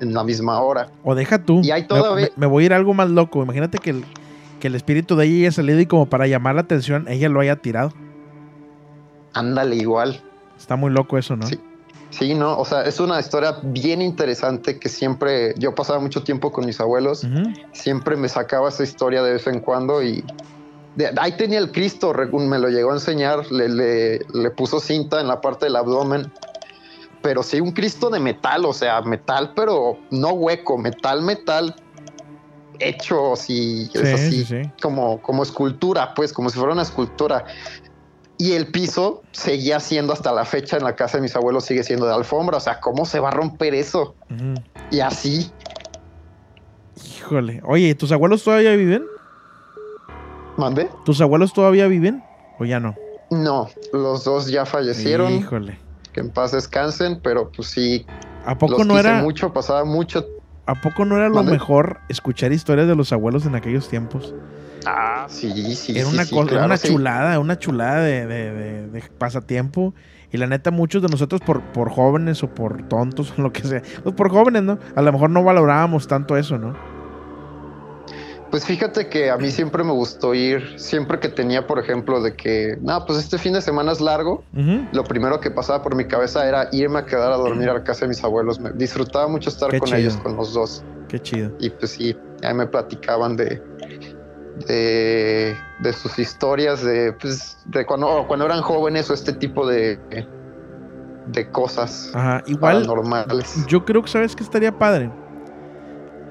en 0.00 0.14
la 0.14 0.24
misma 0.24 0.60
hora. 0.62 0.88
O 1.04 1.14
deja 1.14 1.42
tú. 1.42 1.60
Y 1.62 1.72
hay 1.72 1.86
todavía... 1.86 2.30
me, 2.36 2.46
me, 2.46 2.46
voy 2.46 2.62
a 2.62 2.66
ir 2.66 2.72
algo 2.72 2.94
más 2.94 3.10
loco. 3.10 3.42
Imagínate 3.42 3.76
que 3.78 3.90
el, 3.90 4.04
que 4.62 4.68
el 4.68 4.76
espíritu 4.76 5.16
de 5.16 5.26
ella 5.26 5.38
haya 5.38 5.50
salido 5.50 5.80
y 5.80 5.86
como 5.86 6.06
para 6.06 6.28
llamar 6.28 6.54
la 6.54 6.60
atención, 6.60 7.08
ella 7.08 7.28
lo 7.28 7.40
haya 7.40 7.56
tirado. 7.56 7.92
Ándale, 9.32 9.74
igual. 9.74 10.22
Está 10.56 10.76
muy 10.76 10.92
loco 10.92 11.18
eso, 11.18 11.34
¿no? 11.34 11.48
Sí. 11.48 11.58
Sí, 12.10 12.34
no, 12.34 12.56
o 12.56 12.64
sea, 12.64 12.82
es 12.82 13.00
una 13.00 13.18
historia 13.18 13.56
bien 13.62 14.00
interesante 14.00 14.78
que 14.78 14.88
siempre, 14.88 15.54
yo 15.58 15.74
pasaba 15.74 15.98
mucho 15.98 16.22
tiempo 16.22 16.52
con 16.52 16.66
mis 16.66 16.78
abuelos, 16.78 17.26
siempre 17.72 18.16
me 18.16 18.28
sacaba 18.28 18.68
esa 18.68 18.82
historia 18.82 19.22
de 19.22 19.32
vez 19.32 19.46
en 19.46 19.60
cuando 19.60 20.02
y 20.02 20.22
ahí 21.18 21.32
tenía 21.38 21.58
el 21.58 21.72
Cristo, 21.72 22.12
me 22.32 22.58
lo 22.58 22.68
llegó 22.68 22.90
a 22.90 22.94
enseñar, 22.94 23.50
le, 23.50 23.66
le, 23.68 24.18
le, 24.34 24.50
puso 24.50 24.78
cinta 24.78 25.22
en 25.22 25.26
la 25.26 25.40
parte 25.40 25.64
del 25.64 25.76
abdomen, 25.76 26.30
pero 27.22 27.42
sí 27.42 27.62
un 27.62 27.72
Cristo 27.72 28.10
de 28.10 28.20
metal, 28.20 28.66
o 28.66 28.74
sea, 28.74 29.00
metal, 29.00 29.54
pero 29.56 29.96
no 30.10 30.32
hueco, 30.32 30.76
metal, 30.76 31.22
metal, 31.22 31.74
hecho 32.88 33.34
así, 33.34 33.90
es 33.94 34.14
así 34.14 34.70
Como, 34.80 35.20
como 35.22 35.42
escultura, 35.42 36.14
pues 36.14 36.32
como 36.32 36.50
si 36.50 36.58
fuera 36.58 36.72
una 36.72 36.82
escultura. 36.82 37.44
Y 38.38 38.52
el 38.52 38.66
piso 38.66 39.22
seguía 39.30 39.78
siendo 39.78 40.12
hasta 40.12 40.32
la 40.32 40.44
fecha 40.44 40.76
en 40.76 40.84
la 40.84 40.96
casa 40.96 41.18
de 41.18 41.22
mis 41.22 41.36
abuelos, 41.36 41.64
sigue 41.64 41.84
siendo 41.84 42.06
de 42.06 42.14
alfombra. 42.14 42.56
O 42.56 42.60
sea, 42.60 42.80
¿cómo 42.80 43.04
se 43.04 43.20
va 43.20 43.28
a 43.28 43.32
romper 43.32 43.74
eso? 43.74 44.14
Y 44.90 45.00
así. 45.00 45.52
Híjole. 47.18 47.62
Oye, 47.64 47.94
¿tus 47.94 48.10
abuelos 48.10 48.42
todavía 48.42 48.74
viven? 48.74 49.04
¿Mande? 50.56 50.88
¿Tus 51.04 51.20
abuelos 51.20 51.52
todavía 51.52 51.86
viven 51.86 52.22
o 52.58 52.64
ya 52.64 52.80
no? 52.80 52.96
No, 53.30 53.68
los 53.92 54.24
dos 54.24 54.48
ya 54.48 54.66
fallecieron. 54.66 55.32
Híjole. 55.32 55.78
Que 56.12 56.20
en 56.20 56.30
paz 56.30 56.52
descansen, 56.52 57.20
pero 57.22 57.50
pues 57.50 57.68
sí. 57.68 58.04
¿A 58.44 58.58
poco 58.58 58.84
no 58.84 58.98
era? 58.98 59.22
mucho, 59.22 59.52
pasaba 59.52 59.84
mucho 59.84 60.26
¿A 60.66 60.74
poco 60.80 61.04
no 61.04 61.16
era 61.16 61.28
lo 61.28 61.42
mejor 61.42 61.98
escuchar 62.08 62.52
historias 62.52 62.86
de 62.86 62.94
los 62.94 63.12
abuelos 63.12 63.46
en 63.46 63.56
aquellos 63.56 63.88
tiempos? 63.88 64.34
Ah, 64.86 65.26
sí, 65.28 65.74
sí. 65.74 65.98
Era 65.98 66.08
una, 66.08 66.24
una 66.64 66.78
chulada, 66.78 67.38
una 67.38 67.58
chulada 67.58 68.00
de, 68.00 69.02
pasatiempo. 69.18 69.94
Y 70.32 70.38
la 70.38 70.46
neta, 70.46 70.70
muchos 70.70 71.02
de 71.02 71.08
nosotros 71.08 71.40
por, 71.42 71.60
por 71.60 71.90
jóvenes 71.90 72.42
o 72.42 72.48
por 72.48 72.88
tontos 72.88 73.34
o 73.38 73.42
lo 73.42 73.52
que 73.52 73.62
sea, 73.64 73.82
pues 74.02 74.14
por 74.14 74.30
jóvenes, 74.30 74.62
¿no? 74.62 74.78
A 74.94 75.02
lo 75.02 75.12
mejor 75.12 75.30
no 75.30 75.42
valorábamos 75.44 76.06
tanto 76.08 76.36
eso, 76.36 76.58
¿no? 76.58 76.74
Pues 78.52 78.66
fíjate 78.66 79.08
que 79.08 79.30
a 79.30 79.38
mí 79.38 79.50
siempre 79.50 79.82
me 79.82 79.92
gustó 79.92 80.34
ir, 80.34 80.78
siempre 80.78 81.18
que 81.18 81.30
tenía, 81.30 81.66
por 81.66 81.78
ejemplo, 81.78 82.20
de 82.20 82.34
que, 82.34 82.76
no, 82.82 83.02
pues 83.06 83.18
este 83.18 83.38
fin 83.38 83.54
de 83.54 83.62
semana 83.62 83.92
es 83.92 84.00
largo, 84.02 84.44
lo 84.92 85.04
primero 85.04 85.40
que 85.40 85.50
pasaba 85.50 85.82
por 85.82 85.96
mi 85.96 86.04
cabeza 86.04 86.46
era 86.46 86.68
irme 86.70 86.98
a 86.98 87.06
quedar 87.06 87.32
a 87.32 87.38
dormir 87.38 87.70
a 87.70 87.72
la 87.72 87.82
casa 87.82 88.04
de 88.04 88.10
mis 88.10 88.22
abuelos. 88.22 88.60
Me 88.60 88.70
disfrutaba 88.72 89.26
mucho 89.26 89.48
estar 89.48 89.78
con 89.78 89.94
ellos, 89.94 90.18
con 90.18 90.36
los 90.36 90.52
dos. 90.52 90.84
Qué 91.08 91.18
chido. 91.18 91.50
Y 91.60 91.70
pues 91.70 91.92
sí, 91.92 92.14
ahí 92.42 92.52
me 92.52 92.66
platicaban 92.66 93.36
de, 93.36 93.62
de, 94.68 95.56
de 95.80 95.92
sus 95.94 96.18
historias, 96.18 96.84
de, 96.84 97.14
pues, 97.14 97.56
de 97.64 97.86
cuando, 97.86 98.26
cuando 98.28 98.44
eran 98.44 98.60
jóvenes 98.60 99.08
o 99.08 99.14
este 99.14 99.32
tipo 99.32 99.66
de, 99.66 99.98
de 101.24 101.50
cosas 101.50 102.10
Ajá, 102.12 102.42
igual, 102.46 102.86
normales. 102.86 103.64
Yo 103.66 103.82
creo 103.86 104.02
que, 104.02 104.10
¿sabes 104.10 104.36
que 104.36 104.44
estaría 104.44 104.78
padre? 104.78 105.10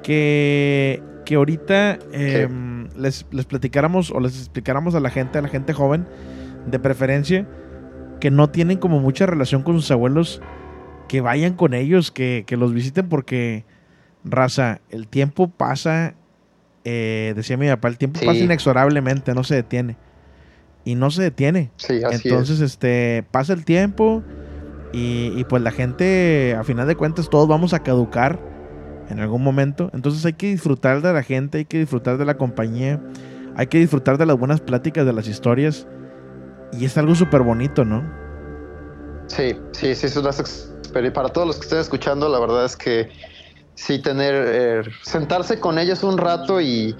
Que 0.04 1.11
que 1.32 1.36
ahorita 1.36 1.98
em, 2.12 2.90
les, 2.98 3.26
les, 3.32 3.46
platicáramos 3.46 4.12
o 4.12 4.20
les 4.20 4.38
explicáramos 4.38 4.96
a 4.96 5.00
la 5.00 5.10
gente, 5.10 5.38
a 5.38 5.42
la 5.42 5.48
gente 5.48 5.72
joven, 5.72 6.06
de 6.70 6.78
preferencia, 6.78 7.48
que 8.20 8.30
no 8.30 8.50
tienen 8.50 8.80
como 8.80 9.00
mucha 9.00 9.28
relación 9.28 9.64
con 9.64 9.76
sus 9.76 9.90
abuelos, 9.92 10.42
que 11.08 11.22
vayan 11.22 11.54
con 11.54 11.74
ellos, 11.74 12.12
que, 12.12 12.44
los 12.50 12.74
visiten 12.74 13.08
porque, 13.08 13.64
raza, 14.26 14.82
el 14.90 15.08
tiempo 15.08 15.48
pasa, 15.48 16.16
eh, 16.84 17.32
decía 17.34 17.56
mi 17.56 17.70
papá, 17.70 17.88
el 17.88 17.98
tiempo 17.98 18.20
pasa 18.20 18.40
inexorablemente, 18.40 19.34
no 19.34 19.46
se 19.46 19.56
detiene. 19.56 19.96
Y 20.84 20.96
no 20.96 21.12
se 21.12 21.24
detiene. 21.24 21.72
Entonces, 21.88 22.60
este, 22.60 23.24
pasa 23.32 23.54
el 23.54 23.64
tiempo 23.64 24.22
y, 24.92 25.32
y 25.38 25.46
pues 25.46 25.64
la 25.64 25.72
gente, 25.72 26.58
a 26.60 26.66
final 26.66 26.90
de 26.90 26.98
cuentas, 26.98 27.30
todos 27.30 27.48
vamos 27.48 27.74
a 27.74 27.80
caducar 27.80 28.51
en 29.12 29.20
algún 29.20 29.44
momento. 29.44 29.90
Entonces 29.94 30.26
hay 30.26 30.34
que 30.34 30.48
disfrutar 30.48 31.02
de 31.02 31.14
la 31.14 31.24
gente, 31.24 31.60
hay 31.60 31.66
que 31.66 31.80
disfrutar 31.80 32.18
de 32.18 32.26
la 32.26 32.38
compañía, 32.38 33.00
hay 33.56 33.68
que 33.68 33.78
disfrutar 33.78 34.18
de 34.18 34.26
las 34.26 34.38
buenas 34.38 34.62
pláticas, 34.62 35.06
de 35.06 35.14
las 35.14 35.28
historias. 35.28 35.88
Y 36.74 36.86
es 36.86 36.98
algo 36.98 37.14
súper 37.16 37.42
bonito, 37.42 37.84
¿no? 37.84 38.02
Sí, 39.28 39.56
sí, 39.72 39.96
sí, 39.96 40.08
es 40.08 40.18
una 40.18 40.32
Para 41.14 41.30
todos 41.30 41.48
los 41.48 41.58
que 41.58 41.64
estén 41.64 41.80
escuchando, 41.80 42.30
la 42.30 42.40
verdad 42.40 42.66
es 42.66 42.76
que 42.76 43.10
sí, 43.76 44.02
tener, 44.02 44.34
eh, 44.36 44.82
sentarse 45.04 45.60
con 45.60 45.78
ellos 45.78 46.04
un 46.04 46.18
rato 46.18 46.62
y 46.62 46.96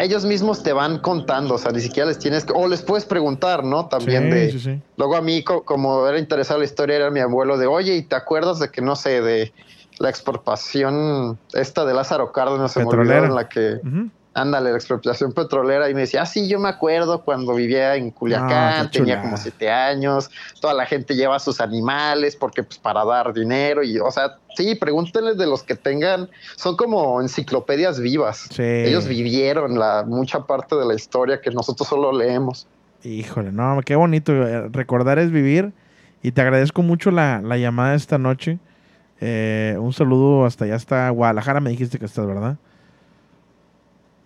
ellos 0.00 0.24
mismos 0.24 0.62
te 0.62 0.72
van 0.72 0.98
contando, 0.98 1.54
o 1.54 1.58
sea, 1.58 1.70
ni 1.70 1.80
siquiera 1.80 2.08
les 2.08 2.18
tienes 2.18 2.44
que, 2.44 2.52
o 2.54 2.66
les 2.66 2.82
puedes 2.82 3.04
preguntar, 3.04 3.62
¿no? 3.62 3.86
También 3.86 4.30
de, 4.30 4.80
luego 4.96 5.16
a 5.16 5.22
mí, 5.22 5.44
como 5.44 6.06
era 6.06 6.18
interesada 6.18 6.58
la 6.58 6.64
historia, 6.64 6.96
era 6.96 7.10
mi 7.10 7.20
abuelo 7.20 7.56
de, 7.56 7.66
oye, 7.66 7.94
¿y 7.94 8.02
te 8.02 8.16
acuerdas 8.16 8.58
de 8.58 8.70
que, 8.70 8.82
no 8.82 8.96
sé, 8.96 9.20
de 9.22 9.52
la 9.98 10.10
expropiación 10.10 11.38
esta 11.54 11.84
de 11.84 11.94
Lázaro 11.94 12.32
Cárdenas 12.32 12.72
se 12.72 12.80
en 12.80 13.34
la 13.34 13.48
que 13.48 13.80
ándale 14.36 14.70
la 14.70 14.76
expropiación 14.76 15.32
petrolera 15.32 15.88
y 15.88 15.94
me 15.94 16.00
decía 16.00 16.22
ah 16.22 16.26
sí 16.26 16.46
yo 16.46 16.58
me 16.60 16.68
acuerdo 16.68 17.22
cuando 17.22 17.54
vivía 17.54 17.96
en 17.96 18.10
Culiacán 18.10 18.90
tenía 18.90 19.22
como 19.22 19.38
siete 19.38 19.70
años 19.70 20.30
toda 20.60 20.74
la 20.74 20.84
gente 20.84 21.14
lleva 21.14 21.38
sus 21.38 21.60
animales 21.60 22.36
porque 22.36 22.62
pues 22.62 22.78
para 22.78 23.02
dar 23.04 23.32
dinero 23.32 23.82
y 23.82 23.98
o 23.98 24.10
sea 24.10 24.36
sí 24.54 24.74
pregúntenle 24.74 25.34
de 25.34 25.46
los 25.46 25.62
que 25.62 25.74
tengan 25.74 26.28
son 26.56 26.76
como 26.76 27.20
enciclopedias 27.20 27.98
vivas. 27.98 28.48
Ellos 28.58 29.08
vivieron 29.08 29.78
la 29.78 30.04
mucha 30.06 30.44
parte 30.44 30.76
de 30.76 30.84
la 30.84 30.94
historia 30.94 31.40
que 31.40 31.50
nosotros 31.50 31.88
solo 31.88 32.12
leemos. 32.12 32.66
Híjole 33.04 33.52
no 33.52 33.80
qué 33.86 33.96
bonito 33.96 34.32
eh, 34.32 34.68
recordar 34.68 35.18
es 35.18 35.30
vivir 35.30 35.72
y 36.22 36.32
te 36.32 36.42
agradezco 36.42 36.82
mucho 36.82 37.10
la, 37.10 37.40
la 37.40 37.56
llamada 37.56 37.94
esta 37.94 38.18
noche 38.18 38.58
eh, 39.20 39.76
un 39.78 39.92
saludo 39.92 40.44
hasta 40.44 40.64
allá, 40.64 40.74
hasta 40.74 41.10
Guadalajara, 41.10 41.60
me 41.60 41.70
dijiste 41.70 41.98
que 41.98 42.04
estás, 42.04 42.26
¿verdad? 42.26 42.56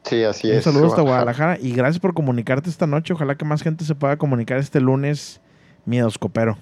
Sí, 0.05 0.25
así 0.25 0.51
es. 0.51 0.67
Un 0.67 0.73
saludo 0.73 0.89
hasta 0.89 1.03
Guadalajara 1.03 1.59
y 1.61 1.73
gracias 1.73 2.01
por 2.01 2.15
comunicarte 2.15 2.71
esta 2.71 2.87
noche. 2.87 3.13
Ojalá 3.13 3.35
que 3.35 3.45
más 3.45 3.63
gente 3.63 3.85
se 3.85 3.95
pueda 3.95 4.17
comunicar 4.17 4.59
este 4.59 4.81
lunes 4.81 5.41
miedoscopero. 5.85 6.57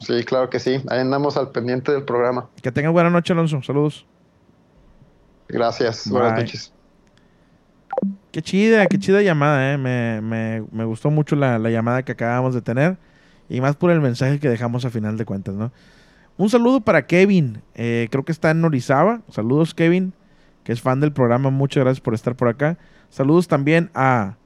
Sí, 0.00 0.24
claro 0.24 0.48
que 0.48 0.60
sí. 0.60 0.82
Ahí 0.88 1.00
andamos 1.00 1.36
al 1.36 1.50
pendiente 1.50 1.92
del 1.92 2.04
programa. 2.04 2.48
Que 2.62 2.72
tengas 2.72 2.92
buena 2.92 3.10
noche, 3.10 3.32
Alonso. 3.32 3.62
Saludos. 3.62 4.06
Gracias. 5.48 6.08
Buenas 6.08 6.38
noches. 6.38 6.72
Qué 8.30 8.42
chida, 8.42 8.86
qué 8.86 8.98
chida 8.98 9.22
llamada, 9.22 9.72
¿eh? 9.72 9.78
Me, 9.78 10.20
me, 10.20 10.64
me 10.70 10.84
gustó 10.84 11.10
mucho 11.10 11.34
la, 11.34 11.58
la, 11.58 11.70
llamada 11.70 12.02
que 12.02 12.12
acabamos 12.12 12.54
de 12.54 12.62
tener. 12.62 12.96
Y 13.48 13.60
más 13.60 13.76
por 13.76 13.90
el 13.90 14.00
mensaje 14.00 14.38
que 14.38 14.48
dejamos 14.48 14.84
a 14.84 14.90
final 14.90 15.16
de 15.16 15.24
cuentas, 15.24 15.54
¿no? 15.54 15.72
Un 16.36 16.50
saludo 16.50 16.80
para 16.80 17.06
Kevin. 17.06 17.62
Eh, 17.74 18.08
creo 18.10 18.24
que 18.24 18.32
está 18.32 18.50
en 18.50 18.64
Orizaba. 18.64 19.22
Saludos, 19.28 19.74
Kevin, 19.74 20.12
que 20.62 20.72
es 20.72 20.80
fan 20.80 21.00
del 21.00 21.12
programa. 21.12 21.50
Muchas 21.50 21.82
gracias 21.82 22.00
por 22.00 22.14
estar 22.14 22.36
por 22.36 22.48
acá. 22.48 22.78
Saludos 23.10 23.48
también 23.48 23.90
a... 23.94 24.36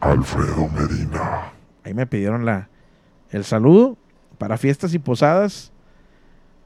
Alfredo 0.00 0.68
Medina. 0.68 1.52
Ahí 1.82 1.94
me 1.94 2.06
pidieron 2.06 2.44
la, 2.44 2.68
el 3.30 3.44
saludo 3.44 3.96
para 4.38 4.58
fiestas 4.58 4.94
y 4.94 4.98
posadas. 4.98 5.72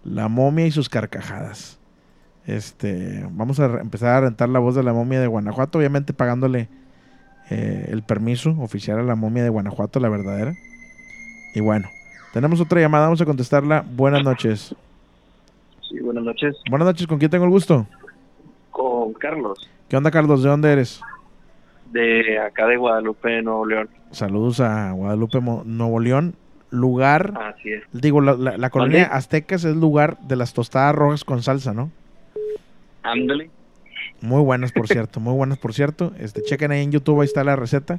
La 0.04 0.28
momia 0.28 0.66
y 0.66 0.70
sus 0.72 0.88
carcajadas. 0.88 1.78
Este, 2.46 3.26
vamos 3.30 3.60
a 3.60 3.80
empezar 3.80 4.10
a 4.10 4.20
rentar 4.22 4.48
la 4.48 4.58
voz 4.58 4.74
de 4.74 4.82
la 4.82 4.92
momia 4.92 5.20
de 5.20 5.26
Guanajuato, 5.26 5.78
obviamente 5.78 6.12
pagándole 6.12 6.68
eh, 7.48 7.86
el 7.90 8.02
permiso 8.02 8.56
oficial 8.58 8.98
a 8.98 9.02
la 9.02 9.14
momia 9.14 9.42
de 9.42 9.50
Guanajuato, 9.50 10.00
la 10.00 10.08
verdadera. 10.08 10.54
Y 11.54 11.60
bueno, 11.60 11.88
tenemos 12.32 12.60
otra 12.60 12.80
llamada, 12.80 13.04
vamos 13.04 13.20
a 13.20 13.24
contestarla. 13.24 13.84
Buenas 13.86 14.22
noches. 14.22 14.74
Sí, 15.88 15.98
buenas 16.00 16.24
noches. 16.24 16.56
Buenas 16.68 16.86
noches, 16.86 17.06
¿con 17.06 17.18
quién 17.18 17.30
tengo 17.30 17.44
el 17.44 17.50
gusto? 17.50 17.86
Con 18.70 19.12
Carlos. 19.14 19.68
¿Qué 19.88 19.96
onda, 19.96 20.10
Carlos? 20.10 20.42
¿De 20.42 20.48
dónde 20.48 20.72
eres? 20.72 21.00
De 21.90 22.38
acá 22.38 22.66
de 22.66 22.76
Guadalupe, 22.76 23.42
Nuevo 23.42 23.66
León. 23.66 23.88
Saludos 24.12 24.60
a 24.60 24.92
Guadalupe, 24.92 25.40
Nuevo 25.40 25.98
León. 25.98 26.34
Lugar. 26.70 27.34
Así 27.36 27.72
es. 27.72 27.82
Digo, 27.92 28.20
la, 28.20 28.34
la, 28.34 28.56
la 28.56 28.70
colonia 28.70 29.06
Aztecas 29.06 29.64
es 29.64 29.74
lugar 29.74 30.18
de 30.20 30.36
las 30.36 30.52
tostadas 30.52 30.94
rojas 30.94 31.24
con 31.24 31.42
salsa, 31.42 31.74
¿no? 31.74 31.90
Ándale. 33.02 33.50
Muy 34.20 34.42
buenas, 34.42 34.70
por 34.70 34.86
cierto, 34.86 35.18
muy 35.18 35.34
buenas, 35.34 35.58
por 35.58 35.74
cierto. 35.74 36.12
Este, 36.18 36.42
chequen 36.42 36.70
ahí 36.70 36.84
en 36.84 36.92
YouTube, 36.92 37.20
ahí 37.20 37.24
está 37.24 37.42
la 37.42 37.56
receta 37.56 37.98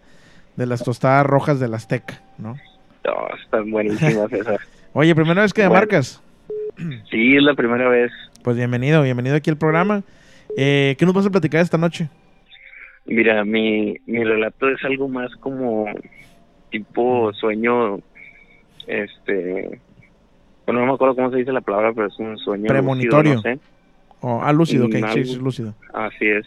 de 0.55 0.65
las 0.65 0.83
tostadas 0.83 1.25
rojas 1.25 1.59
del 1.59 1.73
Azteca, 1.73 2.21
¿no? 2.37 2.55
No, 3.05 3.27
están 3.43 3.69
buenísimas 3.71 4.31
esas. 4.33 4.59
Oye, 4.93 5.15
¿primera 5.15 5.41
vez 5.41 5.53
que 5.53 5.61
Bueno. 5.61 5.73
me 5.73 5.79
marcas? 5.79 6.21
Sí, 7.09 7.35
es 7.35 7.43
la 7.43 7.53
primera 7.53 7.87
vez. 7.89 8.11
Pues 8.43 8.55
bienvenido, 8.57 9.03
bienvenido 9.03 9.35
aquí 9.35 9.49
al 9.49 9.57
programa. 9.57 10.03
Eh, 10.57 10.95
¿Qué 10.97 11.05
nos 11.05 11.13
vas 11.13 11.25
a 11.25 11.29
platicar 11.29 11.61
esta 11.61 11.77
noche? 11.77 12.09
Mira, 13.05 13.43
mi, 13.45 13.95
mi 14.05 14.23
relato 14.23 14.69
es 14.69 14.83
algo 14.83 15.07
más 15.07 15.31
como 15.37 15.85
tipo 16.69 17.33
sueño, 17.33 17.99
este, 18.87 19.79
bueno, 20.65 20.81
no 20.81 20.85
me 20.87 20.93
acuerdo 20.93 21.15
cómo 21.15 21.31
se 21.31 21.37
dice 21.37 21.51
la 21.51 21.61
palabra, 21.61 21.91
pero 21.93 22.07
es 22.07 22.17
un 22.19 22.37
sueño 22.37 22.67
Premonitorio. 22.67 23.33
lúcido, 23.35 23.51
no 23.53 23.59
sé. 23.59 23.65
Oh, 24.21 24.41
ah, 24.43 24.53
lúcido, 24.53 24.85
ok, 24.85 24.93
Mm, 24.93 25.13
sí, 25.13 25.25
sí, 25.25 25.31
es 25.33 25.37
lúcido. 25.37 25.73
Así 25.93 26.27
es. 26.27 26.45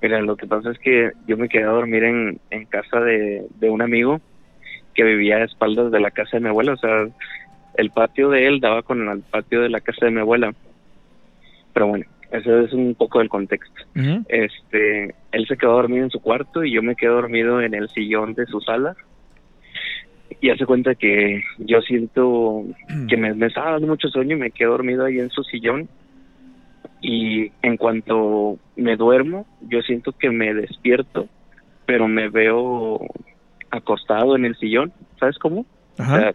Mira, 0.00 0.20
lo 0.20 0.36
que 0.36 0.46
pasa 0.46 0.70
es 0.70 0.78
que 0.78 1.10
yo 1.26 1.36
me 1.36 1.48
quedé 1.48 1.64
a 1.64 1.68
dormir 1.70 2.04
en, 2.04 2.40
en 2.50 2.64
casa 2.66 3.00
de, 3.00 3.44
de 3.58 3.68
un 3.70 3.82
amigo 3.82 4.20
que 4.98 5.04
vivía 5.04 5.36
a 5.36 5.44
espaldas 5.44 5.92
de 5.92 6.00
la 6.00 6.10
casa 6.10 6.38
de 6.38 6.40
mi 6.40 6.48
abuela. 6.48 6.72
O 6.72 6.76
sea, 6.76 7.06
el 7.74 7.90
patio 7.90 8.30
de 8.30 8.48
él 8.48 8.58
daba 8.58 8.82
con 8.82 9.08
el 9.08 9.20
patio 9.20 9.60
de 9.60 9.68
la 9.68 9.80
casa 9.80 10.06
de 10.06 10.10
mi 10.10 10.18
abuela. 10.18 10.52
Pero 11.72 11.86
bueno, 11.86 12.04
eso 12.32 12.58
es 12.58 12.72
un 12.72 12.96
poco 12.96 13.20
del 13.20 13.28
contexto. 13.28 13.80
Este, 14.26 15.14
él 15.30 15.46
se 15.46 15.56
quedó 15.56 15.74
dormido 15.74 16.02
en 16.02 16.10
su 16.10 16.18
cuarto 16.18 16.64
y 16.64 16.72
yo 16.72 16.82
me 16.82 16.96
quedé 16.96 17.10
dormido 17.10 17.62
en 17.62 17.74
el 17.74 17.88
sillón 17.90 18.34
de 18.34 18.46
su 18.46 18.60
sala. 18.60 18.96
Y 20.40 20.50
hace 20.50 20.66
cuenta 20.66 20.96
que 20.96 21.44
yo 21.58 21.80
siento 21.82 22.64
que 23.08 23.16
me, 23.16 23.34
me 23.34 23.46
estaba 23.46 23.70
dando 23.70 23.86
mucho 23.86 24.08
sueño 24.08 24.34
y 24.34 24.40
me 24.40 24.50
quedé 24.50 24.66
dormido 24.66 25.04
ahí 25.04 25.20
en 25.20 25.30
su 25.30 25.44
sillón. 25.44 25.88
Y 27.00 27.52
en 27.62 27.76
cuanto 27.76 28.58
me 28.74 28.96
duermo, 28.96 29.46
yo 29.60 29.80
siento 29.82 30.10
que 30.10 30.30
me 30.30 30.54
despierto, 30.54 31.28
pero 31.86 32.08
me 32.08 32.28
veo 32.28 32.98
acostado 33.70 34.36
en 34.36 34.44
el 34.44 34.56
sillón, 34.56 34.92
¿sabes 35.18 35.38
cómo? 35.38 35.66
O 35.98 36.04
sea, 36.04 36.32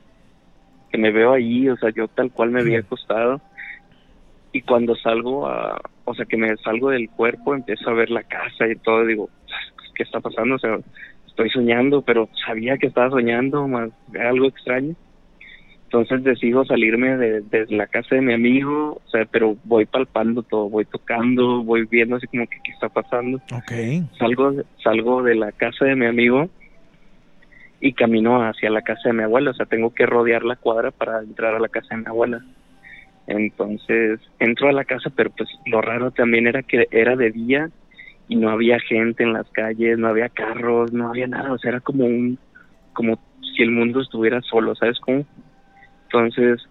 que 0.92 0.98
me 0.98 1.12
veo 1.12 1.34
ahí, 1.34 1.70
o 1.70 1.78
sea, 1.78 1.90
yo 1.90 2.08
tal 2.08 2.32
cual 2.32 2.52
me 2.52 2.62
había 2.62 2.80
acostado. 2.80 3.42
Y 4.52 4.62
cuando 4.62 4.96
salgo 4.96 5.48
a, 5.48 5.82
o 6.06 6.14
sea, 6.14 6.26
que 6.26 6.38
me 6.38 6.56
salgo 6.58 6.92
del 6.92 7.10
cuerpo, 7.10 7.56
empiezo 7.56 7.90
a 7.90 7.94
ver 7.94 8.12
la 8.12 8.24
casa 8.24 8.68
y 8.68 8.76
todo, 8.76 9.06
digo, 9.06 9.30
¿qué 9.96 10.04
está 10.04 10.20
pasando? 10.20 10.56
O 10.56 10.60
sea, 10.60 10.78
estoy 11.28 11.50
soñando, 11.50 12.04
pero 12.04 12.30
sabía 12.46 12.78
que 12.78 12.88
estaba 12.88 13.10
soñando, 13.10 13.68
más 13.68 13.90
algo 14.20 14.48
extraño. 14.48 14.96
Entonces 15.86 16.24
decido 16.24 16.66
salirme 16.66 17.18
de, 17.18 17.42
de 17.42 17.68
la 17.70 17.86
casa 17.88 18.16
de 18.16 18.22
mi 18.22 18.34
amigo, 18.34 19.02
o 19.06 19.10
sea, 19.10 19.26
pero 19.26 19.56
voy 19.64 19.86
palpando 19.86 20.42
todo, 20.42 20.68
voy 20.68 20.86
tocando, 20.86 21.64
voy 21.64 21.86
viendo 21.86 22.16
así 22.16 22.26
como 22.28 22.48
que 22.48 22.58
qué 22.64 22.72
está 22.72 22.90
pasando. 22.90 23.38
Ok. 23.52 23.72
Salgo, 24.18 24.54
salgo 24.84 25.22
de 25.22 25.36
la 25.36 25.52
casa 25.52 25.86
de 25.86 25.96
mi 25.96 26.08
amigo 26.08 26.50
y 27.84 27.92
camino 27.92 28.42
hacia 28.42 28.70
la 28.70 28.82
casa 28.82 29.10
de 29.10 29.14
mi 29.14 29.24
abuela, 29.24 29.52
o 29.52 29.54
sea, 29.54 29.66
tengo 29.66 29.94
que 29.94 30.06
rodear 30.06 30.46
la 30.46 30.56
cuadra 30.56 30.92
para 30.92 31.20
entrar 31.20 31.54
a 31.54 31.60
la 31.60 31.68
casa 31.68 31.94
de 31.94 32.02
mi 32.02 32.08
abuela. 32.08 32.42
Entonces 33.28 34.22
entro 34.40 34.70
a 34.70 34.72
la 34.72 34.86
casa, 34.86 35.12
pero 35.14 35.30
pues 35.32 35.50
lo 35.66 35.82
raro 35.82 36.12
también 36.12 36.48
era 36.48 36.64
que 36.64 36.88
era 36.92 37.18
de 37.18 37.32
día 37.32 37.70
y 38.30 38.38
no 38.38 38.52
había 38.52 38.80
gente 38.80 39.24
en 39.24 39.34
las 39.34 39.50
calles, 39.50 39.98
no 39.98 40.08
había 40.08 40.30
carros, 40.30 40.94
no 40.94 41.10
había 41.10 41.28
nada, 41.28 41.52
o 41.52 41.58
sea, 41.58 41.72
era 41.72 41.82
como 41.82 42.06
un, 42.06 42.40
como 42.94 43.20
si 43.54 43.64
el 43.64 43.72
mundo 43.72 44.00
estuviera 44.00 44.42
solo, 44.44 44.76
¿sabes 44.76 44.98
cómo? 45.02 45.26
Entonces 46.06 46.66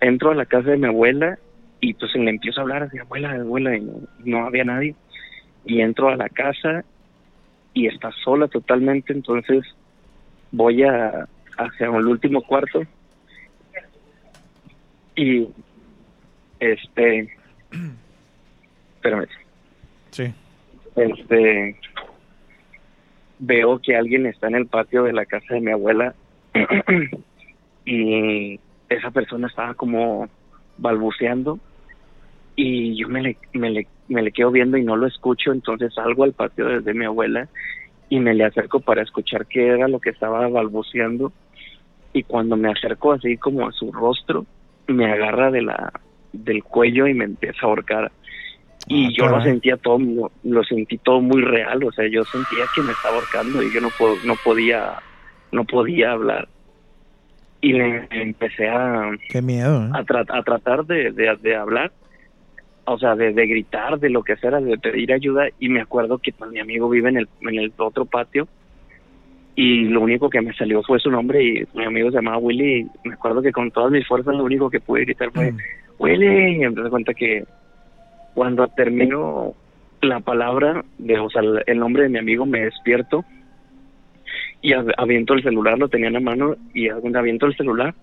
entro 0.00 0.30
a 0.30 0.34
la 0.34 0.46
casa 0.46 0.70
de 0.70 0.78
mi 0.78 0.86
abuela 0.86 1.38
y 1.82 1.92
pues 1.92 2.14
le 2.14 2.30
empiezo 2.30 2.60
a 2.60 2.62
hablar 2.62 2.84
así, 2.84 2.96
abuela, 2.96 3.32
abuela, 3.32 3.76
y 3.76 3.82
no, 3.82 4.00
no 4.24 4.46
había 4.46 4.64
nadie. 4.64 4.94
Y 5.66 5.82
entro 5.82 6.08
a 6.08 6.16
la 6.16 6.30
casa 6.30 6.86
y 7.74 7.86
está 7.86 8.10
sola 8.24 8.48
totalmente, 8.48 9.12
entonces 9.12 9.62
voy 10.52 10.82
a 10.82 11.26
hacia 11.56 11.86
el 11.86 12.06
último 12.06 12.42
cuarto 12.42 12.82
y 15.16 15.48
este 16.60 17.36
espérame 18.96 19.26
Sí. 20.10 20.32
este 20.96 21.76
veo 23.38 23.78
que 23.78 23.96
alguien 23.96 24.26
está 24.26 24.48
en 24.48 24.56
el 24.56 24.66
patio 24.66 25.04
de 25.04 25.12
la 25.12 25.26
casa 25.26 25.54
de 25.54 25.60
mi 25.60 25.70
abuela 25.70 26.14
y 27.84 28.58
esa 28.88 29.10
persona 29.10 29.48
estaba 29.48 29.74
como 29.74 30.28
balbuceando 30.78 31.58
y 32.56 32.96
yo 32.96 33.08
me 33.08 33.22
le, 33.22 33.36
me 33.52 33.70
le, 33.70 33.86
me 34.08 34.22
le 34.22 34.32
quedo 34.32 34.50
viendo 34.50 34.76
y 34.76 34.82
no 34.82 34.96
lo 34.96 35.06
escucho, 35.06 35.52
entonces 35.52 35.94
salgo 35.94 36.24
al 36.24 36.32
patio 36.32 36.66
de, 36.66 36.80
de 36.80 36.94
mi 36.94 37.04
abuela 37.04 37.48
y 38.08 38.20
me 38.20 38.34
le 38.34 38.44
acerco 38.44 38.80
para 38.80 39.02
escuchar 39.02 39.46
qué 39.46 39.68
era 39.68 39.88
lo 39.88 40.00
que 40.00 40.10
estaba 40.10 40.48
balbuceando. 40.48 41.32
Y 42.12 42.24
cuando 42.24 42.56
me 42.56 42.70
acerco 42.70 43.12
así 43.12 43.36
como 43.38 43.68
a 43.68 43.72
su 43.72 43.92
rostro 43.92 44.46
me 44.86 45.06
agarra 45.12 45.50
de 45.50 45.62
la 45.62 45.92
del 46.32 46.62
cuello 46.64 47.06
y 47.06 47.14
me 47.14 47.24
empieza 47.26 47.58
a 47.62 47.66
ahorcar. 47.68 48.12
Y 48.86 49.06
Ah, 49.06 49.10
yo 49.16 49.26
lo 49.28 49.40
sentía 49.42 49.76
todo 49.76 49.98
lo, 49.98 50.32
lo 50.42 50.64
sentí 50.64 50.98
todo 50.98 51.20
muy 51.20 51.42
real 51.42 51.84
o 51.84 51.92
sea 51.92 52.06
yo 52.10 52.24
sentía 52.24 52.68
que 52.68 52.82
me 52.82 52.92
estaba 52.94 53.16
ahorcando 53.16 53.62
y 53.62 53.72
yo 53.72 53.80
no 53.80 53.90
puedo, 53.90 54.18
no 54.22 54.36
podía 54.36 55.02
no 55.52 55.64
podía 55.64 56.12
hablar. 56.12 56.48
Y 57.60 57.72
le 57.72 58.06
empecé 58.10 58.68
a 58.68 59.10
Qué 59.28 59.42
miedo, 59.42 59.84
¿eh? 59.84 59.90
a, 59.92 60.04
tra- 60.04 60.26
a 60.28 60.42
tratar 60.42 60.84
de, 60.86 61.12
de, 61.12 61.36
de 61.40 61.56
hablar, 61.56 61.92
o 62.90 62.98
sea, 62.98 63.14
de, 63.16 63.32
de 63.32 63.46
gritar, 63.46 63.98
de 63.98 64.10
lo 64.10 64.22
que 64.22 64.36
sea, 64.36 64.50
de 64.60 64.78
pedir 64.78 65.12
ayuda. 65.12 65.48
Y 65.58 65.68
me 65.68 65.80
acuerdo 65.80 66.18
que 66.18 66.32
pues, 66.32 66.50
mi 66.50 66.60
amigo 66.60 66.88
vive 66.88 67.08
en 67.08 67.18
el, 67.18 67.28
en 67.42 67.58
el 67.58 67.72
otro 67.76 68.04
patio 68.04 68.48
y 69.54 69.84
lo 69.86 70.00
único 70.02 70.30
que 70.30 70.40
me 70.40 70.54
salió 70.54 70.82
fue 70.82 71.00
su 71.00 71.10
nombre 71.10 71.42
y 71.44 71.64
mi 71.74 71.84
amigo 71.84 72.10
se 72.10 72.16
llamaba 72.16 72.38
Willy. 72.38 72.86
Y 73.04 73.08
me 73.08 73.14
acuerdo 73.14 73.42
que 73.42 73.52
con 73.52 73.70
todas 73.70 73.90
mis 73.90 74.06
fuerzas 74.06 74.34
lo 74.34 74.44
único 74.44 74.70
que 74.70 74.80
pude 74.80 75.02
gritar 75.04 75.30
fue 75.32 75.52
Willy. 75.98 76.54
Y 76.54 76.58
me 76.58 76.82
di 76.84 76.90
cuenta 76.90 77.12
que 77.14 77.44
cuando 78.34 78.68
termino 78.68 79.54
la 80.00 80.20
palabra, 80.20 80.84
de, 80.98 81.18
o 81.18 81.28
sea, 81.28 81.42
el- 81.66 81.78
nombre 81.78 82.04
de 82.04 82.08
mi 82.08 82.18
amigo, 82.18 82.46
me 82.46 82.60
despierto 82.60 83.24
y 84.62 84.72
av- 84.72 84.92
aviento 84.96 85.34
el 85.34 85.42
celular, 85.42 85.76
lo 85.78 85.88
tenía 85.88 86.06
en 86.08 86.14
la 86.14 86.20
mano 86.20 86.54
y 86.72 86.88
aviento 86.88 87.46
el 87.46 87.56
celular 87.56 87.94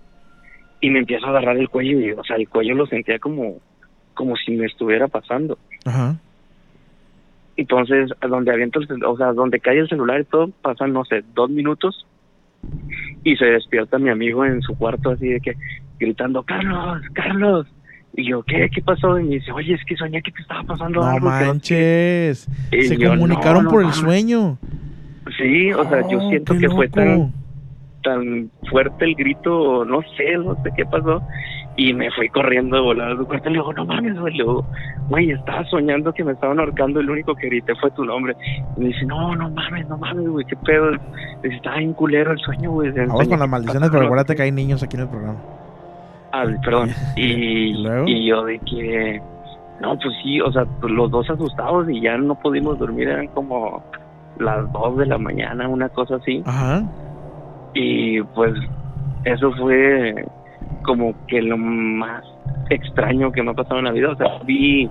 y 0.80 0.90
me 0.90 0.98
empiezo 0.98 1.26
a 1.26 1.30
agarrar 1.30 1.56
el 1.56 1.70
cuello 1.70 1.98
y 2.00 2.10
o 2.12 2.22
sea 2.22 2.36
el 2.36 2.48
cuello 2.50 2.74
lo 2.74 2.86
sentía 2.86 3.18
como 3.18 3.56
como 4.16 4.34
si 4.36 4.50
me 4.56 4.66
estuviera 4.66 5.06
pasando 5.06 5.56
Ajá. 5.84 6.16
entonces 7.56 8.10
a 8.20 8.26
donde 8.26 8.50
aviento 8.52 8.80
el 8.80 9.04
o 9.04 9.16
sea 9.16 9.32
donde 9.32 9.60
cae 9.60 9.78
el 9.78 9.88
celular 9.88 10.20
y 10.20 10.24
todo 10.24 10.50
pasan 10.62 10.92
no 10.92 11.04
sé 11.04 11.22
dos 11.34 11.48
minutos 11.50 12.04
y 13.22 13.36
se 13.36 13.44
despierta 13.44 13.98
mi 13.98 14.10
amigo 14.10 14.44
en 14.44 14.60
su 14.62 14.76
cuarto 14.76 15.10
así 15.10 15.28
de 15.28 15.40
que 15.40 15.54
gritando 16.00 16.42
Carlos 16.42 17.00
Carlos 17.14 17.66
y 18.14 18.28
yo 18.30 18.42
qué 18.42 18.68
qué 18.74 18.82
pasó 18.82 19.18
y 19.20 19.24
me 19.24 19.34
dice 19.36 19.52
oye 19.52 19.74
es 19.74 19.84
que 19.84 19.96
soñé 19.96 20.20
que 20.22 20.32
te 20.32 20.42
estaba 20.42 20.62
pasando 20.64 21.00
No 21.00 21.06
algo 21.06 21.28
manches. 21.28 22.48
Se 22.70 22.96
yo, 22.96 23.10
comunicaron 23.10 23.64
no, 23.64 23.70
no 23.70 23.70
por 23.70 23.84
el 23.84 23.92
sueño. 23.92 24.58
sí 25.38 25.72
o 25.72 25.88
sea 25.88 26.00
yo 26.10 26.18
Oh, 26.18 26.28
siento 26.30 26.58
que 26.58 26.68
fue 26.68 26.88
tan 26.88 27.32
tan 28.02 28.50
fuerte 28.70 29.04
el 29.04 29.14
grito, 29.16 29.84
no 29.84 30.00
sé, 30.16 30.36
no 30.38 30.54
sé 30.62 30.70
qué 30.76 30.84
pasó. 30.86 31.20
Y 31.78 31.92
me 31.92 32.10
fui 32.12 32.28
corriendo 32.30 32.76
de 32.76 32.82
volada 32.82 33.12
a 33.12 33.16
su 33.16 33.26
cuarto 33.26 33.50
y 33.50 33.52
le 33.52 33.58
digo, 33.58 33.72
no 33.74 33.84
mames, 33.84 34.18
güey. 34.18 34.38
Güey, 35.08 35.30
estaba 35.30 35.62
soñando 35.66 36.12
que 36.12 36.24
me 36.24 36.32
estaban 36.32 36.58
ahorcando. 36.58 37.00
El 37.00 37.10
único 37.10 37.34
que 37.34 37.48
grité 37.48 37.74
fue 37.76 37.90
tu 37.90 38.04
nombre. 38.04 38.34
Y 38.76 38.80
me 38.80 38.86
dice, 38.86 39.04
no, 39.04 39.36
no 39.36 39.50
mames, 39.50 39.86
no 39.88 39.98
mames, 39.98 40.26
güey, 40.26 40.46
qué 40.46 40.56
pedo. 40.56 40.92
Dice, 41.42 41.56
estaba 41.56 41.76
bien 41.76 41.92
culero 41.92 42.32
el 42.32 42.38
sueño, 42.38 42.70
güey. 42.70 42.90
Vamos 42.92 43.28
con 43.28 43.38
las 43.38 43.48
maldiciones, 43.48 43.90
pero 43.90 44.04
acuérdate 44.04 44.34
que 44.34 44.42
hay 44.42 44.52
niños 44.52 44.82
aquí 44.82 44.96
en 44.96 45.02
el 45.02 45.08
programa. 45.08 45.38
Ah, 46.32 46.44
perdón. 46.64 46.90
Y, 47.16 47.86
y 48.06 48.26
yo 48.26 48.44
de 48.44 48.58
que, 48.60 49.20
no, 49.80 49.98
pues 49.98 50.14
sí, 50.22 50.40
o 50.40 50.50
sea, 50.50 50.64
pues 50.80 50.92
los 50.92 51.10
dos 51.10 51.28
asustados 51.28 51.90
y 51.90 52.00
ya 52.00 52.16
no 52.16 52.34
pudimos 52.36 52.78
dormir. 52.78 53.08
Eran 53.08 53.28
como 53.28 53.84
las 54.38 54.72
dos 54.72 54.96
de 54.96 55.06
la 55.06 55.18
mañana, 55.18 55.68
una 55.68 55.90
cosa 55.90 56.16
así. 56.16 56.42
Ajá. 56.46 56.84
Y 57.74 58.22
pues 58.22 58.54
eso 59.24 59.52
fue 59.52 60.26
como 60.86 61.14
que 61.26 61.42
lo 61.42 61.58
más 61.58 62.22
extraño 62.70 63.30
que 63.32 63.42
me 63.42 63.50
ha 63.50 63.54
pasado 63.54 63.78
en 63.80 63.84
la 63.86 63.92
vida. 63.92 64.10
O 64.12 64.16
sea, 64.16 64.38
vi 64.44 64.88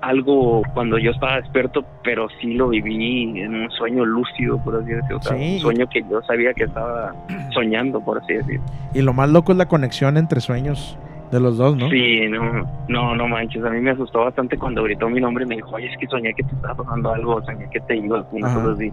algo 0.00 0.62
cuando 0.74 0.98
yo 0.98 1.12
estaba 1.12 1.36
despierto, 1.36 1.84
pero 2.02 2.26
sí 2.40 2.54
lo 2.54 2.68
viví 2.68 3.40
en 3.40 3.54
un 3.54 3.70
sueño 3.70 4.04
lúcido, 4.04 4.58
por 4.64 4.76
así 4.76 4.90
decirlo. 4.90 5.18
O 5.18 5.22
sea, 5.22 5.36
Sí. 5.38 5.54
Un 5.54 5.60
sueño 5.60 5.86
que 5.88 6.02
yo 6.10 6.20
sabía 6.22 6.52
que 6.54 6.64
estaba 6.64 7.14
soñando, 7.54 8.00
por 8.00 8.18
así 8.18 8.34
decirlo. 8.34 8.62
Y 8.94 9.02
lo 9.02 9.12
más 9.12 9.30
loco 9.30 9.52
es 9.52 9.58
la 9.58 9.66
conexión 9.68 10.16
entre 10.16 10.40
sueños 10.40 10.98
de 11.30 11.40
los 11.40 11.56
dos, 11.56 11.76
¿no? 11.76 11.88
Sí, 11.88 12.28
no, 12.28 12.66
no, 12.88 13.14
no 13.14 13.28
manches. 13.28 13.64
A 13.64 13.70
mí 13.70 13.80
me 13.80 13.92
asustó 13.92 14.20
bastante 14.24 14.58
cuando 14.58 14.82
gritó 14.82 15.08
mi 15.08 15.20
nombre 15.20 15.44
y 15.44 15.46
me 15.46 15.56
dijo, 15.56 15.70
oye, 15.76 15.86
es 15.86 15.96
que 15.98 16.06
soñé 16.08 16.34
que 16.34 16.42
te 16.42 16.54
estaba 16.54 16.74
pasando 16.74 17.12
algo, 17.14 17.42
soñé 17.44 17.70
que 17.70 17.80
te 17.80 17.96
iba, 17.96 18.26
una 18.32 18.48
Ajá. 18.48 18.60
cosa 18.60 18.72
así. 18.74 18.92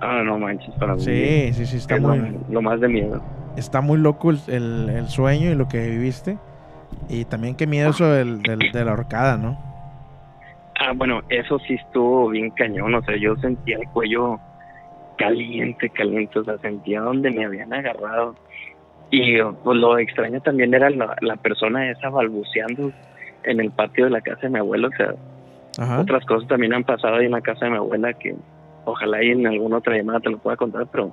Ah, 0.00 0.22
no 0.24 0.38
manches, 0.38 0.72
para 0.76 0.94
mí. 0.94 1.00
Sí, 1.00 1.52
sí, 1.52 1.66
sí, 1.66 1.76
está 1.78 1.96
es 1.96 2.02
muy, 2.02 2.16
lo, 2.16 2.26
lo 2.48 2.62
más 2.62 2.80
de 2.80 2.86
miedo. 2.88 3.20
Está 3.58 3.80
muy 3.80 3.98
loco 3.98 4.30
el, 4.30 4.38
el- 4.48 4.88
el 4.90 5.08
sueño 5.08 5.50
y 5.50 5.54
lo 5.54 5.68
que 5.68 5.88
viviste. 5.90 6.38
Y 7.08 7.24
también 7.26 7.54
qué 7.56 7.66
miedo 7.66 7.90
eso 7.90 8.10
del, 8.10 8.42
del- 8.42 8.72
de 8.72 8.84
la 8.84 8.92
horcada, 8.92 9.36
¿no? 9.36 9.58
Ah, 10.80 10.92
bueno, 10.94 11.22
eso 11.28 11.58
sí 11.60 11.74
estuvo 11.74 12.28
bien 12.28 12.50
cañón. 12.50 12.94
O 12.94 13.02
sea, 13.02 13.16
yo 13.16 13.34
sentía 13.36 13.76
el 13.76 13.88
cuello 13.90 14.38
caliente, 15.16 15.90
caliente. 15.90 16.38
O 16.38 16.44
sea, 16.44 16.58
sentía 16.58 17.00
donde 17.00 17.30
me 17.30 17.44
habían 17.44 17.72
agarrado. 17.72 18.34
Y 19.10 19.40
pues, 19.42 19.76
lo 19.78 19.98
extraño 19.98 20.40
también 20.40 20.72
era 20.74 20.90
la, 20.90 21.16
la 21.20 21.36
persona 21.36 21.90
esa 21.90 22.10
balbuceando 22.10 22.92
en 23.44 23.60
el 23.60 23.70
patio 23.70 24.04
de 24.04 24.10
la 24.10 24.20
casa 24.20 24.42
de 24.42 24.50
mi 24.50 24.58
abuela. 24.58 24.88
O 24.88 24.96
sea, 24.96 25.14
Ajá. 25.78 26.00
otras 26.00 26.24
cosas 26.26 26.48
también 26.48 26.74
han 26.74 26.84
pasado 26.84 27.16
ahí 27.16 27.26
en 27.26 27.32
la 27.32 27.40
casa 27.40 27.64
de 27.64 27.70
mi 27.72 27.76
abuela 27.78 28.12
que 28.12 28.34
ojalá 28.84 29.22
y 29.22 29.30
en 29.30 29.46
alguna 29.46 29.78
otra 29.78 29.96
llamada 29.96 30.20
te 30.20 30.30
lo 30.30 30.38
pueda 30.38 30.56
contar, 30.56 30.86
pero 30.90 31.10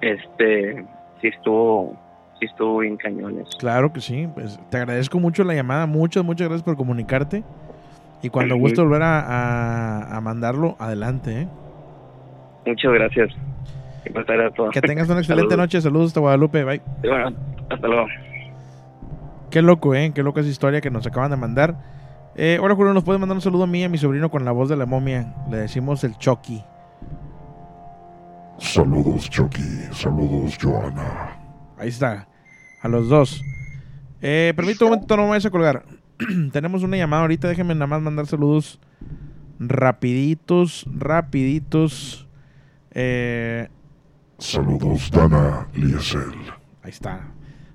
este 0.00 0.84
sí 1.20 1.28
estuvo, 1.28 1.94
sí 2.38 2.46
estuvo 2.46 2.78
bien 2.78 2.96
cañón 2.96 3.38
eso. 3.40 3.56
Claro 3.58 3.92
que 3.92 4.00
sí. 4.00 4.28
Pues 4.34 4.58
te 4.70 4.76
agradezco 4.78 5.18
mucho 5.20 5.44
la 5.44 5.54
llamada. 5.54 5.86
Muchas, 5.86 6.24
muchas 6.24 6.48
gracias 6.48 6.64
por 6.64 6.76
comunicarte. 6.76 7.42
Y 8.22 8.28
cuando 8.28 8.54
Ujú. 8.56 8.64
guste 8.64 8.82
volver 8.82 9.02
a, 9.02 9.20
a- 9.20 10.16
a 10.16 10.20
mandarlo, 10.20 10.76
adelante, 10.78 11.42
¿eh? 11.42 11.48
Muchas 12.66 12.92
gracias. 12.92 13.30
Que 14.72 14.80
tengas 14.80 15.08
una 15.08 15.18
excelente 15.20 15.50
Saludos. 15.50 15.56
noche. 15.58 15.80
Saludos 15.80 16.06
hasta 16.08 16.20
Guadalupe. 16.20 16.64
Bye. 16.64 16.82
Bueno, 17.02 17.32
hasta 17.70 17.86
luego. 17.86 18.06
Qué 19.50 19.62
loco, 19.62 19.94
¿eh? 19.94 20.12
Qué 20.14 20.22
loca 20.22 20.40
esa 20.40 20.50
historia 20.50 20.80
que 20.80 20.90
nos 20.90 21.06
acaban 21.06 21.30
de 21.30 21.36
mandar. 21.36 21.74
Eh, 22.36 22.58
hola, 22.62 22.74
Julio, 22.74 22.94
¿nos 22.94 23.02
puedes 23.04 23.18
mandar 23.20 23.36
un 23.36 23.40
saludo 23.42 23.64
a 23.64 23.66
mí 23.66 23.80
y 23.80 23.84
a 23.84 23.88
mi 23.88 23.98
sobrino 23.98 24.30
con 24.30 24.44
la 24.44 24.52
voz 24.52 24.68
de 24.68 24.76
la 24.76 24.86
momia? 24.86 25.34
Le 25.50 25.56
decimos 25.56 26.04
el 26.04 26.16
Chucky. 26.16 26.62
Saludos, 28.60 29.28
Chucky. 29.30 29.62
Saludos, 29.92 30.56
Joana. 30.60 31.36
Ahí 31.78 31.88
está. 31.88 32.28
A 32.82 32.88
los 32.88 33.08
dos. 33.08 33.42
Eh, 34.20 34.52
permítame 34.54 34.90
un 34.90 34.94
momento, 34.96 35.16
no 35.16 35.22
me 35.24 35.28
vayas 35.30 35.46
a 35.46 35.50
colgar. 35.50 35.84
Tenemos 36.52 36.82
una 36.82 36.96
llamada 36.96 37.22
ahorita. 37.22 37.48
Déjenme 37.48 37.74
nada 37.74 37.86
más 37.86 38.02
mandar 38.02 38.26
saludos 38.26 38.78
rapiditos, 39.58 40.86
rapiditos. 40.94 42.26
Eh, 42.92 43.68
Saludos, 44.38 45.10
Dana 45.10 45.68
Liesel. 45.74 46.32
Ahí 46.82 46.90
está. 46.90 47.28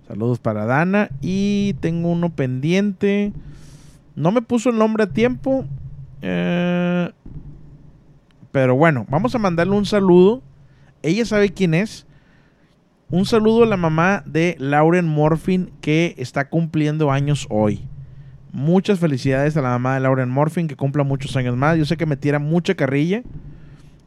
Saludos 0.07 0.39
para 0.39 0.65
Dana. 0.65 1.09
Y 1.21 1.75
tengo 1.79 2.09
uno 2.11 2.29
pendiente. 2.35 3.33
No 4.15 4.31
me 4.31 4.41
puso 4.41 4.69
el 4.69 4.77
nombre 4.77 5.03
a 5.03 5.07
tiempo. 5.07 5.65
eh, 6.21 7.11
pero 8.51 8.75
bueno, 8.75 9.05
vamos 9.09 9.35
a 9.35 9.39
mandarle 9.39 9.75
un 9.75 9.85
saludo. 9.85 10.41
Ella 11.05 11.23
sabe 11.23 11.51
quién 11.51 11.75
es. 11.75 12.07
Un 13.11 13.27
saludo 13.27 13.63
a 13.63 13.67
la 13.67 13.77
mamá 13.77 14.23
de 14.25 14.55
Lauren 14.57 15.07
Morfin 15.07 15.71
que 15.79 16.15
está 16.17 16.49
cumpliendo 16.49 17.11
años 17.11 17.45
hoy. 17.51 17.87
Muchas 18.51 18.97
felicidades 18.97 19.55
a 19.55 19.61
la 19.61 19.69
mamá 19.69 19.93
de 19.93 19.99
Lauren 19.99 20.31
Morfin 20.31 20.67
que 20.67 20.75
cumpla 20.75 21.03
muchos 21.03 21.35
años 21.35 21.55
más. 21.55 21.77
Yo 21.77 21.85
sé 21.85 21.95
que 21.95 22.07
me 22.07 22.17
tira 22.17 22.39
mucha 22.39 22.73
carrilla. 22.73 23.21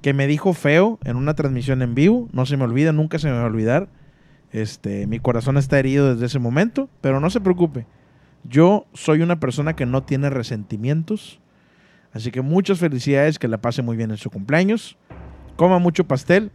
Que 0.02 0.12
me 0.12 0.26
dijo 0.26 0.52
feo 0.54 0.98
en 1.04 1.16
una 1.16 1.34
transmisión 1.34 1.82
en 1.82 1.94
vivo. 1.94 2.28
No 2.32 2.46
se 2.46 2.56
me 2.56 2.64
olvida, 2.64 2.90
nunca 2.90 3.20
se 3.20 3.28
me 3.28 3.34
va 3.34 3.42
a 3.42 3.46
olvidar. 3.46 3.88
Este, 4.50 5.06
mi 5.06 5.20
corazón 5.20 5.56
está 5.56 5.78
herido 5.78 6.12
desde 6.12 6.26
ese 6.26 6.40
momento, 6.40 6.88
pero 7.00 7.20
no 7.20 7.30
se 7.30 7.40
preocupe. 7.40 7.86
Yo 8.42 8.88
soy 8.92 9.22
una 9.22 9.38
persona 9.38 9.76
que 9.76 9.86
no 9.86 10.02
tiene 10.02 10.30
resentimientos. 10.30 11.38
Así 12.12 12.32
que 12.32 12.42
muchas 12.42 12.80
felicidades, 12.80 13.38
que 13.38 13.46
la 13.46 13.58
pase 13.58 13.82
muy 13.82 13.96
bien 13.96 14.10
en 14.10 14.16
su 14.16 14.30
cumpleaños. 14.30 14.98
Coma 15.54 15.78
mucho 15.78 16.02
pastel 16.02 16.50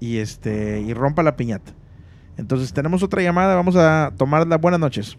y 0.00 0.18
este 0.18 0.80
y 0.80 0.92
rompa 0.94 1.22
la 1.22 1.36
piñata. 1.36 1.72
Entonces 2.36 2.72
tenemos 2.72 3.02
otra 3.02 3.22
llamada, 3.22 3.54
vamos 3.54 3.76
a 3.76 4.12
tomarla. 4.16 4.56
Buenas 4.58 4.80
noches. 4.80 5.16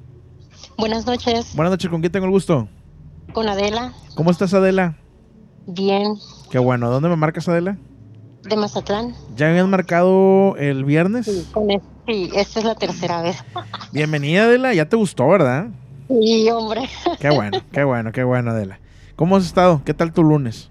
Buenas 0.77 1.05
noches, 1.05 1.55
Buenas 1.55 1.71
noches, 1.71 1.89
¿con 1.89 2.01
quién 2.01 2.11
tengo 2.11 2.25
el 2.25 2.31
gusto? 2.31 2.67
con 3.33 3.47
Adela. 3.49 3.93
¿Cómo 4.15 4.31
estás, 4.31 4.53
Adela? 4.53 4.95
Bien, 5.67 6.13
Qué 6.49 6.59
bueno, 6.59 6.89
¿dónde 6.89 7.09
me 7.09 7.15
marcas, 7.15 7.47
Adela? 7.49 7.77
de 8.43 8.55
Mazatlán. 8.55 9.13
¿Ya 9.35 9.49
habían 9.49 9.69
marcado 9.69 10.55
el 10.57 10.85
viernes? 10.85 11.25
Sí, 11.25 11.45
con 11.51 11.67
sí, 12.07 12.29
esta 12.33 12.59
es 12.59 12.65
la 12.65 12.75
tercera 12.75 13.21
vez. 13.21 13.43
Bienvenida, 13.91 14.43
Adela, 14.45 14.73
ya 14.73 14.87
te 14.87 14.95
gustó, 14.95 15.27
¿verdad? 15.27 15.67
Sí, 16.07 16.49
hombre. 16.49 16.87
Qué 17.19 17.29
bueno, 17.29 17.59
qué 17.73 17.83
bueno, 17.83 18.11
qué 18.13 18.23
bueno, 18.23 18.51
Adela. 18.51 18.79
¿Cómo 19.17 19.35
has 19.35 19.45
estado? 19.45 19.81
¿Qué 19.83 19.93
tal 19.93 20.13
tu 20.13 20.23
lunes? 20.23 20.69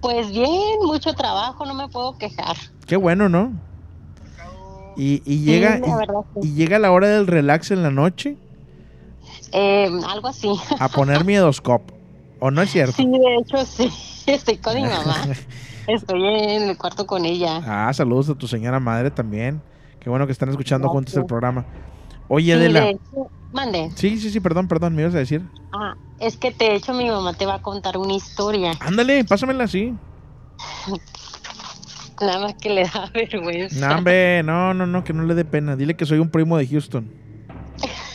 Pues 0.00 0.30
bien, 0.30 0.78
mucho 0.84 1.12
trabajo, 1.14 1.64
no 1.66 1.74
me 1.74 1.88
puedo 1.88 2.16
quejar. 2.16 2.56
Qué 2.86 2.96
bueno, 2.96 3.28
¿no? 3.28 3.52
Y, 4.96 5.22
y 5.24 5.44
llega 5.44 5.78
verdad, 5.78 6.14
y 6.42 6.54
llega 6.54 6.78
la 6.78 6.90
hora 6.90 7.08
del 7.08 7.26
relax 7.26 7.70
en 7.70 7.82
la 7.82 7.90
noche 7.90 8.36
Eh, 9.52 9.88
algo 10.08 10.28
así. 10.28 10.50
a 10.78 10.88
poner 10.88 11.24
miedoscop. 11.24 11.82
¿O 12.40 12.50
no 12.50 12.62
es 12.62 12.70
cierto? 12.70 12.94
Sí, 12.96 13.06
de 13.06 13.36
hecho, 13.36 13.64
sí. 13.66 13.90
Estoy 14.26 14.56
con 14.58 14.74
mi 14.74 14.82
mamá. 14.82 15.16
Estoy 15.86 16.22
en 16.24 16.62
el 16.70 16.78
cuarto 16.78 17.06
con 17.06 17.24
ella. 17.24 17.60
Ah, 17.66 17.92
saludos 17.92 18.28
a 18.30 18.34
tu 18.34 18.46
señora 18.46 18.80
madre 18.80 19.10
también. 19.10 19.60
Qué 20.00 20.08
bueno 20.08 20.24
que 20.26 20.32
están 20.32 20.48
escuchando 20.48 20.88
Gracias. 20.88 20.96
juntos 20.96 21.16
el 21.16 21.26
programa. 21.26 21.64
Oye, 22.32 22.54
Adela. 22.54 22.80
de 22.82 22.90
hecho- 22.90 23.28
mande. 23.52 23.90
Sí, 23.96 24.18
sí, 24.20 24.30
sí, 24.30 24.38
perdón, 24.38 24.68
perdón, 24.68 24.94
me 24.94 25.02
ibas 25.02 25.14
a 25.16 25.18
decir. 25.18 25.42
Ah, 25.72 25.96
es 26.20 26.36
que 26.36 26.52
de 26.52 26.76
hecho 26.76 26.94
mi 26.94 27.10
mamá 27.10 27.32
te 27.34 27.44
va 27.44 27.54
a 27.56 27.62
contar 27.62 27.98
una 27.98 28.12
historia. 28.14 28.70
Ándale, 28.78 29.24
pásamela 29.24 29.64
así. 29.64 29.92
Nada 32.20 32.38
más 32.38 32.54
que 32.54 32.70
le 32.70 32.84
da 32.84 33.10
vergüenza. 33.14 33.88
No, 33.88 33.96
hombre, 33.96 34.42
no, 34.44 34.74
no, 34.74 34.86
no, 34.86 35.02
que 35.02 35.12
no 35.12 35.24
le 35.24 35.34
dé 35.34 35.44
pena. 35.44 35.74
Dile 35.74 35.96
que 35.96 36.06
soy 36.06 36.20
un 36.20 36.30
primo 36.30 36.56
de 36.56 36.68
Houston. 36.68 37.10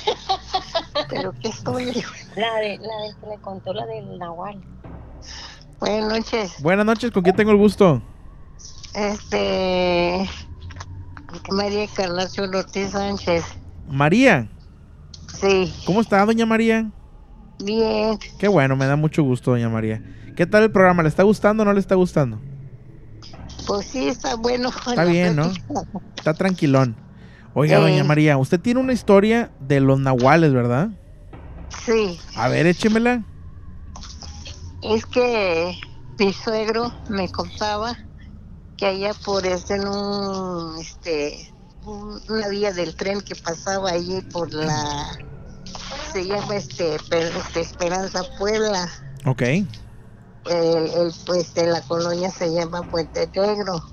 Pero 1.10 1.34
qué 1.42 1.50
historia. 1.50 1.92
La 2.38 2.56
de, 2.62 2.78
la 2.78 2.96
de 3.04 3.16
que 3.20 3.28
le 3.32 3.38
contó 3.42 3.74
la 3.74 3.86
del 3.86 4.18
Nahual. 4.18 4.62
Buenas 5.82 6.08
noches. 6.10 6.62
Buenas 6.62 6.86
noches, 6.86 7.12
¿con 7.12 7.22
quién 7.24 7.36
tengo 7.36 7.52
el 7.52 7.58
gusto? 7.58 8.02
Este. 8.94 10.30
María 11.52 11.84
Encarnación 11.84 12.56
Ortiz 12.56 12.92
Sánchez. 12.92 13.44
María. 13.88 14.50
Sí, 15.40 15.74
¿Cómo 15.86 16.02
está, 16.02 16.26
doña 16.26 16.46
María? 16.46 16.92
bien. 17.60 18.18
Qué 18.40 18.48
bueno, 18.48 18.76
me 18.76 18.86
da 18.86 18.96
mucho 18.96 19.24
gusto, 19.24 19.52
doña 19.52 19.70
María. 19.70 20.02
¿Qué 20.36 20.46
tal 20.46 20.64
el 20.64 20.72
programa? 20.72 21.04
¿Le 21.04 21.10
está 21.10 21.24
gustando 21.24 21.64
o 21.64 21.66
no 21.66 21.74
le 21.74 21.80
está 21.80 21.96
gustando? 21.96 22.40
Pues 23.68 23.88
sí, 23.88 24.08
está 24.08 24.36
bueno. 24.36 24.70
Está 24.88 25.06
bien, 25.06 25.36
¿no? 25.36 25.52
Está 26.18 26.34
tranquilón. 26.34 26.96
Oiga, 27.54 27.78
Eh. 27.78 27.82
doña 27.82 28.04
María, 28.04 28.38
usted 28.38 28.60
tiene 28.60 28.80
una 28.80 28.94
historia 28.94 29.52
de 29.60 29.80
los 29.80 30.00
nahuales, 30.00 30.54
¿verdad? 30.54 30.90
Sí, 31.86 32.20
A 32.36 32.48
ver, 32.50 32.68
échemela. 32.68 33.24
es 34.82 35.06
que 35.06 35.78
mi 36.20 36.34
suegro 36.34 36.94
me 37.10 37.30
contaba 37.30 37.98
que 38.78 38.86
allá 38.88 39.14
por 39.26 39.46
este, 39.46 39.76
en 39.76 39.88
un, 39.88 40.78
este, 40.80 41.50
un- 41.54 41.55
una 41.86 42.48
vía 42.50 42.74
del 42.74 42.96
tren 42.96 43.22
que 43.22 43.36
pasaba 43.36 43.92
allí 43.92 44.22
por 44.32 44.54
la, 44.54 45.18
se 46.12 46.26
llama 46.26 46.56
este, 46.56 46.96
este, 46.96 47.62
Esperanza 47.62 48.24
Puebla. 48.38 48.90
Ok. 49.26 49.42
el, 49.42 49.68
el, 50.46 51.14
pues 51.26 51.54
de 51.54 51.68
la 51.68 51.82
colonia 51.82 52.30
se 52.30 52.54
llama 52.54 52.84
Puente 52.84 53.28
Negro 53.36 53.84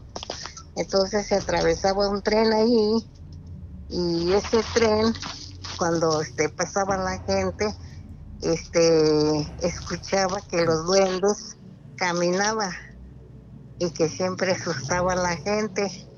Entonces 0.77 1.27
se 1.27 1.37
atravesaba 1.37 2.09
un 2.09 2.23
tren 2.23 2.53
ahí 2.53 3.09
y 3.95 4.33
ese 4.33 4.63
tren, 4.73 5.13
cuando 5.77 6.23
este, 6.23 6.49
pasaba 6.49 6.97
la 6.97 7.19
gente, 7.27 7.75
este, 8.41 9.55
escuchaba 9.61 10.41
que 10.41 10.65
los 10.65 10.87
duendes 10.87 11.59
caminaban 11.97 12.73
y 13.79 13.91
que 13.91 14.09
siempre 14.09 14.53
asustaba 14.53 15.13
a 15.13 15.17
la 15.17 15.37
gente. 15.37 16.09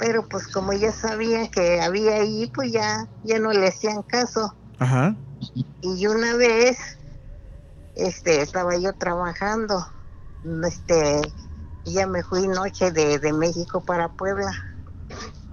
Pero 0.00 0.26
pues 0.26 0.48
como 0.48 0.72
ya 0.72 0.92
sabían 0.92 1.48
que 1.48 1.82
había 1.82 2.14
ahí, 2.14 2.50
pues 2.54 2.72
ya, 2.72 3.06
ya 3.22 3.38
no 3.38 3.52
le 3.52 3.68
hacían 3.68 4.02
caso. 4.02 4.56
Ajá. 4.78 5.14
Y 5.82 6.06
una 6.06 6.36
vez, 6.36 6.78
este, 7.94 8.40
estaba 8.40 8.78
yo 8.78 8.94
trabajando, 8.94 9.86
este, 10.66 11.20
ya 11.84 12.06
me 12.06 12.22
fui 12.22 12.48
noche 12.48 12.90
de, 12.92 13.18
de 13.18 13.32
México 13.34 13.84
para 13.84 14.08
Puebla. 14.08 14.50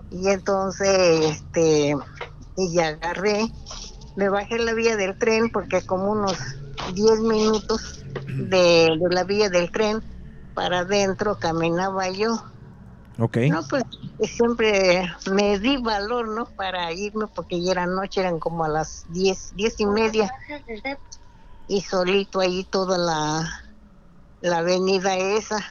Y 0.10 0.30
entonces, 0.30 1.26
este, 1.26 1.94
y 2.56 2.74
ya 2.74 2.88
agarré, 2.88 3.52
me 4.16 4.30
bajé 4.30 4.60
la 4.60 4.74
vía 4.74 4.96
del 4.96 5.18
tren 5.18 5.50
porque 5.52 5.82
como 5.82 6.12
unos 6.12 6.38
10 6.94 7.20
minutos 7.20 8.06
de, 8.26 8.98
de 8.98 9.10
la 9.10 9.26
vía 9.26 9.50
del 9.50 9.70
tren 9.72 10.02
para 10.54 10.80
adentro 10.80 11.38
caminaba 11.38 12.10
yo. 12.10 12.42
Ok. 13.18 13.38
No, 13.50 13.66
pues 13.70 13.84
siempre 14.32 15.10
me 15.32 15.60
di 15.60 15.78
valor, 15.78 16.28
¿no? 16.30 16.46
Para 16.56 16.92
irme 16.94 17.28
porque 17.28 17.62
ya 17.62 17.72
era 17.72 17.86
noche, 17.88 18.22
eran 18.22 18.40
como 18.40 18.64
a 18.66 18.70
las 18.70 19.04
10, 19.08 19.50
10 19.56 19.80
y 19.80 19.86
media. 19.86 20.32
Y 21.68 21.82
solito 21.82 22.40
ahí 22.40 22.66
toda 22.66 22.98
la, 22.98 23.54
la 24.40 24.58
avenida 24.60 25.16
esa. 25.18 25.66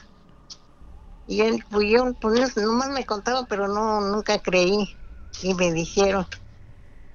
Y 1.25 1.41
él, 1.41 1.63
pues 1.69 1.89
yo, 1.91 2.13
pues 2.21 2.55
no- 2.55 2.63
nomás 2.67 2.89
me 2.89 3.05
contaba, 3.05 3.45
pero 3.47 3.67
no, 3.67 4.01
nunca 4.01 4.39
creí. 4.39 4.97
Y 5.41 5.53
me 5.53 5.71
dijeron. 5.71 6.27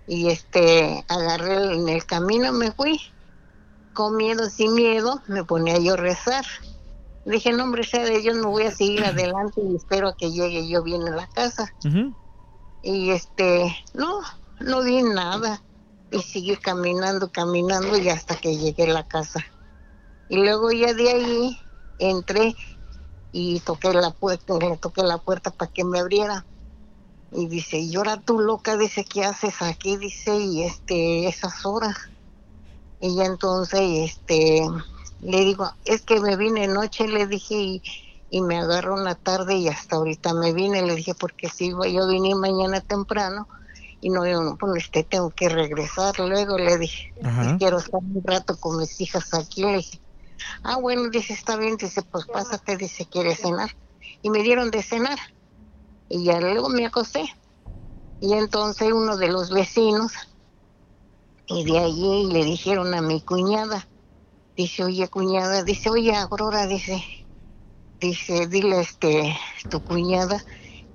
Y 0.07 0.29
este, 0.31 1.05
agarré 1.09 1.75
en 1.75 1.89
el 1.89 2.05
camino, 2.07 2.53
me 2.53 2.73
fui. 2.73 3.01
Con 3.93 4.17
miedo, 4.17 4.49
sin 4.51 4.75
miedo, 4.75 5.23
me 5.29 5.45
ponía 5.45 5.79
yo 5.79 5.95
a 5.95 5.97
rezar. 5.97 6.45
Dije, 7.25 7.53
no, 7.53 7.65
hombre, 7.65 7.85
sea 7.85 8.05
de 8.05 8.19
Dios, 8.19 8.37
me 8.37 8.47
voy 8.47 8.65
a 8.65 8.73
seguir 8.73 9.05
adelante 9.05 9.61
y 9.61 9.77
espero 9.77 10.09
a 10.09 10.17
que 10.17 10.33
llegue 10.33 10.69
yo 10.69 10.83
bien 10.83 11.07
a 11.07 11.15
la 11.15 11.27
casa. 11.29 11.73
Y 12.83 13.11
este, 13.11 13.77
no, 13.95 14.21
no 14.61 14.83
vi 14.83 15.03
nada. 15.03 15.63
Y 16.11 16.21
seguí 16.21 16.57
caminando, 16.57 17.31
caminando 17.31 17.97
y 17.97 18.09
hasta 18.09 18.37
que 18.37 18.57
llegué 18.57 18.85
a 18.85 18.95
la 18.95 19.07
casa. 19.07 19.45
Y 20.29 20.37
luego 20.37 20.73
ya 20.73 20.93
de 20.95 21.11
ahí 21.11 21.59
entré 21.99 22.57
y 23.31 23.61
toqué 23.61 23.93
la 23.95 24.11
puerta, 24.11 24.59
le 24.59 24.77
toqué 24.77 25.03
la 25.03 25.19
puerta 25.19 25.51
para 25.51 25.71
que 25.71 25.85
me 25.85 26.01
abriera. 26.01 26.45
Y 27.31 27.47
dice, 27.47 27.79
y 27.79 27.97
ahora 27.97 28.21
tú 28.21 28.41
loca, 28.41 28.77
dice, 28.77 29.05
¿qué 29.05 29.25
haces 29.25 29.63
aquí? 29.63 29.97
Dice, 29.97 30.37
y 30.37 30.65
este, 30.65 31.29
esas 31.29 31.65
horas. 31.65 31.97
Y 33.01 33.17
ya 33.17 33.25
entonces, 33.25 33.81
este, 34.11 34.67
le 35.23 35.41
digo, 35.41 35.71
es 35.85 36.03
que 36.03 36.21
me 36.21 36.37
vine 36.37 36.67
noche, 36.67 37.07
le 37.07 37.27
dije, 37.27 37.55
y, 37.55 37.83
y 38.29 38.43
me 38.43 38.59
agarró 38.59 38.95
una 38.95 39.15
tarde 39.15 39.55
y 39.55 39.69
hasta 39.69 39.97
ahorita 39.97 40.35
me 40.35 40.53
vine, 40.53 40.83
le 40.83 40.97
dije, 40.97 41.15
porque 41.15 41.49
si 41.49 41.71
yo 41.71 42.09
vine 42.09 42.35
mañana 42.35 42.81
temprano 42.81 43.49
y 44.01 44.11
no, 44.11 44.27
yo, 44.27 44.57
pues 44.59 44.85
este, 44.85 45.05
tengo 45.05 45.31
que 45.31 45.49
regresar 45.49 46.19
luego, 46.19 46.59
le 46.59 46.77
dije, 46.77 47.15
quiero 47.59 47.79
estar 47.79 48.01
un 48.01 48.21
rato 48.25 48.57
con 48.59 48.79
mis 48.79 49.01
hijas 49.01 49.33
aquí, 49.33 49.63
le 49.63 49.77
dije, 49.77 50.01
ah, 50.65 50.77
bueno, 50.79 51.09
dice, 51.09 51.35
está 51.35 51.57
bien, 51.57 51.77
dice, 51.77 52.03
pues 52.03 52.27
pásate, 52.27 52.77
dice, 52.77 53.07
¿quieres 53.07 53.39
cenar? 53.39 53.71
Y 54.23 54.31
me 54.31 54.43
dieron 54.43 54.73
de 54.73 54.83
cenar 54.83 55.19
y 56.09 56.25
ya 56.25 56.41
luego 56.41 56.69
me 56.69 56.85
acosté. 56.85 57.25
Y 58.19 58.35
entonces 58.35 58.93
uno 58.93 59.17
de 59.17 59.29
los 59.29 59.51
vecinos, 59.51 60.13
y 61.47 61.65
de 61.65 61.79
allí 61.79 62.27
le 62.33 62.45
dijeron 62.45 62.93
a 62.95 63.03
mi 63.03 63.21
cuñada, 63.21 63.89
dice, 64.57 64.85
oye 64.85 65.09
cuñada, 65.09 65.63
dice, 65.65 65.91
oye 65.91 66.15
Aurora, 66.15 66.67
dice, 66.67 67.03
dice, 68.01 68.47
dile 68.49 68.81
este, 68.81 69.37
tu 69.71 69.81
cuñada 69.83 70.43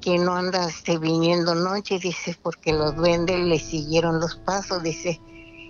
que 0.01 0.17
no 0.19 0.35
anda 0.35 0.67
este, 0.69 0.97
viniendo 0.99 1.55
noche, 1.55 1.99
dice, 1.99 2.35
porque 2.41 2.71
los 2.73 2.95
duendes 2.95 3.39
le 3.39 3.59
siguieron 3.59 4.19
los 4.19 4.35
pasos, 4.35 4.83
dice, 4.83 5.19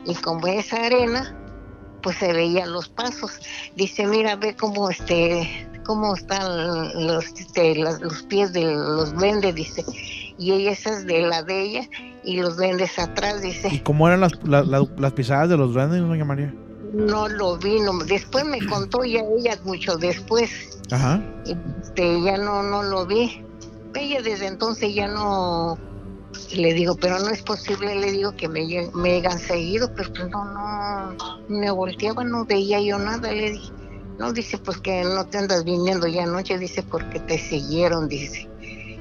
y 0.06 0.14
como 0.16 0.46
es 0.48 0.74
arena, 0.74 1.34
pues 2.04 2.18
se 2.18 2.32
veían 2.34 2.72
los 2.72 2.90
pasos. 2.90 3.40
Dice, 3.76 4.06
mira, 4.06 4.36
ve 4.36 4.56
cómo 4.56 4.90
este, 4.90 5.68
cómo 5.86 6.14
están 6.14 7.08
los, 7.08 7.26
este, 7.40 7.76
las- 7.76 8.02
los 8.02 8.24
pies 8.24 8.52
de 8.54 8.66
los 8.66 9.14
duendes, 9.14 9.56
dice, 9.56 9.84
y 10.38 10.52
ella 10.52 10.72
esa 10.72 10.92
es 10.92 11.06
de 11.08 11.22
la 11.22 11.42
de 11.44 11.62
ella, 11.64 11.90
y 12.24 12.38
los 12.42 12.58
duendes 12.58 13.00
atrás, 13.00 13.42
dice, 13.42 13.70
¿Y 13.72 13.80
cómo 13.80 14.08
eran 14.08 14.20
las, 14.20 14.34
la- 14.44 14.64
la- 14.64 14.86
las 14.98 15.14
pisadas 15.14 15.50
de 15.50 15.58
los 15.58 15.74
duendes, 15.74 16.02
doña 16.02 16.26
María? 16.26 16.54
No 16.94 17.28
lo 17.28 17.58
vi, 17.58 17.80
no- 17.80 17.98
después 18.06 18.46
me 18.46 18.66
contó 18.66 19.04
ya 19.04 19.22
ella 19.38 19.60
mucho 19.64 19.98
después, 19.98 20.52
Ajá. 20.92 21.22
este, 21.46 22.22
ya 22.22 22.38
no, 22.38 22.64
no 22.64 22.84
lo 22.84 23.06
vi. 23.06 23.32
Ella 23.94 24.22
desde 24.22 24.48
entonces 24.48 24.94
ya 24.94 25.08
no, 25.08 25.78
le 26.52 26.74
digo, 26.74 26.96
pero 26.96 27.20
no 27.20 27.30
es 27.30 27.42
posible, 27.42 27.96
le 27.96 28.12
digo 28.12 28.32
que 28.34 28.48
me, 28.48 28.66
me 28.94 29.16
hayan 29.16 29.40
seguido, 29.40 29.92
pero 29.96 30.10
pues 30.16 30.30
no, 30.30 30.46
no, 30.46 31.16
me 31.48 31.72
volteaba, 31.72 32.24
no 32.24 32.46
veía 32.46 32.80
yo 32.82 33.00
nada, 33.00 33.32
le 33.32 33.52
dije. 33.52 33.72
No, 34.20 34.34
dice, 34.34 34.58
pues 34.58 34.78
que 34.80 35.04
no 35.04 35.26
te 35.26 35.38
andas 35.38 35.64
viniendo 35.64 36.08
ya 36.08 36.24
anoche, 36.24 36.58
dice, 36.58 36.82
porque 36.84 37.20
te 37.20 37.38
siguieron, 37.38 38.08
dice. 38.08 38.50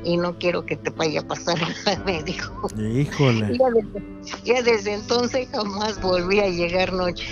Y 0.04 0.18
no 0.18 0.34
quiero 0.38 0.64
que 0.64 0.76
te 0.76 0.90
vaya 0.90 1.20
a 1.20 1.26
pasar 1.26 1.58
nada, 1.86 2.02
me 2.04 2.22
dijo. 2.22 2.68
Híjole. 2.78 3.56
Ya 3.58 3.66
desde, 3.70 4.44
ya 4.44 4.62
desde 4.62 4.92
entonces 4.94 5.48
jamás 5.50 6.00
volví 6.00 6.40
a 6.40 6.48
llegar 6.48 6.92
noche. 6.92 7.24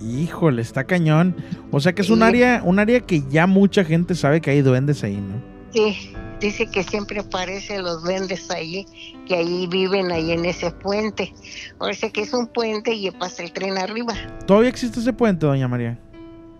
Híjole, 0.00 0.62
está 0.62 0.84
cañón. 0.84 1.34
O 1.70 1.80
sea 1.80 1.94
que 1.94 2.02
es 2.02 2.10
un 2.10 2.22
área, 2.22 2.60
un 2.64 2.78
área 2.78 3.00
que 3.00 3.22
ya 3.30 3.46
mucha 3.46 3.84
gente 3.84 4.14
sabe 4.14 4.40
que 4.40 4.50
hay 4.50 4.62
duendes 4.62 5.02
ahí, 5.04 5.16
¿no? 5.16 5.42
Sí, 5.72 6.12
dice 6.40 6.66
que 6.70 6.82
siempre 6.84 7.20
aparecen 7.20 7.82
los 7.82 8.02
duendes 8.04 8.50
allí, 8.50 8.86
que 9.26 9.34
ahí 9.36 9.66
viven 9.66 10.10
ahí 10.12 10.32
en 10.32 10.44
ese 10.44 10.70
puente. 10.70 11.32
Parece 11.78 12.10
que 12.12 12.22
es 12.22 12.32
un 12.32 12.46
puente 12.48 12.92
y 12.94 13.10
pasa 13.10 13.42
el 13.42 13.52
tren 13.52 13.78
arriba. 13.78 14.14
¿Todavía 14.46 14.68
existe 14.70 15.00
ese 15.00 15.12
puente, 15.12 15.46
doña 15.46 15.66
María? 15.68 15.98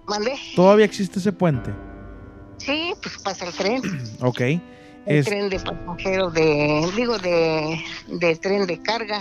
¿Mande? 0.08 0.32
¿Todavía 0.56 0.84
existe 0.84 1.18
ese 1.18 1.32
puente? 1.32 1.70
Sí, 2.58 2.92
pues 3.02 3.18
pasa 3.18 3.46
el 3.46 3.52
tren. 3.52 3.82
Ok. 4.20 4.40
El 5.06 5.18
Es- 5.18 5.26
tren 5.26 5.50
de 5.50 5.60
pasajeros 5.60 6.32
de, 6.32 6.90
digo, 6.96 7.18
de, 7.18 7.78
de 8.08 8.36
tren 8.36 8.66
de 8.66 8.80
carga. 8.80 9.20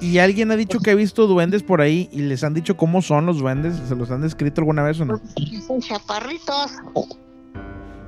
¿Y 0.00 0.18
alguien 0.18 0.50
ha 0.50 0.56
dicho 0.56 0.78
que 0.80 0.90
ha 0.90 0.94
visto 0.94 1.26
duendes 1.26 1.62
por 1.62 1.80
ahí 1.80 2.08
y 2.12 2.20
les 2.22 2.44
han 2.44 2.54
dicho 2.54 2.76
cómo 2.76 3.02
son 3.02 3.26
los 3.26 3.38
duendes? 3.38 3.76
¿Se 3.88 3.94
los 3.96 4.10
han 4.10 4.20
descrito 4.22 4.60
alguna 4.60 4.82
vez 4.82 5.00
o 5.00 5.04
no? 5.04 5.20
Son 5.66 5.80
chaparritos. 5.80 6.72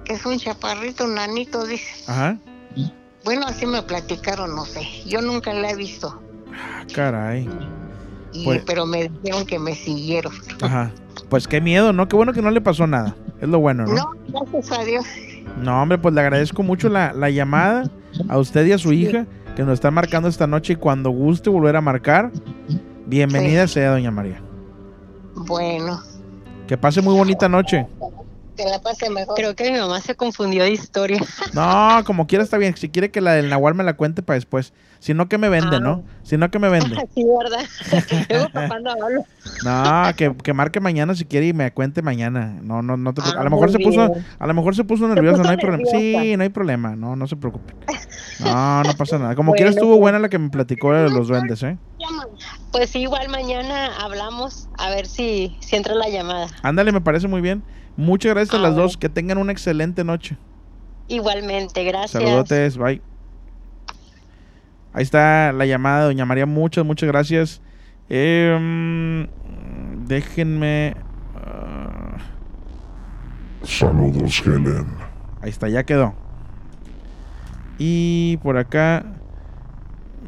Es 0.07 0.25
un 0.27 0.39
chaparrito, 0.39 1.05
un 1.05 1.15
nanito, 1.15 1.67
dice. 1.67 2.05
Ajá. 2.07 2.39
Bueno, 3.25 3.47
así 3.47 3.67
me 3.67 3.83
platicaron, 3.83 4.55
no 4.55 4.65
sé. 4.65 4.81
Yo 5.07 5.21
nunca 5.21 5.53
la 5.53 5.71
he 5.71 5.77
visto. 5.77 6.21
Ah, 6.55 6.85
caray. 6.95 7.49
Y- 8.33 8.45
Pues- 8.45 8.63
pero 8.67 8.87
me 8.87 9.09
dijeron 9.09 9.47
que 9.47 9.59
me 9.59 9.75
siguieron. 9.75 10.33
Ajá. 10.63 10.91
Pues 11.29 11.47
qué 11.49 11.61
miedo, 11.61 11.93
¿no? 11.93 12.09
Qué 12.09 12.17
bueno 12.17 12.33
que 12.33 12.43
no 12.43 12.51
le 12.51 12.61
pasó 12.61 12.87
nada. 12.87 13.15
Es 13.41 13.49
lo 13.49 13.59
bueno, 13.61 13.85
¿no? 13.87 13.95
No, 13.95 14.11
gracias 14.47 14.79
a 14.79 14.85
Dios. 14.85 15.05
No, 15.61 15.83
hombre, 15.83 15.99
pues 15.99 16.15
le 16.15 16.21
agradezco 16.21 16.63
mucho 16.63 16.89
la, 16.89 17.13
la 17.13 17.31
llamada 17.31 17.91
a 18.29 18.39
usted 18.39 18.65
y 18.67 18.73
a 18.73 18.79
su 18.79 18.93
hija 18.93 19.27
que 19.59 19.65
nos 19.65 19.75
está 19.75 19.91
marcando 19.91 20.29
esta 20.29 20.47
noche 20.47 20.75
y 20.75 20.77
cuando 20.77 21.11
guste 21.11 21.51
volver 21.51 21.75
a 21.75 21.81
marcar, 21.81 22.31
bienvenida 23.07 23.67
sea, 23.67 23.91
doña 23.91 24.13
María. 24.13 24.41
Bueno, 25.35 25.99
Que 26.69 26.79
pase 26.79 27.03
muy 27.03 27.13
bonita 27.13 27.49
noche. 27.49 27.85
Que 28.59 28.65
la 28.65 28.81
pase 28.81 29.09
mejor. 29.09 29.37
Creo 29.37 29.55
que 29.55 29.71
mi 29.71 29.79
mamá 29.79 30.01
se 30.01 30.15
confundió 30.17 30.65
de 30.65 30.73
historia. 30.73 31.19
No, 31.55 32.03
como 32.05 32.27
quiera 32.27 32.45
está 32.45 32.59
bien. 32.59 32.77
Si 32.77 32.89
quiere 32.89 33.11
que 33.11 33.21
la 33.21 33.33
del 33.33 33.49
Nahual 33.49 33.75
me 33.75 33.83
la 33.85 33.95
cuente 33.95 34.23
para 34.23 34.35
después. 34.35 34.73
Si 34.99 35.15
no, 35.15 35.29
que 35.29 35.39
me 35.39 35.49
vende, 35.49 35.81
¿no? 35.81 36.05
Si 36.25 36.37
no, 36.37 36.51
que 36.51 36.59
me 36.59 36.69
vende. 36.69 36.97
sí, 37.15 37.25
¿verdad? 37.25 38.51
No 38.83 38.91
hablo. 38.91 39.25
No, 39.65 40.17
que, 40.17 40.35
que 40.37 40.53
marque 40.53 40.81
mañana 40.81 41.15
si 41.15 41.25
quiere 41.25 41.49
y 41.49 41.53
me 41.53 41.73
cuente 41.73 42.03
mañana. 42.03 42.59
No, 42.63 42.83
no, 42.83 42.97
no 42.97 43.15
te 43.15 43.23
preocupes. 43.23 43.39
Ah, 43.39 43.41
A 43.41 43.45
lo 43.45 43.51
mejor 43.51 43.73
se 43.73 43.79
puso, 43.79 44.13
a 44.39 44.47
lo 44.47 44.55
mejor 44.55 44.77
se 44.77 44.85
puso 44.85 45.09
nerviosa, 45.09 45.39
puso 45.39 45.45
no 45.45 45.51
hay 45.51 45.57
problema. 45.57 45.91
Sí, 45.91 46.37
no 46.37 46.43
hay 46.43 46.49
problema. 46.49 46.97
No, 46.97 47.17
no 47.17 47.27
se 47.27 47.37
preocupe. 47.37 47.75
No, 48.41 48.83
no 48.83 48.95
pasa 48.95 49.19
nada. 49.19 49.35
Como 49.35 49.53
quiera 49.53 49.71
estuvo 49.71 49.97
buena 49.99 50.19
la 50.19 50.29
que 50.29 50.39
me 50.39 50.51
platicó 50.51 50.93
de 50.93 51.11
los 51.11 51.29
duendes, 51.29 51.63
¿eh? 51.63 51.79
Pues 52.73 52.91
sí, 52.91 53.01
igual 53.01 53.29
mañana 53.29 53.91
hablamos 54.01 54.69
a 54.79 54.91
ver 54.91 55.07
si, 55.07 55.57
si 55.61 55.77
entra 55.77 55.95
la 55.95 56.09
llamada. 56.09 56.49
Ándale, 56.63 56.93
me 56.93 57.01
parece 57.01 57.27
muy 57.29 57.41
bien. 57.41 57.63
Muchas 57.97 58.33
gracias 58.35 58.55
a 58.55 58.59
Ah, 58.59 58.63
las 58.63 58.73
bueno. 58.73 58.83
dos. 58.85 58.97
Que 58.97 59.09
tengan 59.09 59.39
una 59.39 59.53
excelente 59.53 60.05
noche. 60.05 60.37
Igualmente, 61.09 61.83
gracias. 61.85 62.11
Saludotes, 62.23 62.77
bye. 62.77 63.01
Ahí 64.93 65.03
está 65.03 65.53
la 65.53 65.65
llamada 65.67 66.01
de 66.01 66.05
Doña 66.07 66.27
María. 66.27 66.45
Muchas, 66.47 66.85
muchas 66.85 67.09
gracias. 67.09 67.63
Em, 68.09 69.27
déjenme. 70.07 70.95
ah, 71.37 72.19
Saludos, 73.65 74.43
Helen. 74.47 74.87
ahí 75.43 75.51
está, 75.51 75.69
ya 75.69 75.85
quedó. 75.85 76.15
Y 77.79 78.37
por 78.39 78.57
acá 78.59 79.05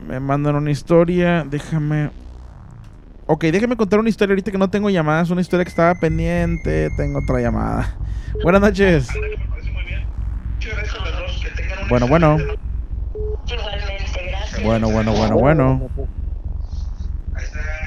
me 0.07 0.19
mandan 0.21 0.57
una 0.57 0.71
historia. 0.71 1.45
Déjame. 1.49 2.11
Ok, 3.33 3.45
déjame 3.45 3.77
contar 3.77 4.01
una 4.01 4.09
historia 4.09 4.33
ahorita 4.33 4.51
que 4.51 4.59
no 4.59 4.69
tengo 4.71 4.91
llamadas. 4.91 5.31
Una 5.31 5.41
historia 5.41 5.65
que 5.65 5.69
estaba 5.69 5.95
pendiente. 5.95 6.91
Tengo 6.97 7.21
otra 7.21 7.41
llamada. 7.41 7.97
Buenas 8.43 8.61
noches. 8.61 9.09
Bueno, 11.89 12.09
bueno. 12.09 12.39
Bueno, 14.65 14.91
bueno, 14.91 15.13
bueno, 15.13 15.37
bueno. 15.37 15.91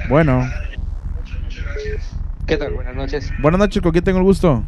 Bueno. 0.07 0.49
¿Qué 2.47 2.55
tal? 2.55 2.73
Buenas 2.75 2.95
noches. 2.95 3.29
Buenas 3.41 3.59
noches, 3.59 3.81
¿con 3.81 3.91
quién 3.91 4.05
tengo 4.05 4.19
el 4.19 4.23
gusto? 4.23 4.63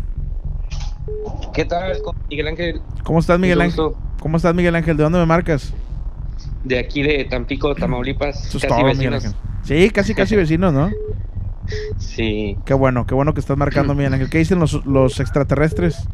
¿Qué 1.53 1.63
tal? 1.63 1.93
Miguel 2.29 2.49
Ángel. 2.49 2.81
¿Cómo 3.05 3.19
estás, 3.19 3.39
Miguel 3.39 3.61
Ángel? 3.61 3.93
¿Cómo 4.19 4.35
estás, 4.35 4.53
Miguel 4.53 4.75
Ángel? 4.75 4.97
¿De 4.97 5.03
dónde 5.03 5.19
me 5.19 5.25
marcas? 5.25 5.73
De 6.65 6.77
aquí 6.77 7.01
de 7.01 7.23
Tampico, 7.23 7.73
Tamaulipas. 7.75 8.47
Eso 8.47 8.57
es 8.57 8.65
casi 8.65 8.81
todo, 8.81 8.93
Miguel. 8.93 9.13
Ángel. 9.13 9.31
Sí, 9.65 9.89
casi, 9.89 10.13
casi 10.15 10.35
vecinos, 10.37 10.73
¿no? 10.73 10.89
Sí. 11.97 12.57
Qué 12.65 12.73
bueno, 12.73 13.05
qué 13.05 13.15
bueno 13.15 13.33
que 13.33 13.39
estás 13.39 13.57
marcando, 13.57 13.95
Miguel 13.95 14.13
Ángel. 14.13 14.29
¿Qué 14.29 14.37
dicen 14.37 14.59
los, 14.59 14.85
los 14.85 15.19
extraterrestres? 15.19 16.07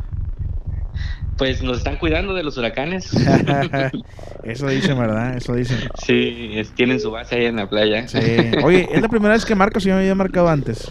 Pues 1.37 1.61
nos 1.63 1.79
están 1.79 1.97
cuidando 1.97 2.33
de 2.33 2.43
los 2.43 2.57
huracanes. 2.57 3.11
Eso 4.43 4.67
dicen, 4.67 4.97
¿verdad? 4.97 5.35
Eso 5.37 5.55
dicen. 5.55 5.77
sí, 6.03 6.51
es- 6.53 6.71
tienen 6.71 6.99
su 6.99 7.11
base 7.11 7.35
ahí 7.35 7.45
en 7.45 7.55
la 7.57 7.67
playa. 7.69 8.07
Sí. 8.07 8.19
Oye, 8.63 8.87
¿es 8.91 9.01
la 9.01 9.09
primera 9.09 9.33
vez 9.33 9.45
que 9.45 9.55
marcas 9.55 9.83
o 9.85 9.87
ya 9.87 9.95
me 9.95 10.01
había 10.01 10.15
marcado 10.15 10.49
antes? 10.49 10.89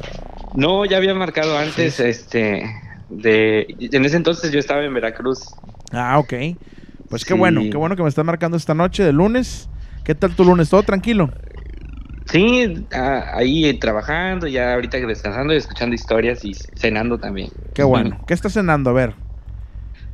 No, 0.55 0.85
ya 0.85 0.97
había 0.97 1.15
marcado 1.15 1.57
antes, 1.57 2.01
este, 2.01 2.65
de, 3.09 3.67
en 3.79 4.05
ese 4.05 4.17
entonces 4.17 4.51
yo 4.51 4.59
estaba 4.59 4.85
en 4.85 4.93
Veracruz. 4.93 5.39
Ah, 5.93 6.19
ok. 6.19 6.33
Pues 7.09 7.25
qué 7.25 7.35
Sí. 7.35 7.39
bueno, 7.39 7.63
qué 7.71 7.77
bueno 7.77 7.95
que 7.97 8.03
me 8.03 8.09
estás 8.09 8.25
marcando 8.25 8.57
esta 8.57 8.75
noche 8.75 9.05
de 9.05 9.13
lunes. 9.13 9.69
¿Qué 10.05 10.15
tal 10.15 10.35
tu 10.35 10.45
lunes? 10.45 10.69
¿Todo 10.71 10.83
tranquilo? 10.83 11.31
Sí, 12.27 12.87
a- 12.93 13.37
ahí 13.37 13.65
eh, 13.67 13.75
trabajando, 13.79 14.47
ya 14.47 14.75
ahorita 14.75 14.99
descansando 14.99 15.53
y 15.53 15.57
escuchando 15.57 15.95
historias 15.95 16.45
y 16.45 16.55
cenando 16.55 17.19
también. 17.19 17.51
Qué 17.75 17.83
bueno. 17.83 18.21
¿Qué 18.27 18.35
estás 18.35 18.53
cenando? 18.53 18.91
A 18.91 18.93
ver. 18.93 19.15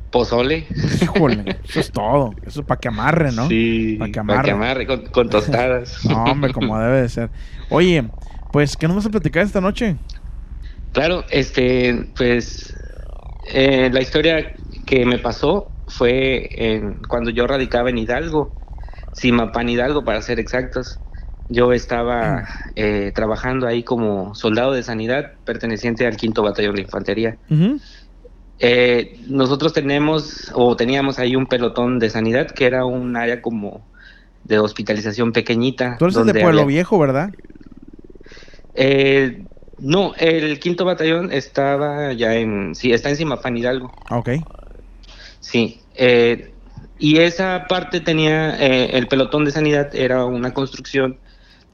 Pozole. 0.09 0.67
Híjole, 1.01 1.59
eso 1.67 1.79
es 1.79 1.91
todo. 1.91 2.33
Eso 2.45 2.61
es 2.61 2.65
para 2.65 2.79
que 2.79 2.87
amarre, 2.87 3.31
¿no? 3.31 3.47
Sí, 3.49 3.97
Para 3.99 4.11
que 4.11 4.19
para 4.19 4.41
que 4.43 4.51
amarre. 4.51 4.51
amarre 4.51 4.87
con, 4.87 5.05
con 5.07 5.29
tostadas. 5.29 5.99
No, 6.09 6.23
hombre, 6.31 6.53
como 6.53 6.79
debe 6.79 7.01
de 7.01 7.09
ser. 7.09 7.31
Oye, 7.69 8.09
pues, 8.51 8.77
¿qué 8.77 8.87
nos 8.87 8.95
vas 8.97 9.05
a 9.05 9.09
platicar 9.09 9.45
esta 9.45 9.61
noche? 9.61 9.97
Claro, 10.93 11.25
este, 11.29 12.11
pues 12.15 12.73
eh, 13.53 13.89
la 13.91 14.01
historia 14.01 14.53
que 14.85 15.05
me 15.05 15.19
pasó 15.19 15.71
fue 15.87 16.49
en- 16.53 17.01
cuando 17.03 17.29
yo 17.29 17.45
radicaba 17.47 17.89
en 17.89 17.97
Hidalgo, 17.99 18.55
Simapán 19.13 19.69
Hidalgo 19.69 20.03
para 20.03 20.21
ser 20.21 20.39
exactos. 20.39 21.01
Yo 21.49 21.71
estaba 21.71 22.47
eh, 22.75 23.11
trabajando 23.15 23.67
ahí 23.67 23.83
como 23.83 24.35
soldado 24.35 24.73
de 24.73 24.83
sanidad 24.83 25.31
perteneciente 25.45 26.05
al 26.05 26.17
quinto 26.17 26.43
batallón 26.43 26.75
de 26.75 26.81
infantería. 26.81 27.37
Eh, 28.59 29.19
nosotros 29.27 29.71
tenemos 29.71 30.51
o 30.53 30.75
teníamos 30.75 31.19
ahí 31.19 31.35
un 31.35 31.45
pelotón 31.45 31.99
de 31.99 32.09
sanidad 32.09 32.47
que 32.51 32.65
era 32.65 32.85
un 32.85 33.15
área 33.15 33.41
como 33.41 33.87
de 34.43 34.59
hospitalización 34.59 35.31
pequeñita. 35.31 35.95
Tú 35.99 36.05
eres 36.05 36.25
de 36.25 36.33
Pueblo 36.33 36.61
había- 36.63 36.77
Viejo, 36.77 36.99
¿verdad? 36.99 37.31
eh, 38.73 39.45
no, 39.79 40.13
el 40.17 40.59
quinto 40.59 40.85
batallón 40.85 41.31
estaba 41.31 42.13
ya 42.13 42.35
en, 42.35 42.73
sí, 42.75 42.91
está 42.91 43.09
en 43.09 43.15
Simapán 43.15 43.55
Hidalgo. 43.57 43.91
Ok. 44.09 44.29
Sí, 45.39 45.81
eh, 45.95 46.53
y 46.99 47.17
esa 47.19 47.65
parte 47.69 47.99
tenía, 47.99 48.57
eh, 48.59 48.97
el 48.97 49.07
pelotón 49.07 49.45
de 49.45 49.51
sanidad 49.51 49.93
era 49.95 50.25
una 50.25 50.53
construcción 50.53 51.19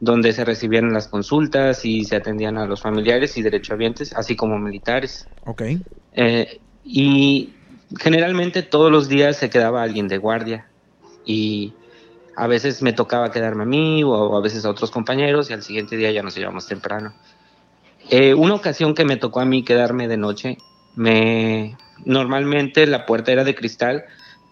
donde 0.03 0.33
se 0.33 0.43
recibían 0.43 0.91
las 0.91 1.07
consultas 1.07 1.85
y 1.85 2.03
se 2.03 2.17
atendían 2.17 2.57
a 2.57 2.65
los 2.65 2.81
familiares 2.81 3.37
y 3.37 3.41
derechohabientes, 3.41 4.11
así 4.13 4.35
como 4.35 4.59
militares. 4.59 5.25
Ok. 5.45 5.61
Eh, 6.11 6.59
y 6.83 7.53
generalmente 7.97 8.63
todos 8.63 8.91
los 8.91 9.07
días 9.07 9.37
se 9.37 9.49
quedaba 9.49 9.81
alguien 9.81 10.09
de 10.09 10.17
guardia 10.17 10.67
y 11.25 11.71
a 12.35 12.47
veces 12.47 12.81
me 12.81 12.91
tocaba 12.91 13.31
quedarme 13.31 13.63
a 13.63 13.65
mí 13.65 14.03
o 14.03 14.35
a 14.35 14.41
veces 14.41 14.65
a 14.65 14.71
otros 14.71 14.91
compañeros 14.91 15.49
y 15.49 15.53
al 15.53 15.63
siguiente 15.63 15.95
día 15.95 16.11
ya 16.11 16.21
nos 16.21 16.37
íbamos 16.37 16.67
temprano. 16.67 17.13
Eh, 18.09 18.33
una 18.33 18.55
ocasión 18.55 18.95
que 18.95 19.05
me 19.05 19.15
tocó 19.15 19.39
a 19.39 19.45
mí 19.45 19.63
quedarme 19.63 20.09
de 20.09 20.17
noche, 20.17 20.57
me 20.95 21.77
normalmente 22.03 22.85
la 22.87 23.05
puerta 23.05 23.31
era 23.31 23.45
de 23.45 23.55
cristal, 23.55 24.03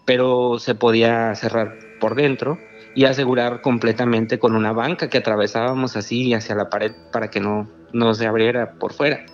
pero 0.06 0.58
se 0.58 0.74
podía 0.74 1.34
cerrar 1.34 1.76
por 2.00 2.14
dentro 2.14 2.58
y 2.94 3.04
asegurar 3.04 3.60
completamente 3.60 4.38
con 4.38 4.54
una 4.54 4.72
banca 4.72 5.08
que 5.08 5.18
atravesábamos 5.18 5.96
así 5.96 6.34
hacia 6.34 6.54
la 6.54 6.68
pared 6.68 6.92
para 7.10 7.30
que 7.30 7.40
no, 7.40 7.68
no 7.92 8.14
se 8.14 8.26
abriera 8.26 8.72
por 8.72 8.92
fuera. 8.92 9.24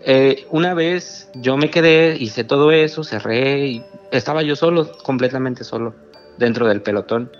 Eh, 0.00 0.46
una 0.50 0.74
vez 0.74 1.30
yo 1.34 1.56
me 1.56 1.70
quedé, 1.70 2.16
hice 2.18 2.44
todo 2.44 2.70
eso, 2.70 3.04
cerré 3.04 3.66
y 3.66 3.84
estaba 4.12 4.42
yo 4.42 4.56
solo, 4.56 4.90
completamente 5.02 5.64
solo, 5.64 5.94
dentro 6.38 6.68
del 6.68 6.82
pelotón. 6.82 7.30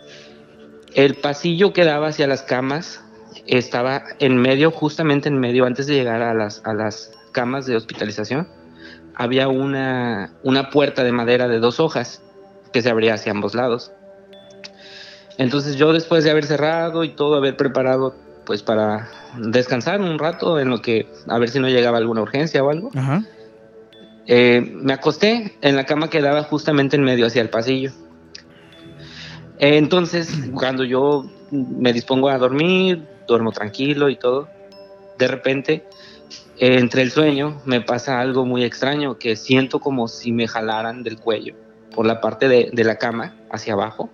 El 0.95 1.15
pasillo 1.15 1.73
que 1.73 1.85
daba 1.85 2.09
hacia 2.09 2.27
las 2.27 2.43
camas 2.43 3.05
estaba 3.47 4.03
en 4.19 4.37
medio, 4.37 4.71
justamente 4.71 5.29
en 5.29 5.39
medio, 5.39 5.65
antes 5.65 5.87
de 5.87 5.95
llegar 5.95 6.23
a 6.23 6.35
las, 6.35 6.63
a 6.65 6.75
las 6.75 7.13
camas 7.33 7.67
de 7.67 7.77
hospitalización. 7.77 8.49
Había 9.15 9.49
una, 9.49 10.33
una 10.43 10.71
puerta 10.71 11.05
de 11.05 11.13
madera 11.13 11.49
de 11.49 11.59
dos 11.59 11.81
hojas 11.81 12.23
que 12.73 12.83
se 12.83 12.91
abría 12.91 13.15
hacia 13.15 13.33
ambos 13.33 13.55
lados. 13.55 13.93
Entonces 15.39 15.77
yo 15.77 15.93
después 15.93 16.25
de 16.25 16.31
haber 16.31 16.45
cerrado 16.45 17.05
y 17.05 17.11
todo, 17.11 17.37
haber 17.37 17.57
preparado 17.57 18.15
pues 18.45 18.63
para 18.63 19.09
descansar 19.37 20.01
un 20.01 20.19
rato 20.19 20.59
en 20.59 20.69
lo 20.69 20.83
que 20.83 21.07
a 21.29 21.39
ver 21.39 21.49
si 21.49 21.61
no 21.61 21.69
llegaba 21.69 21.99
alguna 21.99 22.23
urgencia 22.23 22.63
o 22.63 22.71
algo. 22.71 22.91
Ajá. 22.95 23.23
Eh, 24.27 24.61
me 24.61 24.93
acosté 24.93 25.57
en 25.63 25.77
la 25.77 25.85
cama 25.85 26.11
que 26.11 26.21
daba 26.21 26.43
justamente 26.43 26.97
en 26.97 27.05
medio 27.05 27.27
hacia 27.27 27.41
el 27.41 27.49
pasillo. 27.49 27.93
Entonces, 29.59 30.31
cuando 30.55 30.85
yo 30.85 31.25
me 31.51 31.93
dispongo 31.93 32.29
a 32.29 32.39
dormir, 32.39 33.07
duermo 33.27 33.53
tranquilo 33.53 34.09
y 34.09 34.17
todo, 34.17 34.49
de 35.19 35.29
repente, 35.29 35.85
eh, 36.59 36.79
entre 36.79 37.03
el 37.03 37.11
sueño, 37.11 37.61
me 37.65 37.81
pasa 37.81 38.21
algo 38.21 38.45
muy 38.45 38.65
extraño, 38.65 39.19
que 39.19 39.35
siento 39.35 39.81
como 39.81 40.09
si 40.09 40.31
me 40.31 40.47
jalaran 40.47 41.03
del 41.03 41.19
cuello 41.19 41.55
por 41.95 42.07
la 42.07 42.21
parte 42.21 42.49
de, 42.49 42.71
de 42.73 42.85
la 42.85 42.97
cama 42.97 43.35
hacia 43.51 43.73
abajo, 43.73 44.11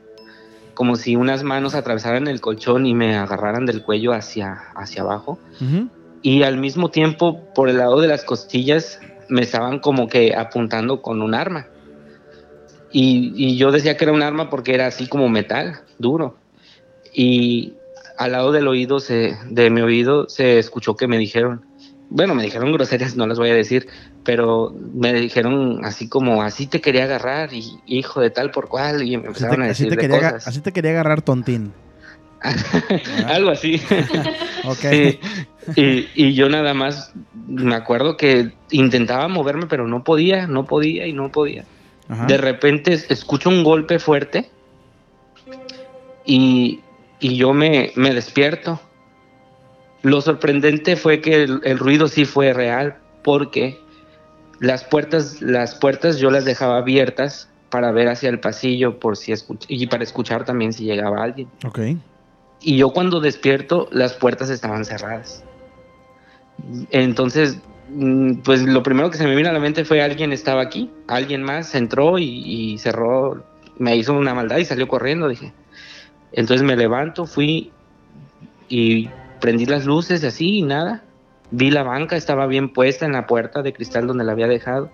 como 0.75 0.97
si 0.97 1.16
unas 1.16 1.43
manos 1.43 1.75
atravesaran 1.75 2.29
el 2.29 2.41
colchón 2.41 2.87
y 2.87 2.95
me 2.95 3.16
agarraran 3.16 3.66
del 3.66 3.83
cuello 3.83 4.12
hacia, 4.12 4.59
hacia 4.75 5.03
abajo 5.03 5.39
y 6.22 6.43
al 6.43 6.57
mismo 6.57 6.91
tiempo 6.91 7.41
por 7.55 7.68
el 7.68 7.79
lado 7.79 8.01
de 8.01 8.09
las 8.09 8.25
costillas 8.25 8.99
me 9.29 9.43
estaban 9.43 9.79
como 9.79 10.09
que 10.09 10.35
apuntando 10.35 11.03
con 11.03 11.22
un 11.22 11.35
arma. 11.35 11.66
Y, 12.91 13.33
y 13.37 13.57
yo 13.57 13.72
decía 13.72 13.97
que 13.97 14.05
era 14.05 14.12
un 14.12 14.22
arma 14.22 14.51
porque 14.51 14.75
era 14.75 14.87
así 14.87 15.07
como 15.07 15.29
metal, 15.29 15.81
duro. 15.99 16.37
Y 17.12 17.75
al 18.16 18.33
lado 18.33 18.53
del 18.53 18.68
oído, 18.68 19.01
se, 19.01 19.37
de 19.51 19.70
mi 19.70 19.81
oído, 19.81 20.29
se 20.29 20.59
escuchó 20.59 20.97
que 20.97 21.09
me 21.09 21.18
dijeron, 21.18 21.64
bueno, 22.11 22.35
me 22.35 22.43
dijeron 22.43 22.73
groserías, 22.73 23.17
no 23.17 23.27
las 23.27 23.39
voy 23.39 23.51
a 23.51 23.55
decir, 23.55 23.89
pero 24.25 24.75
me 24.95 25.13
dijeron 25.15 25.85
así 25.85 26.09
como, 26.09 26.43
así 26.43 26.67
te 26.67 26.81
quería 26.81 27.05
agarrar 27.05 27.53
y 27.53 27.79
hijo 27.87 28.21
de 28.21 28.31
tal 28.31 28.51
por 28.51 28.69
cual, 28.69 29.03
y 29.03 29.17
me 29.17 29.23
Así 29.25 29.27
empezaron 29.29 29.57
te, 29.57 29.63
a 29.63 29.71
así 29.71 29.85
decir 29.85 29.89
te 29.91 29.97
de 29.97 30.01
quería, 30.03 30.17
aga- 30.19 30.33
cosas. 30.33 30.49
así 30.49 30.61
te 30.61 30.73
quería 30.73 30.91
agarrar 30.93 31.23
tontín. 31.23 31.73
Algo 33.27 33.51
así. 33.51 33.81
Ok. 34.67 34.79
Sí. 34.81 35.19
Y, 35.77 36.09
y 36.15 36.33
yo 36.35 36.49
nada 36.49 36.73
más 36.73 37.13
me 37.47 37.75
acuerdo 37.75 38.17
que 38.17 38.53
intentaba 38.71 39.29
moverme, 39.29 39.67
pero 39.67 39.87
no 39.87 40.03
podía, 40.05 40.47
no 40.47 40.65
podía 40.65 41.07
y 41.07 41.13
no 41.13 41.31
podía. 41.31 41.65
Ajá. 42.09 42.25
De 42.27 42.39
repente 42.39 42.95
es- 42.95 43.11
escucho 43.11 43.51
un 43.51 43.63
golpe 43.63 43.99
fuerte 43.99 44.49
y, 46.25 46.81
y 47.21 47.37
yo 47.37 47.53
me, 47.53 47.93
me 47.97 48.15
despierto. 48.15 48.81
Lo 50.05 50.21
sorprendente 50.21 50.97
fue 50.97 51.21
que 51.21 51.43
el, 51.43 51.61
el 51.65 51.79
ruido 51.79 52.09
sí 52.09 52.27
fue 52.27 52.53
real, 52.53 52.99
porque 53.23 53.81
las 54.61 54.85
puertas, 54.85 55.41
las 55.41 55.75
puertas 55.75 56.19
yo 56.19 56.31
las 56.31 56.45
dejaba 56.45 56.77
abiertas 56.77 57.49
para 57.71 57.91
ver 57.91 58.09
hacia 58.09 58.29
el 58.29 58.39
pasillo 58.39 59.01
por 59.01 59.17
si 59.17 59.33
y 59.67 59.87
para 59.87 60.05
escuchar 60.05 60.45
también 60.45 60.73
si 60.75 60.85
llegaba 60.85 61.25
alguien. 61.25 61.49
Ok. 61.67 61.81
Y 62.61 62.77
yo 62.77 62.91
cuando 62.91 63.21
despierto, 63.21 63.89
las 63.91 64.13
puertas 64.13 64.51
estaban 64.51 64.85
cerradas. 64.85 65.43
Entonces, 66.91 67.59
mm, 67.89 68.43
pues 68.45 68.63
lo 68.63 68.83
primero 68.83 69.11
que 69.11 69.17
se 69.17 69.27
me 69.27 69.35
vino 69.35 69.49
a 69.49 69.53
la 69.53 69.59
mente 69.59 69.87
fue 69.87 70.03
alguien 70.03 70.33
estaba 70.33 70.61
aquí, 70.61 70.91
alguien 71.09 71.43
más 71.43 71.75
entró 71.75 72.19
y, 72.19 72.25
y 72.25 72.79
cerró, 72.79 73.43
me 73.79 73.97
hizo 73.97 74.13
una 74.13 74.35
maldad 74.35 74.59
y 74.59 74.67
salió 74.67 74.87
corriendo, 74.87 75.29
dije. 75.29 75.55
Entonces 76.33 76.65
me 76.65 76.77
levanto, 76.77 77.27
fui 77.27 77.73
y 78.69 79.09
prendí 79.45 79.67
las 79.67 79.85
luces 79.85 80.25
así 80.25 80.61
y 80.61 80.63
nada. 80.63 81.03
Vi 81.51 81.71
la 81.71 81.83
banca, 81.83 82.17
estaba 82.17 82.47
bien 82.47 82.71
puesta 82.73 83.05
en 83.05 83.13
la 83.13 83.27
puerta 83.27 83.61
de 83.61 83.75
cristal 83.75 84.07
donde 84.07 84.25
la 84.25 84.33
había 84.33 84.47
dejado. 84.49 84.91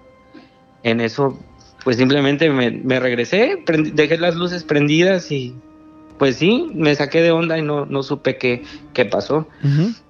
En 0.83 1.01
eso 1.01 1.39
pues 1.85 1.99
simplemente 1.99 2.51
me, 2.51 2.73
me 2.73 2.99
regresé, 2.99 3.63
prendí- 3.65 3.93
dejé 3.93 4.19
las 4.19 4.35
luces 4.35 4.65
prendidas 4.65 5.31
y 5.31 5.55
pues 6.19 6.35
sí, 6.35 6.69
me 6.75 6.93
saqué 6.97 7.23
de 7.23 7.31
onda 7.31 7.59
y 7.59 7.63
no, 7.63 7.87
no 7.87 8.03
supe 8.03 8.39
qué, 8.39 8.65
qué 8.93 9.05
pasó. 9.05 9.47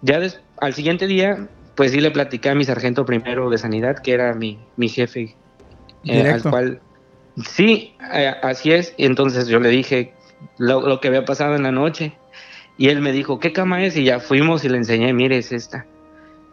Ya 0.01 0.19
des- 0.21 0.41
al 0.59 0.73
siguiente 0.73 1.07
día, 1.07 1.47
pues 1.75 1.93
sí 1.93 2.01
le 2.01 2.11
platicé 2.11 2.49
a 2.49 2.55
mi 2.55 2.65
sargento 2.65 3.05
primero 3.05 3.51
de 3.51 3.59
sanidad, 3.59 3.99
que 3.99 4.13
era 4.13 4.33
mi, 4.35 4.59
mi 4.77 4.89
jefe, 4.89 5.37
eh, 6.05 6.23
al 6.33 6.43
cual, 6.51 6.81
sí, 7.47 7.95
eh, 8.15 8.33
así 8.43 8.73
es. 8.73 8.95
Entonces 8.97 9.49
yo 9.49 9.61
le 9.61 9.69
dije 9.69 10.15
lo, 10.57 10.81
lo 10.81 10.99
que 10.99 11.09
había 11.09 11.27
pasado 11.27 11.57
en 11.57 11.63
la 11.63 11.73
noche. 11.73 12.15
Y 12.81 12.89
él 12.89 13.03
me 13.03 13.13
dijo, 13.13 13.39
¿qué 13.39 13.53
cama 13.53 13.85
es? 13.85 13.95
Y 13.99 14.05
ya 14.05 14.21
fuimos 14.21 14.65
y 14.65 14.71
le 14.71 14.79
enseñé, 14.79 15.13
mire, 15.13 15.37
es 15.37 15.53
esta. 15.53 15.85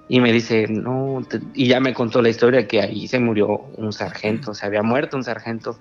Y 0.10 0.20
me 0.20 0.34
dice, 0.34 0.68
no, 0.68 1.22
y 1.54 1.68
ya 1.68 1.80
me 1.80 1.94
contó 1.94 2.22
la 2.22 2.28
historia 2.28 2.68
que 2.68 2.82
ahí 2.82 3.08
se 3.08 3.18
murió 3.18 3.48
un 3.48 3.94
sargento, 3.94 4.54
se 4.54 4.66
había 4.66 4.84
muerto 4.84 5.16
un 5.16 5.24
sargento 5.24 5.80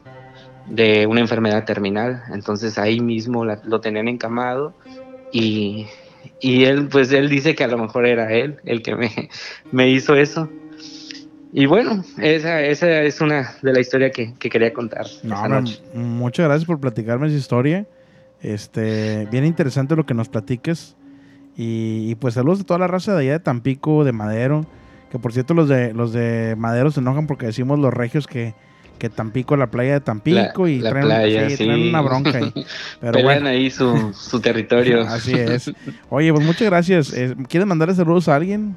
de 0.67 1.05
una 1.09 1.19
enfermedad 1.21 1.65
terminal. 1.65 2.23
Entonces 2.33 2.79
ahí 2.79 3.01
mismo 3.01 3.45
la- 3.45 3.61
lo 3.65 3.81
tenían 3.81 4.07
encamado 4.07 4.73
y, 5.33 5.87
y 6.39 6.63
él, 6.63 6.87
pues 6.93 7.11
él 7.11 7.29
dice 7.29 7.57
que 7.57 7.65
a 7.65 7.69
lo 7.69 7.79
mejor 7.79 8.07
era 8.07 8.33
él 8.33 8.59
el 8.67 8.83
que 8.83 8.95
me, 8.95 9.11
me 9.73 9.91
hizo 9.91 10.15
eso. 10.15 10.49
Y 11.53 11.67
bueno, 11.67 12.05
esa, 12.19 12.63
esa 12.63 13.03
es 13.03 13.21
una 13.21 13.57
de 13.63 13.73
la 13.73 13.81
historia 13.81 14.11
que, 14.11 14.35
que 14.39 14.49
quería 14.49 14.73
contar. 14.73 15.07
No, 15.25 15.35
esa 15.35 15.49
noche. 15.49 15.81
muchas 15.93 16.47
gracias 16.47 16.67
por 16.67 16.79
platicarme 16.79 17.27
esa 17.27 17.37
historia. 17.37 17.85
Este, 18.43 19.27
bien 19.31 19.45
interesante 19.45 19.97
lo 19.97 20.07
que 20.07 20.15
nos 20.15 20.29
platiques. 20.29 20.97
Y, 21.57 22.11
y 22.11 22.15
pues 22.17 22.35
saludos 22.35 22.61
a 22.61 22.65
toda 22.65 22.79
la 22.81 22.87
raza 22.87 23.15
de 23.15 23.23
allá 23.23 23.33
de 23.33 23.41
Tampico, 23.41 24.05
de 24.05 24.13
Madero. 24.13 24.67
Que 25.11 25.19
por 25.19 25.33
cierto, 25.33 25.55
los 25.55 25.69
de 25.69 25.95
los 25.95 26.13
de 26.13 26.55
Madero 26.59 26.91
se 26.91 27.01
enojan 27.01 27.27
porque 27.27 27.47
decimos 27.47 27.79
los 27.79 27.95
regios 27.95 28.27
que, 28.27 28.55
que 28.99 29.09
Tampico, 29.09 29.57
la 29.57 29.69
playa 29.71 29.95
de 29.95 30.01
Tampico, 30.01 30.65
La- 30.67 30.71
y 30.71 30.79
la 30.81 30.91
traen, 30.91 31.07
playa, 31.07 31.49
sí, 31.51 31.57
sí. 31.57 31.65
traen 31.65 31.89
una 31.89 32.01
bronca 32.03 32.37
ahí. 32.37 32.53
Pero 33.01 33.23
bueno. 33.23 33.49
ahí 33.49 33.71
su, 33.71 34.13
su 34.13 34.41
territorio. 34.41 35.01
Así 35.09 35.33
es. 35.35 35.73
Oye, 36.11 36.33
pues 36.33 36.45
muchas 36.45 36.69
gracias. 36.69 37.13
Eh, 37.15 37.35
¿Quieres 37.49 37.67
mandarle 37.67 37.95
saludos 37.95 38.29
a 38.29 38.35
alguien? 38.37 38.77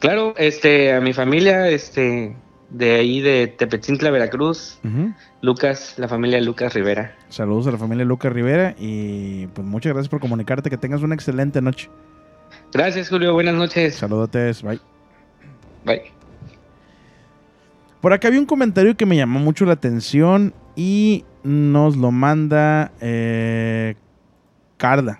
Claro, 0.00 0.34
este, 0.36 0.92
a 0.92 1.00
mi 1.00 1.14
familia, 1.14 1.68
este, 1.70 2.36
de 2.70 2.96
ahí 2.96 3.20
de 3.20 3.46
Tepetzintla, 3.46 4.10
Veracruz. 4.10 4.78
Lucas, 5.40 5.94
la 5.98 6.08
familia 6.08 6.40
Lucas 6.40 6.74
Rivera. 6.74 7.14
Saludos 7.28 7.66
a 7.68 7.72
la 7.72 7.78
familia 7.78 8.04
Lucas 8.04 8.32
Rivera 8.32 8.74
y 8.78 9.46
pues 9.48 9.66
muchas 9.66 9.92
gracias 9.92 10.08
por 10.08 10.20
comunicarte. 10.20 10.70
Que 10.70 10.76
tengas 10.76 11.02
una 11.02 11.14
excelente 11.14 11.60
noche. 11.62 11.88
Gracias, 12.72 13.08
Julio. 13.08 13.32
Buenas 13.32 13.54
noches. 13.54 13.94
Saludotes. 13.96 14.62
Bye. 14.62 14.80
Bye. 15.84 16.02
Por 18.00 18.12
acá 18.12 18.28
había 18.28 18.40
un 18.40 18.46
comentario 18.46 18.96
que 18.96 19.06
me 19.06 19.16
llamó 19.16 19.38
mucho 19.40 19.64
la 19.64 19.72
atención 19.72 20.54
y 20.76 21.24
nos 21.42 21.96
lo 21.96 22.10
manda 22.10 22.92
eh, 23.00 23.94
Carda. 24.76 25.18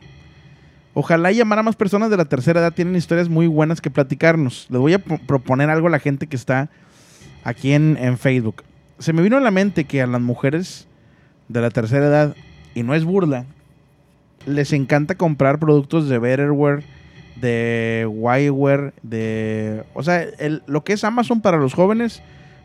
Ojalá 0.95 1.31
llamar 1.33 1.59
a 1.59 1.63
más 1.63 1.77
personas 1.77 2.11
de 2.11 2.17
la 2.17 2.25
tercera 2.25 2.61
edad. 2.61 2.73
Tienen 2.73 2.97
historias 2.97 3.29
muy 3.29 3.47
buenas 3.47 3.81
que 3.81 3.91
platicarnos. 3.91 4.67
Les 4.71 4.81
voy 4.81 4.95
a 4.95 4.99
pro- 4.99 5.19
proponer 5.27 5.69
algo 5.69 5.89
a 5.89 5.91
la 5.91 5.99
gente 5.99 6.27
que 6.27 6.37
está 6.37 6.71
aquí 7.47 7.73
en, 7.73 7.97
en 8.01 8.19
Facebook. 8.19 8.65
Se 8.99 9.13
me 9.13 9.23
vino 9.23 9.37
a 9.37 9.41
la 9.41 9.53
mente 9.53 9.85
que 9.85 10.03
a 10.03 10.07
las 10.07 10.21
mujeres 10.21 10.89
de 11.49 11.61
la 11.61 11.71
tercera 11.71 12.07
edad, 12.07 12.35
y 12.75 12.83
no 12.83 12.95
es 12.95 13.05
burla, 13.05 13.45
les 14.47 14.73
encanta 14.73 15.15
comprar 15.15 15.59
productos 15.61 16.09
de 16.09 16.19
Betterware, 16.19 16.83
de 17.41 18.07
Wireware, 18.11 18.95
de... 19.03 19.85
O 19.95 20.03
sea, 20.03 20.23
el- 20.39 20.63
lo 20.67 20.83
que 20.83 20.95
es 20.95 21.05
Amazon 21.05 21.41
para 21.41 21.57
los 21.57 21.73
jóvenes, 21.75 22.21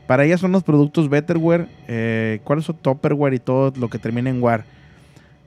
para 0.07 0.25
ellas 0.25 0.39
son 0.39 0.51
los 0.51 0.63
productos 0.63 1.09
Betterware, 1.09 1.67
eh, 1.87 2.39
¿cuáles 2.43 2.65
son 2.65 2.77
Topperware 2.77 3.35
y 3.35 3.39
todo 3.39 3.71
lo 3.77 3.89
que 3.89 3.99
termina 3.99 4.29
en 4.29 4.41
War. 4.41 4.65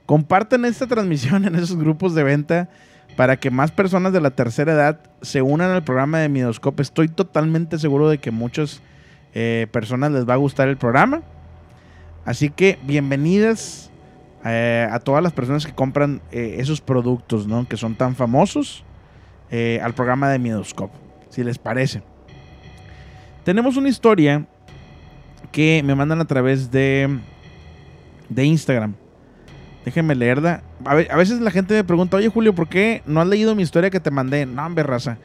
Compartan 0.05 0.63
esta 0.65 0.87
transmisión 0.87 1.45
en 1.45 1.55
esos 1.55 1.75
grupos 1.75 2.15
de 2.15 2.23
venta 2.23 2.69
para 3.17 3.37
que 3.37 3.49
más 3.49 3.71
personas 3.71 4.13
de 4.13 4.21
la 4.21 4.31
tercera 4.31 4.73
edad 4.73 4.99
se 5.21 5.41
unan 5.41 5.71
al 5.71 5.83
programa 5.83 6.19
de 6.19 6.29
Midoscope. 6.29 6.81
Estoy 6.81 7.07
totalmente 7.09 7.79
seguro 7.79 8.07
de 8.07 8.19
que 8.19 8.31
muchas 8.31 8.81
eh, 9.35 9.67
personas 9.71 10.11
les 10.11 10.27
va 10.27 10.33
a 10.33 10.37
gustar 10.37 10.69
el 10.69 10.77
programa. 10.77 11.21
Así 12.23 12.49
que 12.49 12.79
bienvenidas 12.83 13.91
eh, 14.45 14.87
a 14.89 14.99
todas 14.99 15.21
las 15.21 15.33
personas 15.33 15.65
que 15.65 15.75
compran 15.75 16.21
eh, 16.31 16.55
esos 16.59 16.81
productos, 16.81 17.45
¿no? 17.45 17.67
Que 17.67 17.77
son 17.77 17.95
tan 17.95 18.15
famosos 18.15 18.83
al 19.81 19.93
programa 19.93 20.29
de 20.29 20.37
Midoscope, 20.37 20.93
si 21.29 21.41
les 21.41 21.57
parece. 21.57 22.03
Tenemos 23.45 23.77
una 23.77 23.87
historia 23.87 24.45
que 25.53 25.81
me 25.85 25.95
mandan 25.95 26.19
a 26.19 26.25
través 26.25 26.71
de, 26.71 27.19
de 28.27 28.43
Instagram. 28.43 28.95
Déjenme 29.85 30.13
leerla. 30.15 30.61
A 30.83 31.15
veces 31.15 31.39
la 31.39 31.51
gente 31.51 31.73
me 31.73 31.85
pregunta, 31.85 32.17
oye 32.17 32.27
Julio, 32.27 32.53
¿por 32.53 32.67
qué 32.67 33.01
no 33.05 33.21
has 33.21 33.27
leído 33.27 33.55
mi 33.55 33.63
historia 33.63 33.89
que 33.89 34.01
te 34.01 34.11
mandé? 34.11 34.45
No, 34.45 34.65
hombre, 34.65 34.83
raza. 34.83 35.19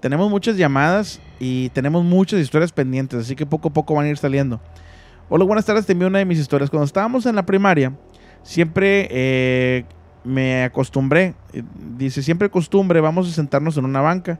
Tenemos 0.00 0.30
muchas 0.30 0.56
llamadas 0.56 1.20
y 1.40 1.70
tenemos 1.70 2.04
muchas 2.04 2.40
historias 2.40 2.72
pendientes, 2.72 3.20
así 3.20 3.34
que 3.34 3.46
poco 3.46 3.68
a 3.68 3.72
poco 3.72 3.94
van 3.94 4.06
a 4.06 4.08
ir 4.08 4.18
saliendo. 4.18 4.60
Hola, 5.28 5.44
buenas 5.44 5.64
tardes, 5.64 5.86
te 5.86 5.92
envío 5.92 6.08
una 6.08 6.18
de 6.18 6.24
mis 6.24 6.38
historias. 6.38 6.70
Cuando 6.70 6.84
estábamos 6.84 7.26
en 7.26 7.34
la 7.34 7.44
primaria, 7.44 7.92
siempre 8.42 9.08
eh, 9.10 9.84
me 10.22 10.64
acostumbré, 10.64 11.34
eh, 11.52 11.62
dice, 11.96 12.22
siempre 12.22 12.50
costumbre, 12.50 13.00
vamos 13.00 13.28
a 13.28 13.32
sentarnos 13.32 13.76
en 13.76 13.84
una 13.84 14.00
banca 14.00 14.38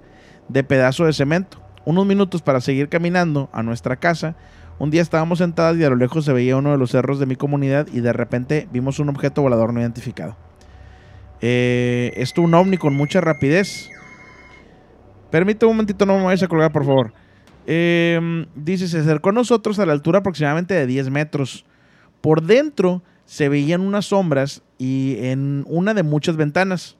de 0.48 0.62
pedazo 0.62 1.06
de 1.06 1.12
cemento. 1.12 1.58
Unos 1.84 2.06
minutos 2.06 2.42
para 2.42 2.60
seguir 2.60 2.88
caminando 2.88 3.48
a 3.52 3.62
nuestra 3.62 3.96
casa. 3.96 4.36
Un 4.78 4.90
día 4.90 5.00
estábamos 5.00 5.38
sentadas 5.38 5.76
y 5.78 5.84
a 5.84 5.88
lo 5.88 5.96
lejos 5.96 6.24
se 6.24 6.32
veía 6.32 6.56
uno 6.56 6.72
de 6.72 6.78
los 6.78 6.90
cerros 6.90 7.18
de 7.18 7.26
mi 7.26 7.36
comunidad 7.36 7.86
y 7.92 8.00
de 8.00 8.12
repente 8.12 8.68
vimos 8.72 8.98
un 8.98 9.08
objeto 9.08 9.40
volador 9.40 9.72
no 9.72 9.80
identificado. 9.80 10.36
Eh, 11.40 12.12
esto 12.16 12.42
un 12.42 12.54
ovni 12.54 12.76
con 12.76 12.94
mucha 12.94 13.20
rapidez. 13.20 13.90
Permíteme 15.30 15.70
un 15.70 15.76
momentito, 15.76 16.06
no 16.06 16.18
me 16.18 16.24
vayas 16.24 16.42
a 16.42 16.48
colgar, 16.48 16.72
por 16.72 16.84
favor. 16.84 17.12
Eh, 17.66 18.46
dice, 18.54 18.86
se 18.88 18.98
acercó 18.98 19.30
a 19.30 19.32
nosotros 19.32 19.78
a 19.78 19.86
la 19.86 19.92
altura 19.92 20.20
aproximadamente 20.20 20.74
de 20.74 20.86
10 20.86 21.10
metros. 21.10 21.64
Por 22.20 22.42
dentro 22.42 23.02
se 23.24 23.48
veían 23.48 23.80
unas 23.80 24.06
sombras 24.06 24.62
y 24.78 25.16
en 25.20 25.64
una 25.68 25.94
de 25.94 26.02
muchas 26.02 26.36
ventanas. 26.36 26.96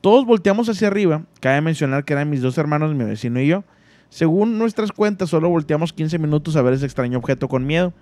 Todos 0.00 0.24
volteamos 0.24 0.68
hacia 0.68 0.88
arriba. 0.88 1.24
Cabe 1.40 1.60
mencionar 1.60 2.04
que 2.04 2.12
eran 2.12 2.30
mis 2.30 2.42
dos 2.42 2.58
hermanos, 2.58 2.94
mi 2.94 3.04
vecino 3.04 3.40
y 3.40 3.48
yo. 3.48 3.64
Según 4.08 4.58
nuestras 4.58 4.92
cuentas, 4.92 5.30
solo 5.30 5.48
volteamos 5.48 5.92
15 5.92 6.18
minutos 6.18 6.56
a 6.56 6.62
ver 6.62 6.74
ese 6.74 6.84
extraño 6.86 7.18
objeto 7.18 7.48
con 7.48 7.66
miedo. 7.66 7.92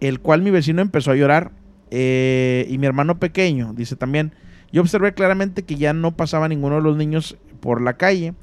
El 0.00 0.20
cual 0.20 0.42
mi 0.42 0.50
vecino 0.50 0.80
empezó 0.82 1.10
a 1.10 1.16
llorar. 1.16 1.52
eh, 1.92 2.66
y 2.68 2.78
mi 2.78 2.86
hermano 2.86 3.18
pequeño, 3.18 3.72
dice 3.74 3.96
también. 3.96 4.32
Yo 4.72 4.80
observé 4.82 5.12
claramente 5.12 5.64
que 5.64 5.74
ya 5.74 5.92
no 5.92 6.16
pasaba 6.16 6.46
ninguno 6.46 6.76
de 6.76 6.82
los 6.82 6.96
niños 6.96 7.36
por 7.60 7.82
la 7.82 7.94
calle, 7.94 8.34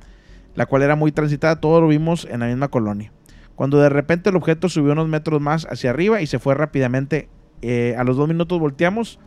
la 0.58 0.66
cual 0.66 0.82
era 0.82 0.96
muy 0.96 1.12
transitada. 1.12 1.62
Todo 1.62 1.80
lo 1.80 1.88
vimos 1.88 2.28
en 2.30 2.40
la 2.42 2.48
misma 2.48 2.68
colonia. 2.68 3.14
Cuando 3.56 3.78
de 3.78 3.90
repente 3.90 4.32
el 4.32 4.36
objeto 4.36 4.70
subió 4.70 4.92
unos 4.92 5.08
metros 5.08 5.40
más 5.40 5.68
hacia 5.70 5.92
arriba 5.92 6.20
y 6.20 6.28
se 6.28 6.40
fue 6.40 6.56
rápidamente. 6.56 7.30
eh, 7.62 7.96
a 7.98 8.04
los 8.04 8.18
dos 8.18 8.28
minutos 8.28 8.60
volteamos 8.60 9.20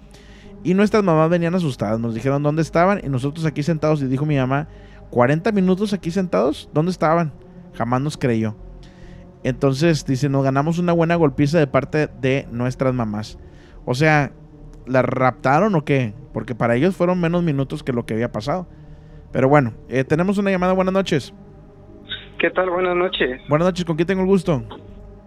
y 0.63 0.75
nuestras 0.75 1.05
mamás 1.05 1.31
venían 1.31 1.55
asustadas. 1.55 2.01
Nos 2.01 2.15
dijeron 2.15 2.43
dónde 2.43 2.63
estaban 2.63 3.01
y 3.03 3.09
nosotros 3.09 3.47
aquí 3.47 3.63
sentados. 3.63 4.03
Y 4.03 4.07
dijo 4.07 4.27
mi 4.27 4.37
mamá, 4.37 4.67
40 5.11 5.53
minutos 5.53 5.93
aquí 5.93 6.11
sentados, 6.11 6.69
¿dónde 6.75 6.91
estaban? 6.91 7.33
Jamás 7.75 8.03
nos 8.03 8.17
creyó. 8.17 8.57
Entonces, 9.45 10.05
dice, 10.05 10.29
nos 10.29 10.43
ganamos 10.43 10.79
una 10.79 10.93
buena 10.93 11.15
golpiza 11.15 11.59
de 11.59 11.69
parte 11.69 12.09
de 12.21 12.49
nuestras 12.51 12.93
mamás. 12.93 13.39
O 13.85 13.95
sea, 13.95 14.33
¿la 14.87 15.03
raptaron 15.03 15.77
o 15.77 15.85
qué? 15.85 16.13
Porque 16.33 16.57
para 16.57 16.75
ellos 16.75 16.97
fueron 16.97 17.21
menos 17.21 17.45
minutos 17.45 17.85
que 17.85 17.93
lo 17.93 18.05
que 18.05 18.15
había 18.15 18.33
pasado. 18.33 18.67
Pero 19.33 19.49
bueno, 19.49 19.73
eh, 19.89 20.05
tenemos 20.05 20.39
una 20.39 20.51
llamada. 20.51 20.73
Buenas 20.73 20.95
noches. 20.95 21.33
¿Qué 22.39 22.51
tal? 22.51 22.71
Buenas 22.71 22.97
noches. 22.97 23.41
Buenas 23.49 23.67
noches, 23.69 23.85
¿con 23.85 23.97
quién 23.97 24.07
tengo 24.09 24.23
el 24.23 24.27
gusto? 24.27 24.63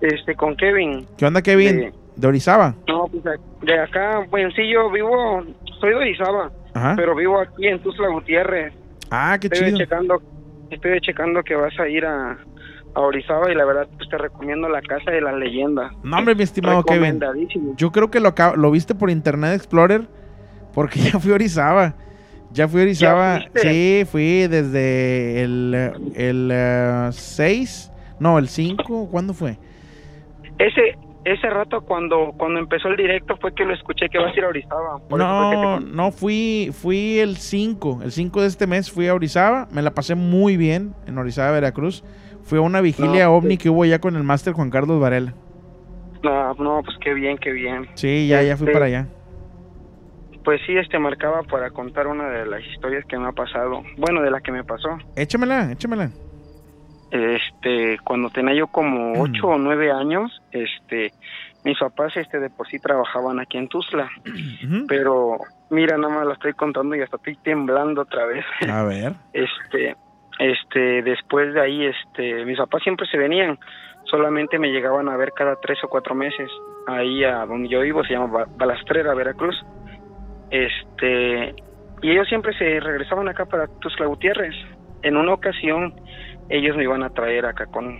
Este, 0.01 0.35
con 0.35 0.55
Kevin. 0.57 1.05
¿Qué 1.17 1.25
onda, 1.25 1.41
Kevin? 1.41 1.77
De- 1.77 1.93
De 2.15 2.27
Orizaba. 2.27 2.75
No, 2.87 3.07
pues 3.07 3.23
de 3.61 3.79
acá, 3.79 4.25
bueno, 4.29 4.49
sí, 4.55 4.61
yo 4.71 4.89
vivo, 4.91 5.43
soy 5.79 5.89
de 5.91 5.95
Orizaba, 5.95 6.51
Ajá. 6.73 6.93
pero 6.95 7.15
vivo 7.15 7.39
aquí 7.39 7.67
en 7.67 7.79
Tuzla 7.79 8.09
Gutiérrez. 8.09 8.73
Ah, 9.09 9.37
qué 9.39 9.47
estoy 9.47 9.67
chido. 9.67 9.77
checando, 9.79 10.21
estoy 10.69 10.99
checando 11.01 11.41
que 11.43 11.55
vas 11.55 11.73
a 11.79 11.87
ir 11.87 12.05
a, 12.05 12.37
a 12.95 12.99
Orizaba 12.99 13.51
y 13.51 13.55
la 13.55 13.63
verdad 13.65 13.87
pues 13.97 14.09
te 14.09 14.17
recomiendo 14.17 14.67
la 14.69 14.81
Casa 14.81 15.11
de 15.11 15.21
las 15.21 15.35
Leyendas. 15.35 15.91
No, 16.03 16.17
hombre, 16.17 16.35
mi 16.35 16.43
estimado 16.43 16.83
Kevin. 16.83 17.19
Yo 17.77 17.91
creo 17.91 18.11
que 18.11 18.19
lo, 18.19 18.33
lo 18.57 18.71
viste 18.71 18.93
por 18.95 19.09
Internet 19.09 19.55
Explorer 19.55 20.07
porque 20.73 20.99
ya 21.11 21.19
fui 21.19 21.31
a 21.31 21.35
Orizaba. 21.35 21.93
Ya 22.53 22.67
fui 22.67 22.81
a 22.81 22.83
Orizaba. 22.83 23.41
Sí, 23.55 24.03
fui 24.09 24.47
desde 24.47 25.43
el, 25.43 25.91
el 26.15 27.11
6. 27.11 27.91
no, 28.19 28.37
el 28.37 28.47
5. 28.47 29.09
¿Cuándo 29.09 29.33
fue? 29.33 29.57
Ese 30.59 30.97
ese 31.25 31.49
rato 31.49 31.81
cuando 31.81 32.33
cuando 32.37 32.59
empezó 32.59 32.89
el 32.89 32.97
directo 32.97 33.37
fue 33.37 33.53
que 33.53 33.63
lo 33.63 33.73
escuché 33.73 34.09
que 34.09 34.17
vas 34.17 34.33
a 34.35 34.37
ir 34.37 34.43
a 34.43 34.49
Orizaba. 34.49 34.99
Por 35.07 35.19
que 35.19 35.25
te 35.25 35.31
No, 35.31 35.79
no 35.79 36.11
fui, 36.11 36.71
fui 36.73 37.19
el 37.19 37.37
5. 37.37 38.01
El 38.03 38.11
5 38.11 38.41
de 38.41 38.47
este 38.47 38.67
mes 38.67 38.91
fui 38.91 39.07
a 39.07 39.15
Orizaba. 39.15 39.67
Me 39.71 39.81
la 39.81 39.91
pasé 39.91 40.15
muy 40.15 40.57
bien 40.57 40.93
en 41.07 41.17
Orizaba, 41.17 41.51
Veracruz. 41.51 42.03
Fui 42.43 42.57
a 42.57 42.61
una 42.61 42.81
vigilia 42.81 43.25
No, 43.25 43.35
ovni 43.35 43.57
que 43.57 43.69
hubo 43.69 43.85
ya 43.85 43.99
con 43.99 44.15
el 44.15 44.23
máster 44.23 44.53
Juan 44.53 44.69
Carlos 44.69 44.99
Varela. 44.99 45.33
No, 46.23 46.53
no, 46.55 46.81
pues 46.83 46.97
qué 47.01 47.13
bien, 47.13 47.37
qué 47.37 47.51
bien. 47.51 47.87
Sí, 47.95 48.27
ya, 48.27 48.41
ya 48.43 48.57
fui 48.57 48.65
Este, 48.67 48.73
para 48.73 48.85
allá. 48.85 49.07
Pues 50.43 50.61
sí, 50.65 50.75
este 50.77 50.99
marcaba 50.99 51.43
para 51.43 51.69
contar 51.71 52.07
una 52.07 52.29
de 52.29 52.45
las 52.45 52.63
historias 52.65 53.05
que 53.05 53.17
me 53.17 53.27
ha 53.27 53.31
pasado. 53.31 53.81
Bueno, 53.97 54.21
de 54.21 54.29
la 54.31 54.41
que 54.41 54.51
me 54.51 54.63
pasó. 54.63 54.89
Échamela, 55.15 55.71
échamela. 55.71 56.09
Este, 57.11 57.99
cuando 58.03 58.29
tenía 58.29 58.55
yo 58.55 58.67
como 58.67 59.21
ocho 59.21 59.47
o 59.47 59.57
nueve 59.57 59.91
años, 59.91 60.41
este, 60.51 61.11
mis 61.63 61.77
papás, 61.77 62.17
este, 62.17 62.39
de 62.39 62.49
por 62.49 62.67
sí 62.67 62.79
trabajaban 62.79 63.39
aquí 63.39 63.57
en 63.57 63.67
Tuzla. 63.67 64.09
Pero, 64.87 65.37
mira, 65.69 65.97
nada 65.97 66.13
más 66.15 66.25
la 66.27 66.33
estoy 66.33 66.53
contando 66.53 66.95
y 66.95 67.01
hasta 67.01 67.17
estoy 67.17 67.35
temblando 67.37 68.01
otra 68.01 68.25
vez. 68.25 68.43
A 68.67 68.83
ver. 68.83 69.13
Este, 69.33 69.95
este, 70.39 71.03
después 71.03 71.53
de 71.53 71.61
ahí, 71.61 71.85
este, 71.85 72.43
mis 72.45 72.57
papás 72.57 72.81
siempre 72.83 73.05
se 73.07 73.17
venían, 73.17 73.59
solamente 74.05 74.57
me 74.57 74.69
llegaban 74.71 75.07
a 75.07 75.15
ver 75.15 75.31
cada 75.33 75.55
tres 75.61 75.77
o 75.83 75.87
cuatro 75.89 76.15
meses. 76.15 76.49
Ahí 76.87 77.23
a 77.23 77.45
donde 77.45 77.69
yo 77.69 77.81
vivo 77.81 78.03
se 78.03 78.13
llama 78.13 78.27
Ba- 78.27 78.47
Balastrera, 78.57 79.13
Veracruz. 79.13 79.55
Este, 80.53 81.55
y 82.03 82.11
ellos 82.11 82.27
siempre 82.27 82.55
se 82.59 82.79
regresaban 82.79 83.27
acá 83.27 83.45
para 83.45 83.65
Tuxtla 83.79 84.05
Gutiérrez. 84.05 84.53
En 85.01 85.17
una 85.17 85.33
ocasión, 85.33 85.95
ellos 86.47 86.77
me 86.77 86.83
iban 86.83 87.01
a 87.01 87.09
traer 87.09 87.47
acá 87.47 87.65
con, 87.65 87.97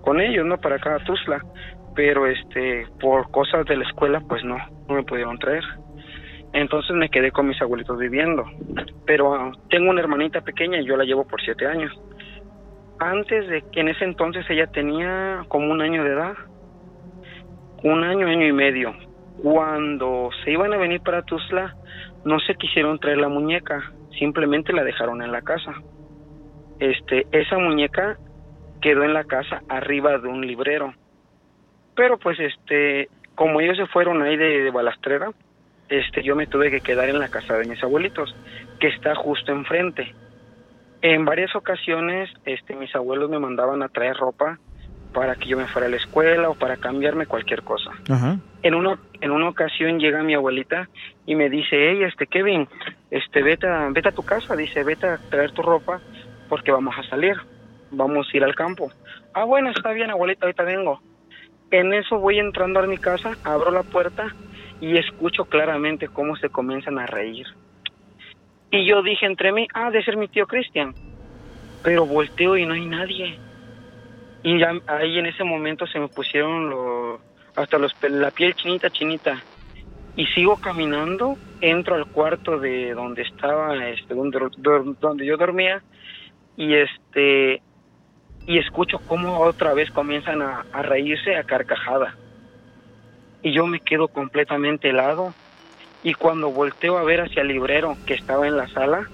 con 0.00 0.18
ellos, 0.18 0.46
¿no? 0.46 0.56
Para 0.56 0.76
acá 0.76 0.96
a. 0.96 1.42
Pero, 1.94 2.26
este, 2.26 2.86
por 2.98 3.30
cosas 3.30 3.66
de 3.66 3.76
la 3.76 3.84
escuela, 3.84 4.22
pues 4.26 4.42
no, 4.42 4.56
no 4.88 4.94
me 4.94 5.02
pudieron 5.02 5.38
traer. 5.38 5.64
Entonces 6.54 6.96
me 6.96 7.10
quedé 7.10 7.30
con 7.30 7.46
mis 7.46 7.60
abuelitos 7.60 7.98
viviendo. 7.98 8.46
Pero 9.04 9.34
ah, 9.34 9.52
tengo 9.68 9.90
una 9.90 10.00
hermanita 10.00 10.40
pequeña 10.40 10.80
y 10.80 10.86
yo 10.86 10.96
la 10.96 11.04
llevo 11.04 11.26
por 11.26 11.42
siete 11.42 11.66
años. 11.66 11.92
Antes 13.00 13.48
de 13.48 13.62
que 13.70 13.80
en 13.80 13.88
ese 13.88 14.06
entonces 14.06 14.46
ella 14.48 14.66
tenía 14.68 15.44
como 15.48 15.70
un 15.70 15.82
año 15.82 16.04
de 16.04 16.10
edad, 16.10 16.34
un 17.82 18.02
año, 18.02 18.26
año 18.26 18.46
y 18.46 18.52
medio. 18.52 18.94
Cuando 19.42 20.30
se 20.42 20.52
iban 20.52 20.72
a 20.72 20.78
venir 20.78 21.02
para 21.02 21.22
Tuzla, 21.22 21.74
no 22.24 22.38
se 22.40 22.54
quisieron 22.54 22.98
traer 22.98 23.18
la 23.18 23.28
muñeca, 23.28 23.92
simplemente 24.18 24.72
la 24.72 24.84
dejaron 24.84 25.22
en 25.22 25.32
la 25.32 25.42
casa. 25.42 25.74
Este, 26.78 27.26
esa 27.32 27.58
muñeca 27.58 28.18
quedó 28.80 29.04
en 29.04 29.14
la 29.14 29.24
casa 29.24 29.62
arriba 29.68 30.18
de 30.18 30.28
un 30.28 30.46
librero. 30.46 30.94
Pero 31.94 32.18
pues 32.18 32.38
este, 32.40 33.08
como 33.34 33.60
ellos 33.60 33.76
se 33.76 33.86
fueron 33.86 34.22
ahí 34.22 34.36
de, 34.36 34.70
balastrera, 34.70 35.30
este, 35.88 36.22
yo 36.22 36.36
me 36.36 36.46
tuve 36.46 36.70
que 36.70 36.80
quedar 36.80 37.08
en 37.08 37.18
la 37.18 37.28
casa 37.28 37.56
de 37.58 37.66
mis 37.66 37.82
abuelitos, 37.82 38.34
que 38.80 38.88
está 38.88 39.14
justo 39.14 39.52
enfrente. 39.52 40.14
En 41.02 41.24
varias 41.24 41.54
ocasiones, 41.56 42.30
este, 42.44 42.74
mis 42.76 42.94
abuelos 42.94 43.28
me 43.28 43.38
mandaban 43.38 43.82
a 43.82 43.88
traer 43.88 44.16
ropa 44.16 44.58
para 45.12 45.34
que 45.34 45.48
yo 45.48 45.56
me 45.56 45.66
fuera 45.66 45.86
a 45.86 45.90
la 45.90 45.96
escuela 45.96 46.50
o 46.50 46.54
para 46.54 46.76
cambiarme 46.76 47.26
cualquier 47.26 47.62
cosa. 47.62 47.90
Ajá. 48.08 48.38
En 48.62 48.74
una, 48.74 48.98
en 49.20 49.30
una 49.30 49.48
ocasión 49.48 49.98
llega 49.98 50.22
mi 50.22 50.34
abuelita 50.34 50.88
y 51.26 51.34
me 51.34 51.50
dice, 51.50 51.90
hey, 51.90 52.02
este 52.04 52.26
Kevin, 52.26 52.68
este 53.10 53.42
vete 53.42 53.66
a, 53.66 53.88
vete 53.90 54.08
a 54.08 54.12
tu 54.12 54.22
casa, 54.22 54.56
dice, 54.56 54.84
vete 54.84 55.06
a 55.06 55.18
traer 55.18 55.52
tu 55.52 55.62
ropa 55.62 56.00
porque 56.48 56.70
vamos 56.70 56.94
a 56.98 57.02
salir, 57.08 57.36
vamos 57.90 58.28
a 58.32 58.36
ir 58.36 58.44
al 58.44 58.54
campo. 58.54 58.90
Ah, 59.34 59.44
bueno, 59.44 59.70
está 59.70 59.92
bien, 59.92 60.10
abuelita, 60.10 60.46
ahorita 60.46 60.62
vengo. 60.62 61.00
En 61.70 61.92
eso 61.94 62.18
voy 62.18 62.38
entrando 62.38 62.80
a 62.80 62.86
mi 62.86 62.98
casa, 62.98 63.32
abro 63.44 63.70
la 63.70 63.82
puerta 63.82 64.34
y 64.80 64.96
escucho 64.98 65.44
claramente 65.46 66.08
cómo 66.08 66.36
se 66.36 66.50
comienzan 66.50 66.98
a 66.98 67.06
reír. 67.06 67.46
Y 68.70 68.86
yo 68.86 69.02
dije 69.02 69.26
entre 69.26 69.52
mí, 69.52 69.66
ah, 69.74 69.90
de 69.90 70.02
ser 70.02 70.16
mi 70.16 70.28
tío 70.28 70.46
Cristian. 70.46 70.94
Pero 71.82 72.06
volteo 72.06 72.56
y 72.56 72.66
no 72.66 72.74
hay 72.74 72.86
nadie. 72.86 73.38
Y 74.42 74.58
ya 74.58 74.72
ahí 74.86 75.18
en 75.18 75.26
ese 75.26 75.44
momento 75.44 75.86
se 75.86 76.00
me 76.00 76.08
pusieron 76.08 76.68
los, 76.70 77.20
hasta 77.54 77.78
los, 77.78 77.94
la 78.02 78.30
piel 78.30 78.54
chinita, 78.54 78.90
chinita. 78.90 79.42
Y 80.16 80.26
sigo 80.26 80.56
caminando, 80.56 81.36
entro 81.60 81.94
al 81.94 82.06
cuarto 82.06 82.58
de 82.58 82.92
donde 82.92 83.22
estaba, 83.22 83.86
este, 83.88 84.14
donde, 84.14 84.40
donde 85.00 85.24
yo 85.24 85.36
dormía, 85.36 85.82
y 86.56 86.74
este 86.74 87.62
y 88.46 88.58
escucho 88.58 88.98
cómo 89.06 89.38
otra 89.38 89.72
vez 89.72 89.90
comienzan 89.90 90.42
a, 90.42 90.66
a 90.72 90.82
reírse 90.82 91.36
a 91.36 91.44
carcajada. 91.44 92.16
Y 93.42 93.52
yo 93.52 93.66
me 93.66 93.80
quedo 93.80 94.08
completamente 94.08 94.90
helado. 94.90 95.32
Y 96.02 96.14
cuando 96.14 96.50
volteo 96.50 96.98
a 96.98 97.04
ver 97.04 97.20
hacia 97.20 97.42
el 97.42 97.48
librero 97.48 97.96
que 98.06 98.14
estaba 98.14 98.48
en 98.48 98.56
la 98.56 98.66
sala, 98.68 99.08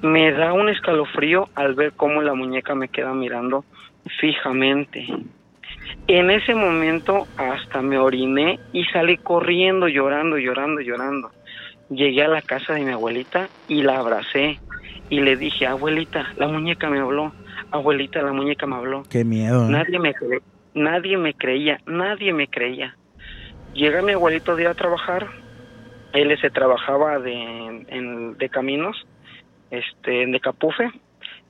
me 0.00 0.30
da 0.30 0.52
un 0.52 0.68
escalofrío 0.68 1.48
al 1.56 1.74
ver 1.74 1.92
cómo 1.92 2.22
la 2.22 2.34
muñeca 2.34 2.76
me 2.76 2.88
queda 2.88 3.12
mirando 3.12 3.64
fijamente. 4.20 5.06
En 6.06 6.30
ese 6.30 6.54
momento 6.54 7.28
hasta 7.36 7.82
me 7.82 7.98
oriné 7.98 8.60
y 8.72 8.84
salí 8.86 9.16
corriendo, 9.18 9.88
llorando, 9.88 10.38
llorando, 10.38 10.80
llorando. 10.80 11.30
Llegué 11.90 12.22
a 12.24 12.28
la 12.28 12.42
casa 12.42 12.74
de 12.74 12.80
mi 12.84 12.92
abuelita 12.92 13.50
y 13.66 13.82
la 13.82 13.98
abracé 13.98 14.60
y 15.08 15.20
le 15.20 15.36
dije, 15.36 15.66
abuelita, 15.66 16.30
la 16.36 16.48
muñeca 16.48 16.88
me 16.90 16.98
habló, 17.00 17.34
abuelita, 17.70 18.22
la 18.22 18.32
muñeca 18.32 18.66
me 18.66 18.76
habló. 18.76 19.04
Qué 19.10 19.24
miedo. 19.24 19.68
¿eh? 19.68 19.72
Nadie 19.72 19.98
me 19.98 20.14
cre- 20.14 20.42
nadie 20.74 21.16
me 21.16 21.34
creía, 21.34 21.80
nadie 21.86 22.32
me 22.32 22.48
creía. 22.48 22.96
Llega 23.72 24.02
mi 24.02 24.12
abuelito 24.12 24.54
de 24.54 24.62
ir 24.62 24.68
a 24.68 24.74
trabajar, 24.74 25.30
él 26.12 26.38
se 26.40 26.50
trabajaba 26.50 27.18
de, 27.18 27.32
en- 27.88 28.36
de 28.36 28.48
caminos, 28.48 28.96
este, 29.70 30.26
de 30.26 30.40
Capufe, 30.40 30.90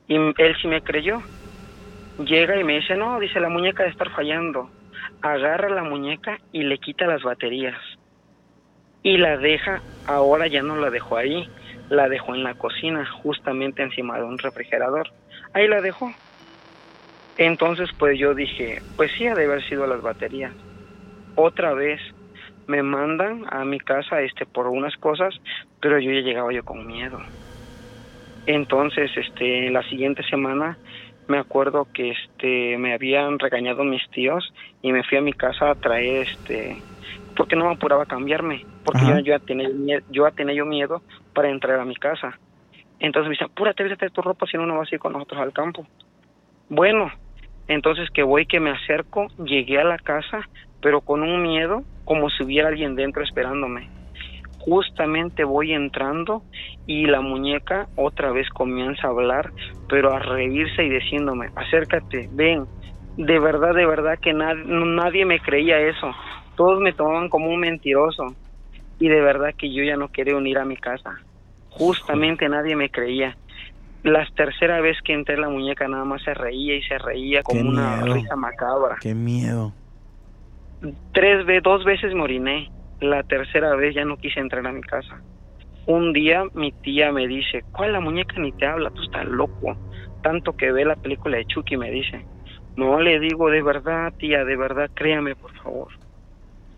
y 0.06 0.16
él 0.16 0.56
sí 0.60 0.68
me 0.68 0.82
creyó. 0.82 1.20
Llega 2.18 2.58
y 2.60 2.64
me 2.64 2.74
dice, 2.76 2.96
no, 2.96 3.20
dice, 3.20 3.40
la 3.40 3.50
muñeca 3.50 3.84
de 3.84 3.90
estar 3.90 4.10
fallando. 4.12 4.72
Agarra 5.22 5.70
la 5.70 5.84
muñeca 5.84 6.38
y 6.52 6.64
le 6.64 6.78
quita 6.78 7.06
las 7.06 7.22
baterías. 7.22 7.80
Y 9.02 9.18
la 9.18 9.36
deja, 9.38 9.84
ahora 10.04 10.48
ya 10.48 10.62
no 10.62 10.76
la 10.76 10.90
dejó 10.90 11.16
ahí, 11.16 11.50
la 11.88 12.08
dejó 12.08 12.34
en 12.34 12.44
la 12.44 12.54
cocina, 12.54 13.06
justamente 13.22 13.82
encima 13.82 14.18
de 14.18 14.24
un 14.24 14.38
refrigerador. 14.38 15.08
Ahí 15.52 15.68
la 15.68 15.80
dejó. 15.80 16.10
Entonces, 17.36 17.90
pues 17.98 18.18
yo 18.18 18.34
dije, 18.34 18.82
pues 18.96 19.12
sí, 19.16 19.26
ha 19.26 19.34
de 19.34 19.44
haber 19.44 19.64
sido 19.68 19.86
las 19.86 20.02
baterías. 20.02 20.56
Otra 21.34 21.74
vez 21.74 22.00
me 22.66 22.82
mandan 22.82 23.44
a 23.50 23.64
mi 23.64 23.80
casa 23.80 24.22
este 24.22 24.46
por 24.46 24.68
unas 24.68 24.96
cosas, 24.98 25.34
pero 25.80 25.98
yo 26.00 26.12
ya 26.12 26.20
llegaba 26.20 26.52
yo 26.52 26.64
con 26.64 26.86
miedo. 26.86 27.18
Entonces, 28.46 29.10
este, 29.16 29.70
la 29.70 29.82
siguiente 29.84 30.22
semana 30.24 30.80
me 31.28 31.38
acuerdo 31.38 31.88
que 31.92 32.10
este 32.10 32.76
me 32.78 32.94
habían 32.94 33.38
regañado 33.38 33.84
mis 33.84 34.02
tíos 34.10 34.52
y 34.82 34.92
me 34.92 35.04
fui 35.04 35.18
a 35.18 35.22
mi 35.22 35.32
casa 35.32 35.70
a 35.70 35.74
traer 35.74 36.26
este 36.26 36.84
porque 37.36 37.54
no 37.54 37.66
me 37.66 37.74
apuraba 37.74 38.02
a 38.02 38.06
cambiarme, 38.06 38.66
porque 38.82 38.98
Ajá. 38.98 39.18
yo, 39.18 39.18
yo 39.20 39.32
ya 39.34 39.38
tenía 39.38 39.68
yo 40.08 40.26
ya 40.26 40.30
tenía 40.32 40.54
yo 40.54 40.66
miedo 40.66 41.04
para 41.32 41.50
entrar 41.50 41.78
a 41.78 41.84
mi 41.84 41.94
casa. 41.94 42.36
Entonces 42.98 43.28
me 43.28 43.34
dicen, 43.34 43.46
apúrate, 43.46 43.84
traer 43.96 44.10
tu 44.10 44.22
ropa, 44.22 44.46
si 44.46 44.56
no, 44.56 44.66
no 44.66 44.78
vas 44.78 44.90
a 44.90 44.94
ir 44.94 45.00
con 45.00 45.12
nosotros 45.12 45.40
al 45.40 45.52
campo. 45.52 45.86
Bueno, 46.68 47.12
entonces 47.68 48.08
que 48.12 48.22
voy, 48.24 48.46
que 48.46 48.58
me 48.60 48.70
acerco, 48.70 49.28
llegué 49.36 49.78
a 49.78 49.84
la 49.84 49.98
casa, 49.98 50.48
pero 50.80 51.00
con 51.00 51.22
un 51.22 51.42
miedo, 51.42 51.84
como 52.04 52.28
si 52.30 52.42
hubiera 52.42 52.68
alguien 52.68 52.96
dentro 52.96 53.22
esperándome. 53.22 53.90
Justamente 54.58 55.44
voy 55.44 55.72
entrando 55.72 56.42
y 56.86 57.06
la 57.06 57.20
muñeca 57.20 57.88
otra 57.96 58.30
vez 58.32 58.48
comienza 58.50 59.06
a 59.06 59.10
hablar, 59.10 59.50
pero 59.88 60.12
a 60.12 60.18
reírse 60.18 60.84
y 60.84 60.90
diciéndome, 60.90 61.48
acércate, 61.54 62.28
ven. 62.32 62.66
De 63.16 63.38
verdad, 63.38 63.74
de 63.74 63.86
verdad 63.86 64.18
que 64.20 64.32
nad- 64.32 64.54
nadie 64.56 65.24
me 65.24 65.40
creía 65.40 65.80
eso. 65.80 66.14
Todos 66.56 66.80
me 66.80 66.92
tomaban 66.92 67.28
como 67.28 67.48
un 67.48 67.60
mentiroso. 67.60 68.34
Y 69.00 69.08
de 69.08 69.20
verdad 69.20 69.54
que 69.56 69.72
yo 69.72 69.82
ya 69.84 69.96
no 69.96 70.08
quería 70.08 70.36
unir 70.36 70.58
a 70.58 70.64
mi 70.64 70.76
casa. 70.76 71.18
Justamente 71.70 72.48
nadie 72.48 72.74
me 72.76 72.90
creía. 72.90 73.36
La 74.02 74.26
tercera 74.34 74.80
vez 74.80 74.96
que 75.02 75.12
entré 75.12 75.36
la 75.36 75.48
muñeca 75.48 75.86
nada 75.88 76.04
más 76.04 76.22
se 76.22 76.34
reía 76.34 76.74
y 76.76 76.82
se 76.82 76.98
reía 76.98 77.42
como 77.42 77.60
una 77.68 78.00
risa 78.14 78.36
macabra. 78.36 78.96
Qué 79.00 79.14
miedo. 79.14 79.72
Tres 81.12 81.44
ve 81.46 81.60
dos 81.60 81.84
veces 81.84 82.14
me 82.14 82.22
oriné. 82.22 82.70
La 83.00 83.22
tercera 83.22 83.74
vez 83.76 83.94
ya 83.94 84.04
no 84.04 84.16
quise 84.16 84.40
entrar 84.40 84.66
a 84.66 84.72
mi 84.72 84.82
casa. 84.82 85.22
Un 85.86 86.12
día 86.12 86.44
mi 86.54 86.72
tía 86.72 87.12
me 87.12 87.26
dice, 87.28 87.64
¿cuál 87.70 87.92
la 87.92 88.00
muñeca 88.00 88.40
ni 88.40 88.52
te 88.52 88.66
habla? 88.66 88.90
Tú 88.90 89.02
estás 89.02 89.24
loco. 89.26 89.78
Tanto 90.20 90.52
que 90.52 90.72
ve 90.72 90.84
la 90.84 90.96
película 90.96 91.36
de 91.38 91.46
Chucky 91.46 91.76
me 91.76 91.90
dice. 91.90 92.26
No 92.76 93.00
le 93.00 93.18
digo 93.20 93.50
de 93.50 93.62
verdad, 93.62 94.12
tía, 94.18 94.44
de 94.44 94.56
verdad, 94.56 94.90
créame, 94.94 95.36
por 95.36 95.52
favor. 95.54 95.88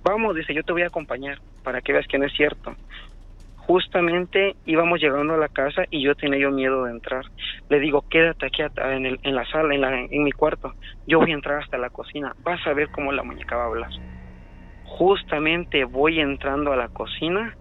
Vamos, 0.04 0.34
dice, 0.36 0.54
yo 0.54 0.62
te 0.62 0.72
voy 0.72 0.82
a 0.82 0.86
acompañar 0.88 1.38
para 1.62 1.82
que 1.82 1.92
veas 1.92 2.06
que 2.06 2.18
no 2.18 2.26
es 2.26 2.32
cierto. 2.34 2.76
Justamente 3.56 4.56
íbamos 4.64 5.00
llegando 5.00 5.34
a 5.34 5.38
la 5.38 5.48
casa 5.48 5.84
y 5.90 6.02
yo 6.02 6.14
tenía 6.14 6.40
yo 6.40 6.50
miedo 6.50 6.84
de 6.84 6.92
entrar. 6.92 7.24
Le 7.68 7.80
digo, 7.80 8.04
quédate 8.08 8.46
aquí 8.46 8.62
en, 8.62 9.06
el- 9.06 9.20
en 9.22 9.34
la 9.34 9.44
sala, 9.46 9.74
en, 9.74 9.80
la- 9.82 10.00
en 10.00 10.22
mi 10.24 10.32
cuarto. 10.32 10.74
Yo 11.06 11.18
voy 11.20 11.30
a 11.30 11.34
entrar 11.34 11.60
hasta 11.62 11.78
la 11.78 11.90
cocina. 11.90 12.32
Vas 12.38 12.66
a 12.66 12.72
ver 12.74 12.90
cómo 12.90 13.12
la 13.12 13.22
muñeca 13.22 13.56
va 13.56 13.64
a 13.64 13.66
hablar. 13.66 13.90
Justamente 14.98 15.84
voy 15.84 16.20
entrando 16.20 16.72
a 16.72 16.76
la 16.76 16.88
cocina 16.88 17.56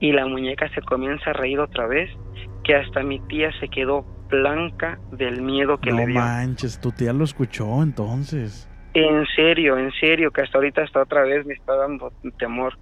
y 0.00 0.12
la 0.12 0.26
muñeca 0.26 0.68
se 0.74 0.80
comienza 0.82 1.30
a 1.30 1.32
reír 1.32 1.60
otra 1.60 1.86
vez, 1.86 2.10
que 2.64 2.74
hasta 2.74 3.02
mi 3.02 3.20
tía 3.20 3.50
se 3.60 3.68
quedó 3.68 4.04
blanca 4.28 4.98
del 5.12 5.42
miedo 5.42 5.78
que 5.78 5.90
no 5.90 5.98
le 5.98 6.06
dio. 6.06 6.14
manches, 6.20 6.80
tu 6.80 6.90
tía 6.90 7.12
lo 7.12 7.24
escuchó 7.24 7.82
entonces. 7.82 8.68
En 8.94 9.24
serio, 9.36 9.78
en 9.78 9.92
serio, 9.92 10.30
que 10.32 10.42
hasta 10.42 10.58
ahorita 10.58 10.82
hasta 10.82 11.02
otra 11.02 11.22
vez 11.22 11.46
me 11.46 11.54
está 11.54 11.76
dando 11.76 12.12
temor. 12.38 12.78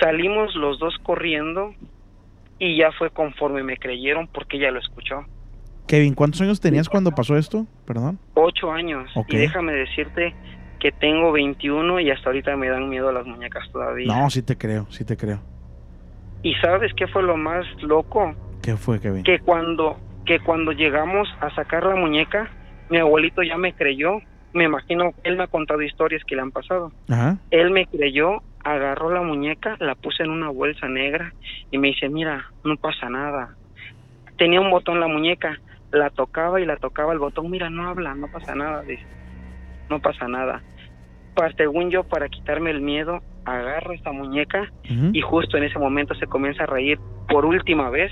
Salimos 0.00 0.54
los 0.54 0.78
dos 0.78 0.96
corriendo 1.02 1.74
y 2.58 2.78
ya 2.78 2.92
fue 2.92 3.10
conforme 3.10 3.62
me 3.62 3.76
creyeron 3.76 4.28
porque 4.28 4.56
ella 4.56 4.70
lo 4.70 4.78
escuchó. 4.78 5.24
Kevin, 5.86 6.14
¿cuántos 6.14 6.40
años 6.40 6.60
tenías 6.60 6.88
cuando 6.88 7.10
pasó 7.10 7.36
esto? 7.36 7.66
Perdón. 7.84 8.18
Ocho 8.34 8.72
años. 8.72 9.10
Y 9.28 9.36
déjame 9.36 9.72
decirte 9.72 10.34
que 10.84 10.92
tengo 10.92 11.32
21 11.32 11.98
y 12.00 12.10
hasta 12.10 12.28
ahorita 12.28 12.54
me 12.56 12.68
dan 12.68 12.90
miedo 12.90 13.10
las 13.10 13.24
muñecas 13.24 13.66
todavía. 13.72 14.06
No, 14.06 14.28
sí 14.28 14.42
te 14.42 14.58
creo, 14.58 14.86
sí 14.90 15.02
te 15.02 15.16
creo. 15.16 15.40
¿Y 16.42 16.52
sabes 16.56 16.92
qué 16.92 17.06
fue 17.06 17.22
lo 17.22 17.38
más 17.38 17.64
loco? 17.80 18.34
¿Qué 18.60 18.76
fue, 18.76 19.00
Kevin? 19.00 19.22
Que 19.22 19.38
cuando, 19.38 19.96
que 20.26 20.40
cuando 20.40 20.72
llegamos 20.72 21.26
a 21.40 21.48
sacar 21.54 21.86
la 21.86 21.96
muñeca, 21.96 22.50
mi 22.90 22.98
abuelito 22.98 23.42
ya 23.42 23.56
me 23.56 23.72
creyó. 23.72 24.18
Me 24.52 24.64
imagino, 24.64 25.14
él 25.22 25.38
me 25.38 25.44
ha 25.44 25.46
contado 25.46 25.80
historias 25.80 26.22
que 26.26 26.36
le 26.36 26.42
han 26.42 26.52
pasado. 26.52 26.92
Ajá. 27.08 27.38
Él 27.50 27.70
me 27.70 27.86
creyó, 27.86 28.42
agarró 28.62 29.10
la 29.10 29.22
muñeca, 29.22 29.76
la 29.80 29.94
puse 29.94 30.24
en 30.24 30.28
una 30.28 30.50
bolsa 30.50 30.86
negra 30.86 31.32
y 31.70 31.78
me 31.78 31.88
dice, 31.88 32.10
mira, 32.10 32.50
no 32.62 32.76
pasa 32.76 33.08
nada. 33.08 33.56
Tenía 34.36 34.60
un 34.60 34.70
botón 34.70 35.00
la 35.00 35.08
muñeca, 35.08 35.58
la 35.92 36.10
tocaba 36.10 36.60
y 36.60 36.66
la 36.66 36.76
tocaba 36.76 37.14
el 37.14 37.20
botón, 37.20 37.50
mira, 37.50 37.70
no 37.70 37.88
habla, 37.88 38.14
no 38.14 38.30
pasa 38.30 38.54
nada, 38.54 38.82
dice, 38.82 39.06
no 39.88 39.98
pasa 39.98 40.28
nada. 40.28 40.60
Para, 41.34 41.52
según 41.54 41.90
yo, 41.90 42.04
para 42.04 42.28
quitarme 42.28 42.70
el 42.70 42.80
miedo, 42.80 43.20
agarro 43.44 43.92
esta 43.92 44.12
muñeca 44.12 44.70
y 45.12 45.20
justo 45.20 45.56
en 45.56 45.64
ese 45.64 45.78
momento 45.78 46.14
se 46.14 46.26
comienza 46.26 46.64
a 46.64 46.66
reír 46.66 46.98
por 47.28 47.44
última 47.44 47.90
vez 47.90 48.10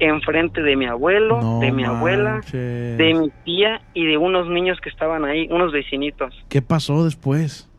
enfrente 0.00 0.62
de 0.62 0.74
mi 0.76 0.86
abuelo, 0.86 1.40
No 1.40 1.60
de 1.60 1.70
mi 1.70 1.84
abuela, 1.84 2.40
de 2.52 3.14
mi 3.14 3.30
tía 3.44 3.80
y 3.94 4.06
de 4.06 4.16
unos 4.16 4.48
niños 4.48 4.80
que 4.80 4.88
estaban 4.88 5.24
ahí, 5.24 5.46
unos 5.52 5.72
vecinitos 5.72 6.34
¿Qué 6.48 6.62
pasó 6.62 7.04
después? 7.04 7.70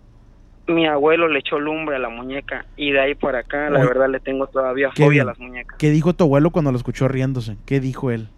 mi 0.67 0.87
abuelo 0.87 1.27
le 1.27 1.39
echó 1.39 1.59
lumbre 1.59 1.95
a 1.97 1.99
la 1.99 2.09
muñeca 2.09 2.65
y 2.75 2.91
de 2.91 2.99
ahí 2.99 3.15
para 3.15 3.39
acá 3.39 3.69
la 3.69 3.79
Oye, 3.79 3.87
verdad 3.87 4.09
le 4.09 4.19
tengo 4.19 4.47
todavía 4.47 4.91
fobia 4.95 5.21
a 5.21 5.25
las 5.25 5.39
muñecas. 5.39 5.77
¿Qué 5.77 5.91
dijo 5.91 6.13
tu 6.13 6.23
abuelo 6.23 6.49
cuando 6.49 6.71
lo 6.71 6.77
escuchó 6.77 7.07
riéndose? 7.07 7.57
¿Qué 7.67 7.79
dijo 7.79 8.09
él? 8.11 8.29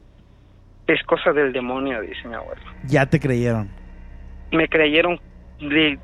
Es 0.87 1.01
cosa 1.03 1.31
del 1.31 1.53
demonio, 1.53 2.01
dice 2.01 2.27
mi 2.27 2.33
abuelo. 2.33 2.61
Ya 2.85 3.05
te 3.05 3.19
creyeron. 3.19 3.69
Me 4.51 4.67
creyeron, 4.67 5.19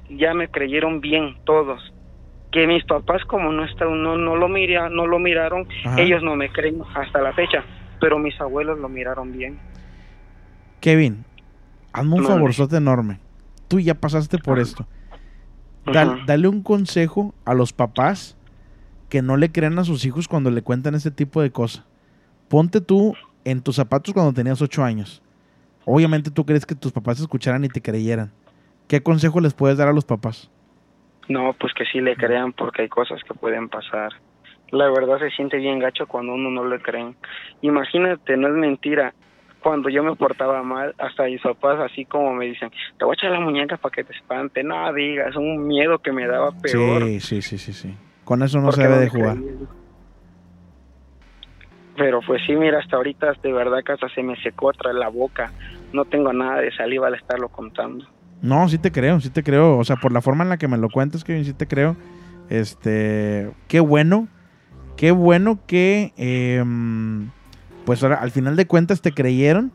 ya 0.09 0.33
me 0.33 0.47
creyeron 0.49 1.01
bien 1.01 1.35
todos. 1.45 1.81
Que 2.51 2.67
mis 2.67 2.83
papás 2.85 3.23
como 3.25 3.51
no 3.51 3.65
estaban, 3.65 4.03
no, 4.03 4.15
no 4.17 4.35
lo 4.35 4.47
mira, 4.47 4.89
no 4.89 5.07
lo 5.07 5.17
miraron, 5.19 5.67
Ajá. 5.85 5.99
ellos 6.01 6.21
no 6.21 6.35
me 6.35 6.49
creen 6.51 6.81
hasta 6.93 7.19
la 7.21 7.33
fecha, 7.33 7.63
pero 7.99 8.19
mis 8.19 8.39
abuelos 8.39 8.77
lo 8.79 8.89
miraron 8.89 9.31
bien. 9.31 9.57
Kevin, 10.79 11.25
hazme 11.93 12.15
un 12.15 12.21
No, 12.23 12.27
favorzote 12.29 12.77
enorme. 12.77 13.19
Tú 13.67 13.79
ya 13.79 13.95
pasaste 13.95 14.37
por 14.37 14.59
esto. 14.59 14.85
Dal- 15.85 16.25
dale 16.25 16.47
un 16.47 16.61
consejo 16.61 17.33
a 17.45 17.53
los 17.53 17.73
papás 17.73 18.37
que 19.09 19.21
no 19.21 19.35
le 19.37 19.51
crean 19.51 19.79
a 19.79 19.83
sus 19.83 20.05
hijos 20.05 20.27
cuando 20.27 20.51
le 20.51 20.61
cuentan 20.61 20.95
este 20.95 21.11
tipo 21.11 21.41
de 21.41 21.51
cosas. 21.51 21.83
Ponte 22.49 22.81
tú 22.81 23.15
en 23.45 23.61
tus 23.61 23.75
zapatos 23.77 24.13
cuando 24.13 24.31
tenías 24.33 24.61
ocho 24.61 24.83
años. 24.83 25.21
Obviamente 25.85 26.29
tú 26.31 26.45
crees 26.45 26.65
que 26.65 26.75
tus 26.75 26.91
papás 26.91 27.19
escucharan 27.19 27.65
y 27.65 27.69
te 27.69 27.81
creyeran. 27.81 28.31
¿Qué 28.87 29.01
consejo 29.01 29.39
les 29.39 29.53
puedes 29.53 29.77
dar 29.77 29.87
a 29.87 29.93
los 29.93 30.05
papás? 30.05 30.51
No, 31.29 31.53
pues 31.53 31.73
que 31.73 31.85
sí 31.85 32.01
le 32.01 32.15
crean 32.15 32.53
porque 32.53 32.83
hay 32.83 32.89
cosas 32.89 33.21
que 33.23 33.33
pueden 33.33 33.69
pasar. 33.69 34.11
La 34.71 34.89
verdad 34.89 35.19
se 35.19 35.29
siente 35.31 35.57
bien 35.57 35.79
gacho 35.79 36.07
cuando 36.07 36.33
uno 36.33 36.49
no 36.49 36.67
le 36.67 36.81
creen. 36.81 37.15
Imagínate, 37.61 38.35
no 38.37 38.47
es 38.47 38.53
mentira. 38.55 39.13
Cuando 39.61 39.87
yo 39.87 40.03
me 40.03 40.15
portaba 40.15 40.61
mal, 40.63 40.93
hasta 40.97 41.23
mis 41.23 41.41
papás 41.41 41.79
así 41.79 42.03
como 42.03 42.33
me 42.33 42.45
dicen, 42.45 42.69
te 42.97 43.05
voy 43.05 43.13
a 43.13 43.15
echar 43.15 43.31
la 43.31 43.39
muñeca 43.39 43.77
para 43.77 43.93
que 43.93 44.03
te 44.03 44.13
espante. 44.13 44.63
No 44.63 44.91
digas, 44.93 45.35
un 45.35 45.67
miedo 45.67 45.99
que 45.99 46.11
me 46.11 46.27
daba 46.27 46.51
peor. 46.51 47.03
Sí, 47.03 47.19
sí, 47.21 47.41
sí, 47.41 47.57
sí, 47.57 47.71
sí. 47.71 47.95
Con 48.25 48.43
eso 48.43 48.57
no 48.57 48.65
porque 48.65 48.81
se 48.81 48.87
debe 48.87 48.95
no 48.95 49.01
de 49.01 49.09
jugar. 49.09 49.37
Pero 51.95 52.21
pues 52.25 52.41
sí, 52.45 52.55
mira, 52.55 52.79
hasta 52.79 52.97
ahorita 52.97 53.33
de 53.41 53.53
verdad 53.53 53.79
hasta 53.87 54.09
se 54.09 54.23
me 54.23 54.35
secó 54.41 54.67
otra 54.67 54.91
la 54.91 55.07
boca. 55.07 55.51
No 55.93 56.05
tengo 56.05 56.33
nada 56.33 56.59
de 56.59 56.71
saliva 56.75 57.07
al 57.07 57.15
estarlo 57.15 57.49
contando. 57.49 58.05
No, 58.43 58.67
sí 58.67 58.77
te 58.77 58.91
creo, 58.91 59.21
sí 59.21 59.29
te 59.29 59.41
creo. 59.41 59.77
O 59.77 59.85
sea, 59.85 59.95
por 59.95 60.11
la 60.11 60.21
forma 60.21 60.43
en 60.43 60.49
la 60.49 60.57
que 60.57 60.67
me 60.67 60.77
lo 60.77 60.89
cuentas, 60.89 61.23
Kevin, 61.23 61.45
sí 61.45 61.53
te 61.53 61.65
creo. 61.65 61.95
Este, 62.49 63.49
qué 63.69 63.79
bueno, 63.79 64.27
qué 64.97 65.11
bueno 65.11 65.59
que, 65.65 66.13
em, 66.17 67.29
pues 67.85 68.03
ahora, 68.03 68.17
al 68.17 68.31
final 68.31 68.57
de 68.57 68.67
cuentas 68.67 69.01
te 69.01 69.13
creyeron 69.13 69.71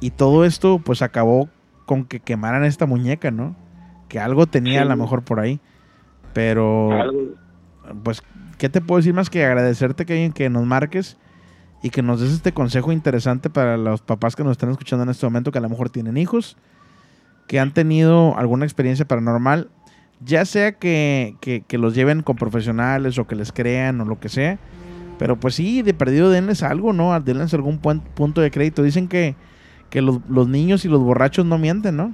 y 0.00 0.10
todo 0.10 0.44
esto, 0.44 0.80
pues 0.84 1.02
acabó 1.02 1.48
con 1.86 2.04
que 2.04 2.18
quemaran 2.18 2.64
esta 2.64 2.84
muñeca, 2.84 3.30
¿no? 3.30 3.54
Que 4.08 4.18
algo 4.18 4.46
tenía 4.46 4.82
a 4.82 4.84
lo 4.84 4.96
mejor 4.96 5.22
por 5.22 5.38
ahí. 5.38 5.60
Pero, 6.32 6.90
pues, 8.02 8.24
¿qué 8.58 8.68
te 8.68 8.80
puedo 8.80 8.96
decir 8.98 9.14
más 9.14 9.30
que 9.30 9.44
agradecerte, 9.44 10.04
Kevin, 10.04 10.32
que 10.32 10.50
nos 10.50 10.66
marques 10.66 11.16
y 11.80 11.90
que 11.90 12.02
nos 12.02 12.20
des 12.20 12.32
este 12.32 12.50
consejo 12.50 12.90
interesante 12.90 13.50
para 13.50 13.76
los 13.76 14.02
papás 14.02 14.34
que 14.34 14.42
nos 14.42 14.52
están 14.52 14.70
escuchando 14.70 15.04
en 15.04 15.10
este 15.10 15.24
momento, 15.26 15.52
que 15.52 15.58
a 15.58 15.62
lo 15.62 15.68
mejor 15.68 15.90
tienen 15.90 16.16
hijos, 16.16 16.56
que 17.46 17.60
han 17.60 17.72
tenido 17.72 18.36
alguna 18.38 18.64
experiencia 18.64 19.04
paranormal, 19.06 19.68
ya 20.24 20.44
sea 20.44 20.72
que, 20.72 21.34
que- 21.40 21.62
que 21.66 21.78
los 21.78 21.94
lleven 21.94 22.22
con 22.22 22.36
profesionales 22.36 23.18
o 23.18 23.26
que 23.26 23.36
les 23.36 23.52
crean 23.52 24.00
o 24.00 24.04
lo 24.04 24.18
que 24.18 24.28
sea, 24.28 24.58
pero 25.18 25.36
pues 25.36 25.54
sí, 25.54 25.82
de 25.82 25.94
perdido 25.94 26.30
denles 26.30 26.62
algo, 26.62 26.92
¿no? 26.92 27.18
Denles 27.20 27.54
algún 27.54 27.78
punto 27.78 28.40
de 28.40 28.50
crédito. 28.50 28.82
Dicen 28.82 29.08
que, 29.08 29.34
que 29.90 30.02
los, 30.02 30.20
los 30.28 30.48
niños 30.48 30.84
y 30.84 30.88
los 30.88 31.00
borrachos 31.00 31.44
no 31.46 31.56
mienten, 31.58 31.96
¿no? 31.96 32.12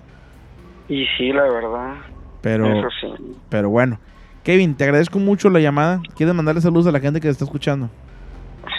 Y 0.88 1.06
sí, 1.16 1.32
la 1.32 1.42
verdad. 1.42 1.94
Pero, 2.42 2.66
Eso 2.66 2.88
sí. 3.00 3.36
pero 3.48 3.70
bueno. 3.70 3.98
Kevin, 4.44 4.74
te 4.74 4.82
agradezco 4.84 5.18
mucho 5.20 5.48
la 5.50 5.60
llamada. 5.60 6.00
¿Quieres 6.16 6.34
mandarle 6.34 6.60
saludos 6.60 6.88
a 6.88 6.92
la 6.92 6.98
gente 7.00 7.20
que 7.20 7.28
te 7.28 7.30
está 7.32 7.44
escuchando? 7.44 7.88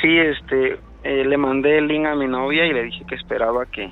Sí, 0.02 0.18
este, 0.18 0.78
eh, 1.06 1.24
le 1.26 1.38
mandé 1.38 1.78
el 1.78 1.88
link 1.88 2.06
a 2.06 2.16
mi 2.16 2.28
novia 2.28 2.66
y 2.66 2.74
le 2.74 2.84
dije 2.84 3.06
que 3.08 3.16
esperaba 3.16 3.66
que 3.66 3.90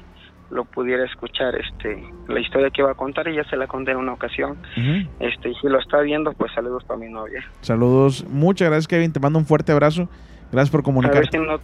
lo 0.52 0.66
pudiera 0.66 1.06
escuchar, 1.06 1.56
este, 1.56 2.04
la 2.28 2.40
historia 2.40 2.70
que 2.70 2.82
iba 2.82 2.92
a 2.92 2.96
contar 2.96 3.28
y 3.28 3.36
ya 3.36 3.44
se 3.46 3.56
la 3.58 3.68
conté 3.68 3.92
en 3.92 3.98
una 3.98 4.14
ocasión. 4.14 4.52
Ujú. 4.78 5.10
Este, 5.20 5.50
y 5.50 5.56
si 5.56 5.68
lo 5.68 5.80
está 5.80 6.02
viendo, 6.02 6.34
pues 6.34 6.52
saludos 6.54 6.84
para 6.84 7.00
mi 7.00 7.10
novia. 7.10 7.44
Saludos. 7.62 8.26
Muchas 8.30 8.68
gracias, 8.70 8.88
Kevin. 8.88 9.14
Te 9.14 9.20
mando 9.20 9.40
un 9.40 9.46
fuerte 9.46 9.72
abrazo. 9.72 10.10
Gracias 10.52 10.70
por 10.70 10.80
A 10.80 10.84
ver 10.84 10.84
comunicarte. 10.84 11.38
si 11.38 11.44
no, 11.44 11.60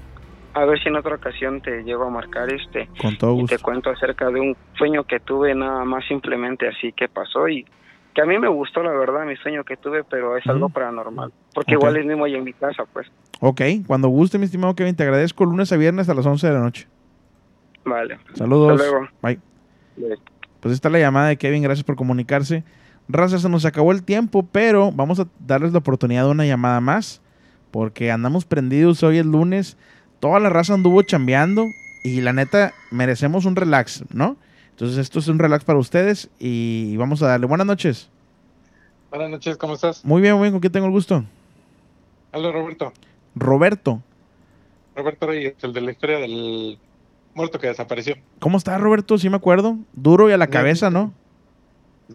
a 0.53 0.65
ver 0.65 0.79
si 0.81 0.89
en 0.89 0.95
otra 0.95 1.15
ocasión 1.15 1.61
te 1.61 1.83
llego 1.83 2.05
a 2.05 2.09
marcar 2.09 2.51
este 2.51 2.88
Con 2.99 3.17
todo 3.17 3.33
y 3.35 3.41
gusto. 3.41 3.55
te 3.57 3.61
cuento 3.61 3.89
acerca 3.89 4.29
de 4.31 4.39
un 4.39 4.55
sueño 4.77 5.03
que 5.03 5.19
tuve 5.19 5.53
nada 5.53 5.83
más 5.83 6.05
simplemente 6.07 6.67
así 6.67 6.93
que 6.93 7.07
pasó 7.09 7.47
y 7.49 7.65
que 8.15 8.21
a 8.21 8.25
mí 8.25 8.39
me 8.39 8.47
gustó 8.47 8.81
la 8.81 8.91
verdad 8.93 9.25
mi 9.25 9.35
sueño 9.35 9.63
que 9.63 9.77
tuve, 9.77 10.03
pero 10.03 10.35
es 10.38 10.47
algo 10.47 10.65
Ujú. 10.67 10.73
paranormal, 10.73 11.31
porque 11.53 11.75
Ok. 11.75 11.81
igual 11.81 11.97
es 11.97 12.05
mismo 12.07 12.25
ahí 12.25 12.33
en 12.33 12.45
mi 12.45 12.53
casa, 12.53 12.83
pues. 12.91 13.05
Ok, 13.41 13.61
cuando 13.85 14.07
guste, 14.07 14.39
mi 14.39 14.45
estimado 14.45 14.73
Kevin, 14.73 14.95
te 14.95 15.03
agradezco 15.03 15.45
lunes 15.45 15.71
a 15.71 15.77
viernes 15.77 16.09
a 16.09 16.15
las 16.15 16.25
11 16.25 16.47
de 16.47 16.53
la 16.53 16.59
noche. 16.61 16.88
Vale. 17.88 18.19
Saludos. 18.33 18.73
Hasta 18.73 18.91
luego. 18.91 19.07
Bye. 19.21 19.39
Pues 20.59 20.73
está 20.73 20.89
la 20.89 20.99
llamada 20.99 21.29
de 21.29 21.38
Kevin, 21.38 21.63
gracias 21.63 21.83
por 21.83 21.95
comunicarse. 21.95 22.63
Raza, 23.07 23.39
se 23.39 23.47
nos 23.47 23.63
acabó 23.65 23.91
el 23.91 24.03
tiempo, 24.03 24.45
pero 24.51 24.91
vamos 24.91 25.19
a 25.19 25.27
darles 25.39 25.71
la 25.71 25.79
oportunidad 25.79 26.25
de 26.25 26.31
una 26.31 26.45
llamada 26.45 26.81
más, 26.81 27.21
porque 27.71 28.11
andamos 28.11 28.45
prendidos 28.45 29.01
hoy 29.03 29.17
es 29.19 29.25
lunes. 29.25 29.77
Toda 30.19 30.39
la 30.39 30.49
raza 30.49 30.73
anduvo 30.73 31.01
chambeando 31.03 31.65
y 32.03 32.21
la 32.21 32.33
neta 32.33 32.73
merecemos 32.91 33.45
un 33.45 33.55
relax, 33.55 34.03
¿no? 34.13 34.35
Entonces 34.71 34.97
esto 34.97 35.19
es 35.19 35.27
un 35.27 35.39
relax 35.39 35.63
para 35.63 35.79
ustedes 35.79 36.29
y 36.38 36.97
vamos 36.97 37.21
a 37.23 37.27
darle. 37.27 37.47
Buenas 37.47 37.67
noches. 37.67 38.09
Buenas 39.09 39.29
noches, 39.29 39.55
¿cómo 39.57 39.75
estás? 39.75 40.03
Muy 40.03 40.21
bien, 40.21 40.33
muy 40.33 40.43
bien, 40.43 40.53
¿con 40.53 40.59
quién 40.59 40.73
tengo 40.73 40.88
el 40.88 40.91
gusto? 40.91 41.23
Hola, 42.33 42.51
Roberto. 42.51 42.91
Roberto. 43.35 44.01
Roberto 44.95 45.27
Reyes, 45.27 45.55
el 45.61 45.73
de 45.73 45.81
la 45.81 45.91
historia 45.91 46.17
del 46.17 46.77
muerto 47.38 47.59
que 47.59 47.67
desapareció. 47.67 48.15
¿Cómo 48.39 48.57
estás, 48.57 48.81
Roberto? 48.81 49.17
Sí 49.17 49.29
me 49.29 49.38
acuerdo. 49.38 49.77
Duro 49.93 50.29
y 50.29 50.33
a 50.33 50.38
la 50.38 50.47
cabeza, 50.47 50.89
¿no? 50.89 51.13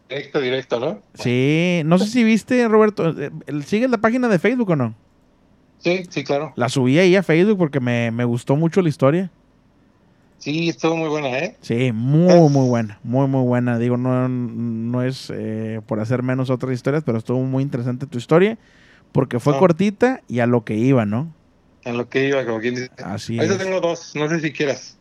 Directo, 0.09 0.41
directo, 0.41 0.81
¿no? 0.81 1.01
Sí, 1.15 1.83
no 1.85 1.99
sé 1.99 2.07
si 2.07 2.25
viste, 2.25 2.67
Roberto. 2.69 3.15
eh, 3.19 3.31
¿Sigues 3.65 3.91
la 3.91 3.99
página 3.99 4.29
de 4.29 4.39
Facebook 4.39 4.71
o 4.71 4.77
no? 4.77 4.95
Sí, 5.79 6.05
sí, 6.11 6.25
claro. 6.25 6.53
La 6.57 6.69
subí 6.69 6.99
ahí 6.99 7.17
a 7.17 7.23
Facebook 7.23 7.59
porque 7.59 7.81
me, 7.81 8.11
me 8.11 8.25
gustó 8.25 8.57
mucho 8.57 8.83
la 8.83 8.89
historia. 8.89 9.31
Sí, 10.39 10.69
estuvo 10.69 10.97
muy 10.97 11.09
buena, 11.09 11.29
¿eh? 11.39 11.57
Sí, 11.61 11.93
muy, 11.93 12.49
muy 12.49 12.69
buena. 12.69 12.99
Muy, 13.05 13.29
muy 13.29 13.43
buena. 13.45 13.79
Digo, 13.79 13.97
no, 13.97 14.29
no 14.29 15.03
es 15.03 15.31
eh, 15.33 15.81
por 15.87 16.01
hacer 16.01 16.23
menos 16.23 16.51
otras 16.51 16.73
historias, 16.73 17.05
pero 17.05 17.19
estuvo 17.19 17.41
muy 17.43 17.63
interesante 17.63 18.07
tu 18.07 18.19
historia 18.19 18.59
porque 19.13 19.39
fue 19.41 19.55
Ah. 19.55 19.59
cortita 19.59 20.23
y 20.27 20.41
a 20.41 20.47
lo 20.47 20.65
que 20.65 20.75
iba, 20.75 21.05
¿no? 21.07 21.33
En 21.85 21.97
lo 21.99 22.09
que 22.09 22.29
iba, 22.29 22.45
como 22.47 22.61
quien 22.61 22.75
dice. 22.77 22.91
Así 23.05 23.39
Ahí 23.39 23.49
es. 23.49 23.59
tengo 23.59 23.81
dos, 23.81 24.13
no 24.17 24.29
sé 24.29 24.41
si 24.41 24.53
quieras. 24.53 24.99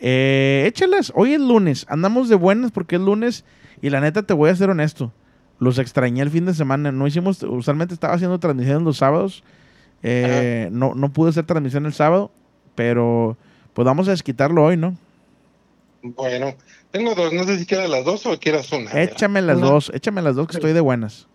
Eh, 0.00 0.64
échalas. 0.66 1.12
Hoy 1.14 1.34
es 1.34 1.40
lunes. 1.40 1.86
Andamos 1.88 2.28
de 2.28 2.36
buenas 2.36 2.70
porque 2.72 2.96
es 2.96 3.02
lunes. 3.02 3.44
Y 3.82 3.90
la 3.90 4.00
neta, 4.00 4.22
te 4.22 4.34
voy 4.34 4.50
a 4.50 4.56
ser 4.56 4.70
honesto. 4.70 5.12
Los 5.58 5.78
extrañé 5.78 6.22
el 6.22 6.30
fin 6.30 6.46
de 6.46 6.54
semana. 6.54 6.90
No 6.92 7.06
hicimos. 7.06 7.42
Usualmente 7.42 7.94
estaba 7.94 8.14
haciendo 8.14 8.38
transmisiones 8.40 8.82
los 8.82 8.96
sábados. 8.96 9.44
Eh, 10.02 10.68
no, 10.72 10.94
no 10.94 11.12
pude 11.12 11.30
hacer 11.30 11.44
transmisión 11.44 11.86
el 11.86 11.92
sábado. 11.92 12.30
Pero 12.74 13.36
pues 13.74 13.84
vamos 13.86 14.08
a 14.08 14.12
desquitarlo 14.12 14.64
hoy, 14.64 14.76
¿no? 14.76 14.96
Bueno, 16.02 16.54
Tengo 16.90 17.14
dos, 17.14 17.32
no 17.32 17.44
sé 17.44 17.58
si 17.58 17.66
quieras 17.66 17.88
las 17.90 18.04
dos 18.04 18.24
o 18.26 18.38
quieras 18.38 18.72
una. 18.72 18.90
Échame 19.00 19.42
las 19.42 19.58
Una- 19.58 19.66
dos, 19.66 19.92
échame 19.94 20.22
las 20.22 20.34
dos 20.34 20.48
que 20.48 20.56
estoy 20.56 20.72
de 20.72 20.80
buenas. 20.80 21.28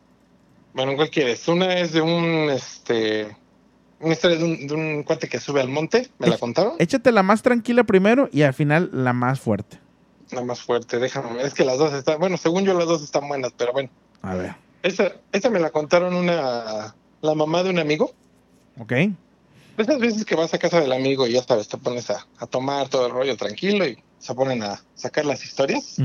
Bueno, 0.74 0.95
¿cuál 0.95 1.09
quieres? 1.11 1.47
Una 1.47 1.76
es 1.80 1.93
de 1.93 2.01
un, 2.01 2.49
este, 2.49 3.28
una 4.00 4.14
historia 4.14 4.38
de 4.38 4.43
un, 4.43 4.68
de 4.68 4.74
un 4.74 5.04
cuate 5.04 5.28
que 5.28 5.39
sube 5.39 5.62
al 5.62 5.70
monte, 5.70 6.10
me 6.20 6.28
la 6.28 6.38
contaron. 6.38 6.74
Échate 6.80 7.12
la 7.12 7.24
más 7.24 7.41
tranquila 7.41 7.84
primero 7.84 8.30
y 8.32 8.41
al 8.41 8.54
final 8.54 8.89
la 8.91 9.14
más 9.14 9.39
fuerte. 9.39 9.80
La 10.32 10.41
más 10.43 10.62
fuerte, 10.62 11.00
déjame 11.00 11.34
ver. 11.34 11.46
Es 11.46 11.54
que 11.54 11.66
las 11.66 11.78
dos 11.78 11.93
están, 11.93 12.20
bueno, 12.20 12.38
según 12.38 12.66
yo 12.66 12.74
las 12.74 12.88
dos 12.88 13.04
están 13.04 13.28
buenas, 13.28 13.52
pero 13.56 13.74
bueno. 13.74 13.89
A 14.22 14.36
ver. 14.36 14.56
Esta, 14.84 15.14
esta 15.32 15.50
me 15.50 15.60
la 15.60 15.70
contaron 15.72 16.14
una, 16.16 16.96
la 17.22 17.36
mamá 17.36 17.64
de 17.64 17.70
un 17.70 17.80
amigo. 17.80 18.14
¿Ok? 18.80 18.93
Esas 19.78 20.00
veces 20.00 20.26
que 20.26 20.36
vas 20.36 20.54
a 20.54 20.58
casa 20.58 20.80
del 20.80 20.93
amigo 20.93 21.28
y 21.28 21.34
ya 21.34 21.43
sabes, 21.43 21.68
te 21.68 21.78
pones 21.78 22.10
a, 22.10 22.26
a 22.39 22.48
tomar 22.48 22.89
todo 22.89 23.08
el 23.08 23.12
rollo 23.12 23.36
tranquilo 23.36 23.86
y 23.86 23.98
se 24.20 24.34
ponen 24.34 24.64
a 24.64 24.82
sacar 24.96 25.26
las 25.26 25.43
historias. 25.43 25.98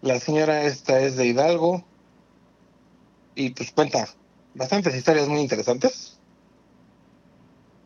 La 0.00 0.18
señora 0.18 0.62
esta 0.62 1.00
es 1.00 1.16
de 1.16 1.26
Hidalgo 1.26 1.84
y 3.34 3.50
pues 3.50 3.70
cuenta 3.72 4.08
bastantes 4.54 4.94
historias 4.94 5.28
muy 5.28 5.40
interesantes. 5.40 6.17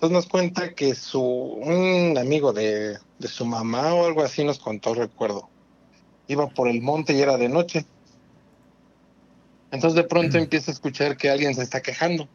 Entonces 0.03 0.16
nos 0.16 0.26
cuenta 0.26 0.74
que 0.74 0.96
su 0.96 1.22
un 1.22 2.18
amigo 2.18 2.53
de, 2.53 2.98
de 3.20 3.28
su 3.28 3.46
mamá 3.46 3.94
o 3.94 4.05
algo 4.05 4.22
así 4.22 4.42
nos 4.42 4.59
contó, 4.59 4.94
recuerdo. 4.94 5.48
Iba 6.26 6.48
por 6.48 6.66
el 6.66 6.82
monte 6.82 7.12
y 7.12 7.20
era 7.20 7.36
de 7.36 7.48
noche. 7.48 7.86
Entonces 9.70 9.94
de 9.94 10.03
pronto 10.03 10.38
empieza 10.38 10.72
a 10.72 10.74
escuchar 10.74 11.16
que 11.16 11.30
alguien 11.30 11.55
se 11.55 11.62
está 11.62 11.82
quejando. 11.82 12.28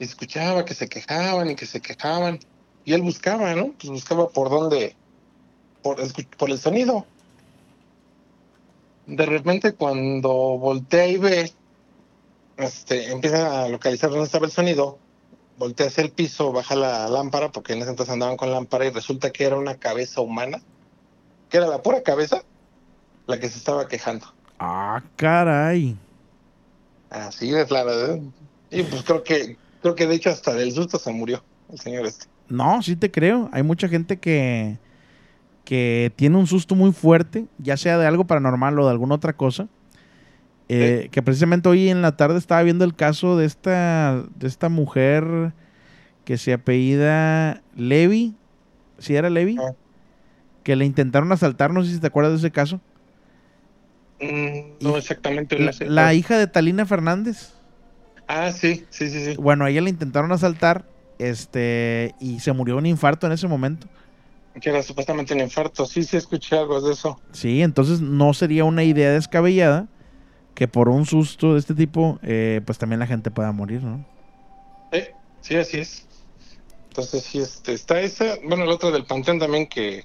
Y 0.00 0.04
escuchaba 0.04 0.64
que 0.64 0.74
se 0.74 0.88
quejaban 0.88 1.48
y 1.52 1.54
que 1.54 1.66
se 1.66 1.80
quejaban. 1.80 2.40
Y 2.84 2.94
él 2.94 3.02
buscaba, 3.02 3.54
¿no? 3.54 3.72
Pues 3.78 3.88
buscaba 3.88 4.30
por 4.30 4.50
dónde, 4.50 4.96
por, 5.80 6.00
por 6.38 6.50
el 6.50 6.58
sonido. 6.58 7.06
De 9.06 9.26
repente 9.26 9.74
cuando 9.74 10.32
voltea 10.58 11.06
y 11.06 11.18
ve, 11.18 11.52
este, 12.56 13.12
empieza 13.12 13.62
a 13.62 13.68
localizar 13.68 14.10
dónde 14.10 14.24
estaba 14.24 14.46
el 14.46 14.50
sonido, 14.50 14.98
voltea 15.62 15.86
hacia 15.86 16.02
el 16.02 16.10
piso, 16.10 16.50
baja 16.50 16.74
la 16.74 17.08
lámpara, 17.08 17.52
porque 17.52 17.72
en 17.72 17.82
ese 17.82 17.90
entonces 17.90 18.12
andaban 18.12 18.36
con 18.36 18.50
lámpara 18.50 18.84
y 18.84 18.90
resulta 18.90 19.30
que 19.30 19.44
era 19.44 19.56
una 19.56 19.76
cabeza 19.76 20.20
humana, 20.20 20.60
que 21.48 21.58
era 21.58 21.68
la 21.68 21.80
pura 21.80 22.02
cabeza 22.02 22.42
la 23.28 23.38
que 23.38 23.48
se 23.48 23.58
estaba 23.58 23.86
quejando. 23.86 24.26
Ah, 24.58 25.00
caray. 25.14 25.96
Así 27.10 27.54
es 27.54 27.70
la 27.70 27.84
verdad. 27.84 28.18
Y 28.72 28.82
pues 28.82 29.04
creo 29.04 29.22
que, 29.22 29.56
creo 29.82 29.94
que 29.94 30.08
de 30.08 30.16
hecho 30.16 30.30
hasta 30.30 30.52
del 30.52 30.72
susto 30.72 30.98
se 30.98 31.12
murió 31.12 31.44
el 31.70 31.78
señor 31.78 32.06
este. 32.06 32.26
No, 32.48 32.82
sí 32.82 32.96
te 32.96 33.12
creo. 33.12 33.48
Hay 33.52 33.62
mucha 33.62 33.86
gente 33.86 34.18
que, 34.18 34.78
que 35.64 36.12
tiene 36.16 36.38
un 36.38 36.48
susto 36.48 36.74
muy 36.74 36.90
fuerte, 36.90 37.46
ya 37.58 37.76
sea 37.76 37.98
de 37.98 38.06
algo 38.08 38.24
paranormal 38.24 38.80
o 38.80 38.86
de 38.86 38.90
alguna 38.90 39.14
otra 39.14 39.34
cosa. 39.34 39.68
Eh, 40.68 41.08
Que 41.10 41.22
precisamente 41.22 41.68
hoy 41.68 41.88
en 41.88 42.02
la 42.02 42.16
tarde 42.16 42.38
estaba 42.38 42.62
viendo 42.62 42.84
el 42.84 42.94
caso 42.94 43.36
de 43.36 43.46
esta, 43.46 44.24
de 44.36 44.46
esta 44.46 44.68
mujer 44.68 45.52
que 46.24 46.38
se 46.38 46.52
apellida 46.52 47.62
Levi. 47.76 48.34
¿Sí 48.98 49.16
era 49.16 49.28
Levi? 49.30 49.56
Que 50.62 50.76
le 50.76 50.84
intentaron 50.84 51.32
asaltar, 51.32 51.72
no 51.72 51.84
sé 51.84 51.92
si 51.92 52.00
te 52.00 52.06
acuerdas 52.06 52.32
de 52.32 52.38
ese 52.38 52.50
caso. 52.50 52.80
Mm, 54.20 54.84
no 54.84 54.96
exactamente. 54.96 55.58
La, 55.58 55.66
no 55.66 55.72
sé. 55.72 55.86
la 55.86 56.14
hija 56.14 56.38
de 56.38 56.46
Talina 56.46 56.86
Fernández. 56.86 57.52
Ah, 58.28 58.52
sí, 58.52 58.86
sí, 58.90 59.10
sí, 59.10 59.24
sí. 59.24 59.36
Bueno, 59.36 59.64
a 59.64 59.70
ella 59.70 59.80
le 59.80 59.90
intentaron 59.90 60.30
asaltar 60.32 60.86
este 61.18 62.14
y 62.20 62.40
se 62.40 62.52
murió 62.52 62.76
un 62.76 62.86
infarto 62.86 63.26
en 63.26 63.32
ese 63.32 63.48
momento. 63.48 63.88
Que 64.60 64.70
era 64.70 64.82
supuestamente 64.82 65.34
un 65.34 65.40
infarto. 65.40 65.86
Sí, 65.86 66.04
sí, 66.04 66.16
escuché 66.16 66.56
algo 66.56 66.80
de 66.80 66.92
eso. 66.92 67.20
Sí, 67.32 67.62
entonces 67.62 68.00
no 68.00 68.32
sería 68.32 68.64
una 68.64 68.84
idea 68.84 69.10
descabellada 69.10 69.88
que 70.54 70.68
por 70.68 70.88
un 70.88 71.06
susto 71.06 71.54
de 71.54 71.58
este 71.60 71.74
tipo, 71.74 72.18
eh, 72.22 72.60
pues 72.66 72.78
también 72.78 73.00
la 73.00 73.06
gente 73.06 73.30
pueda 73.30 73.52
morir, 73.52 73.82
¿no? 73.82 74.04
Sí, 74.92 75.00
sí, 75.40 75.56
así 75.56 75.78
es. 75.78 76.06
Entonces, 76.88 77.22
sí, 77.24 77.38
este, 77.40 77.72
está 77.72 78.00
esa. 78.00 78.36
Bueno, 78.46 78.64
la 78.66 78.74
otra 78.74 78.90
del 78.90 79.04
Panteón 79.06 79.38
también 79.38 79.66
que, 79.66 80.04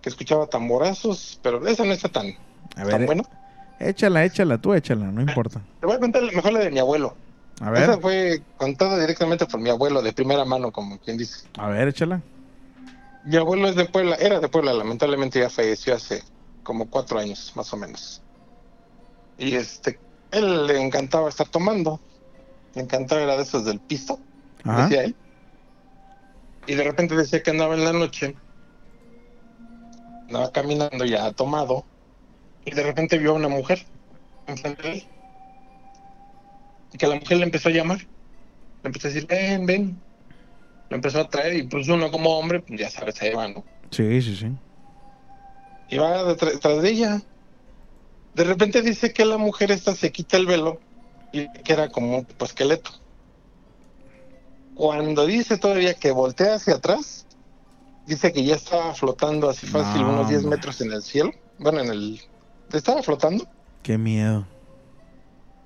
que 0.00 0.08
escuchaba 0.08 0.46
tamborazos, 0.46 1.40
pero 1.42 1.66
esa 1.66 1.84
no 1.84 1.92
está 1.92 2.08
tan, 2.08 2.28
A 2.76 2.84
tan 2.84 2.86
ver, 2.86 3.06
buena. 3.06 3.24
échala, 3.80 4.24
échala, 4.24 4.58
tú 4.58 4.72
échala, 4.72 5.06
no 5.10 5.20
importa. 5.20 5.60
Te 5.80 5.86
voy 5.86 5.96
a 5.96 5.98
contar 5.98 6.22
mejor 6.22 6.52
la 6.52 6.60
de 6.60 6.70
mi 6.70 6.78
abuelo. 6.78 7.16
A 7.60 7.70
ver, 7.70 7.82
Esa 7.82 7.98
fue 7.98 8.40
contada 8.56 8.98
directamente 9.00 9.44
por 9.46 9.60
mi 9.60 9.68
abuelo, 9.68 10.00
de 10.00 10.12
primera 10.12 10.44
mano, 10.44 10.70
como 10.70 10.98
quien 10.98 11.18
dice. 11.18 11.46
a 11.58 11.68
ver, 11.68 11.88
échala. 11.88 12.22
Mi 13.24 13.36
abuelo 13.36 13.68
es 13.68 13.74
de 13.76 13.84
Puebla, 13.84 14.14
era 14.16 14.40
de 14.40 14.48
Puebla, 14.48 14.72
lamentablemente 14.72 15.40
ya 15.40 15.50
falleció 15.50 15.94
hace 15.94 16.22
como 16.62 16.88
cuatro 16.88 17.18
años, 17.18 17.52
más 17.54 17.70
o 17.74 17.76
menos. 17.76 18.22
Y 19.40 19.56
este, 19.56 19.98
él 20.32 20.66
le 20.66 20.80
encantaba 20.80 21.30
estar 21.30 21.48
tomando. 21.48 21.98
Le 22.74 22.82
encantaba, 22.82 23.22
era 23.22 23.36
de 23.36 23.42
esos 23.42 23.64
del 23.64 23.80
pisto, 23.80 24.20
Ajá. 24.64 24.82
decía 24.82 25.04
él. 25.04 25.16
Y 26.66 26.74
de 26.74 26.84
repente 26.84 27.16
decía 27.16 27.42
que 27.42 27.50
andaba 27.50 27.74
en 27.74 27.84
la 27.84 27.92
noche, 27.92 28.36
andaba 30.28 30.52
caminando 30.52 31.04
ya 31.06 31.32
tomado, 31.32 31.84
y 32.64 32.72
de 32.72 32.82
repente 32.82 33.18
vio 33.18 33.30
a 33.30 33.34
una 33.34 33.48
mujer 33.48 33.84
enfrente 34.46 34.82
de 34.82 34.92
él. 34.92 35.04
Y 36.92 36.98
que 36.98 37.06
la 37.06 37.14
mujer 37.16 37.38
le 37.38 37.44
empezó 37.44 37.70
a 37.70 37.72
llamar. 37.72 37.98
Le 37.98 38.88
empezó 38.88 39.08
a 39.08 39.10
decir, 39.10 39.26
ven, 39.26 39.64
ven. 39.64 40.00
Lo 40.90 40.96
empezó 40.96 41.20
a 41.20 41.28
traer 41.28 41.54
y 41.54 41.62
pues 41.62 41.88
uno 41.88 42.10
como 42.10 42.38
hombre, 42.38 42.60
pues 42.60 42.78
ya 42.78 42.90
sabes, 42.90 43.20
ahí 43.22 43.32
va, 43.32 43.48
¿no? 43.48 43.64
Sí, 43.90 44.20
sí, 44.20 44.36
sí. 44.36 44.48
Y 45.88 45.98
va 45.98 46.24
detrás 46.24 46.82
de 46.82 46.90
ella. 46.90 47.22
De 48.34 48.44
repente 48.44 48.82
dice 48.82 49.12
que 49.12 49.24
la 49.24 49.38
mujer 49.38 49.70
esta 49.72 49.94
se 49.94 50.12
quita 50.12 50.36
el 50.36 50.46
velo 50.46 50.80
y 51.32 51.48
que 51.62 51.72
era 51.72 51.88
como 51.88 52.18
un 52.18 52.24
tipo 52.24 52.44
esqueleto. 52.44 52.90
Cuando 54.74 55.26
dice 55.26 55.58
todavía 55.58 55.94
que 55.94 56.10
voltea 56.10 56.54
hacia 56.54 56.74
atrás, 56.74 57.26
dice 58.06 58.32
que 58.32 58.44
ya 58.44 58.54
estaba 58.56 58.94
flotando 58.94 59.48
así 59.50 59.66
fácil 59.66 60.02
No, 60.02 60.10
unos 60.14 60.28
10 60.28 60.42
hombre. 60.44 60.56
metros 60.56 60.80
en 60.80 60.92
el 60.92 61.02
cielo. 61.02 61.32
Bueno, 61.58 61.80
en 61.80 61.90
el... 61.90 62.20
Estaba 62.72 63.02
flotando 63.02 63.46
Qué 63.82 63.98
miedo. 63.98 64.46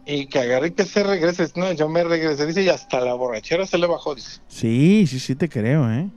y 0.06 0.26
que 0.26 0.38
agarré 0.40 0.72
que 0.74 0.84
se 0.84 1.02
regrese. 1.02 1.48
No, 1.54 1.70
yo 1.72 1.88
me 1.88 2.02
regresé, 2.02 2.46
dice, 2.46 2.62
y 2.62 2.68
hasta 2.68 3.00
la 3.00 3.14
borrachera 3.14 3.66
se 3.66 3.78
le 3.78 3.86
bajó, 3.86 4.14
dice. 4.14 4.40
Sí, 4.48 5.06
sí, 5.06 5.20
sí 5.20 5.34
te 5.34 5.48
creo, 5.48 5.90
¿eh? 5.92 6.08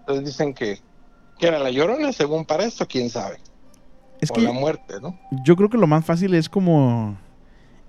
Entonces 0.00 0.24
dicen 0.26 0.52
que, 0.54 0.80
que 1.38 1.46
era 1.48 1.58
la 1.58 1.70
llorona, 1.70 2.12
según 2.12 2.44
para 2.44 2.64
esto, 2.64 2.86
quién 2.86 3.08
sabe. 3.10 3.38
Es 4.24 4.30
o 4.30 4.34
que 4.34 4.40
la 4.42 4.52
muerte, 4.52 4.94
¿no? 5.00 5.18
yo 5.44 5.56
creo 5.56 5.68
que 5.68 5.78
lo 5.78 5.86
más 5.86 6.04
fácil 6.04 6.34
es 6.34 6.48
como 6.48 7.16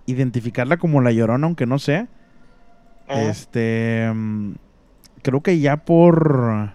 identificarla 0.06 0.78
como 0.78 1.02
la 1.02 1.12
llorona, 1.12 1.48
aunque 1.48 1.66
no 1.66 1.80
sea. 1.80 2.08
Este, 3.08 4.12
mm, 4.14 4.54
creo 5.22 5.42
que 5.42 5.60
ya 5.60 5.78
por 5.78 6.74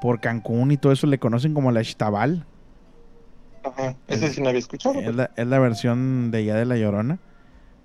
por 0.00 0.20
Cancún 0.20 0.70
y 0.70 0.76
todo 0.76 0.92
eso 0.92 1.06
le 1.06 1.18
conocen 1.18 1.54
como 1.54 1.72
la 1.72 1.82
Xtabal. 1.82 2.46
Ajá, 3.64 3.96
ese 4.06 4.30
sí 4.30 4.40
no 4.40 4.48
había 4.48 4.60
escuchado. 4.60 5.00
Es 5.00 5.14
la, 5.14 5.30
es 5.36 5.46
la 5.46 5.58
versión 5.58 6.30
de 6.30 6.44
ya 6.44 6.54
de 6.54 6.64
la 6.64 6.76
Llorona. 6.76 7.18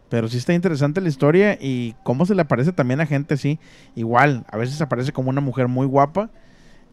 Pero 0.10 0.28
sí 0.28 0.38
está 0.38 0.54
interesante 0.54 1.02
la 1.02 1.10
historia 1.10 1.58
y 1.60 1.96
cómo 2.04 2.28
se 2.28 2.36
le 2.36 2.44
aparece 2.44 2.72
también 2.72 3.02
a 3.02 3.08
gente 3.08 3.34
así. 3.34 3.60
Igual, 3.96 4.46
a 4.52 4.58
veces 4.58 4.80
aparece 4.80 5.12
como 5.12 5.32
una 5.32 5.42
mujer 5.42 5.68
muy 5.68 5.88
guapa 5.88 6.30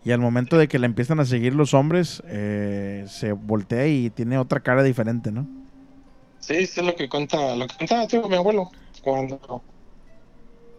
y 0.05 0.12
al 0.12 0.20
momento 0.20 0.56
de 0.56 0.68
que 0.68 0.78
la 0.78 0.86
empiezan 0.86 1.20
a 1.20 1.24
seguir 1.24 1.55
los 1.55 1.74
hombres, 1.74 2.22
eh, 2.27 3.05
se 3.09 3.32
voltea 3.32 3.86
y 3.86 4.10
tiene 4.10 4.39
otra 4.39 4.60
cara 4.60 4.82
diferente, 4.82 5.31
¿no? 5.31 5.47
Sí, 6.40 6.55
eso 6.55 6.81
es 6.81 6.86
lo 6.86 6.97
que 6.97 7.09
cuenta, 7.09 7.55
lo 7.55 7.66
que 7.66 7.77
contaba 7.77 8.06
tío, 8.06 8.27
mi 8.28 8.36
abuelo 8.36 8.70
cuando 9.02 9.62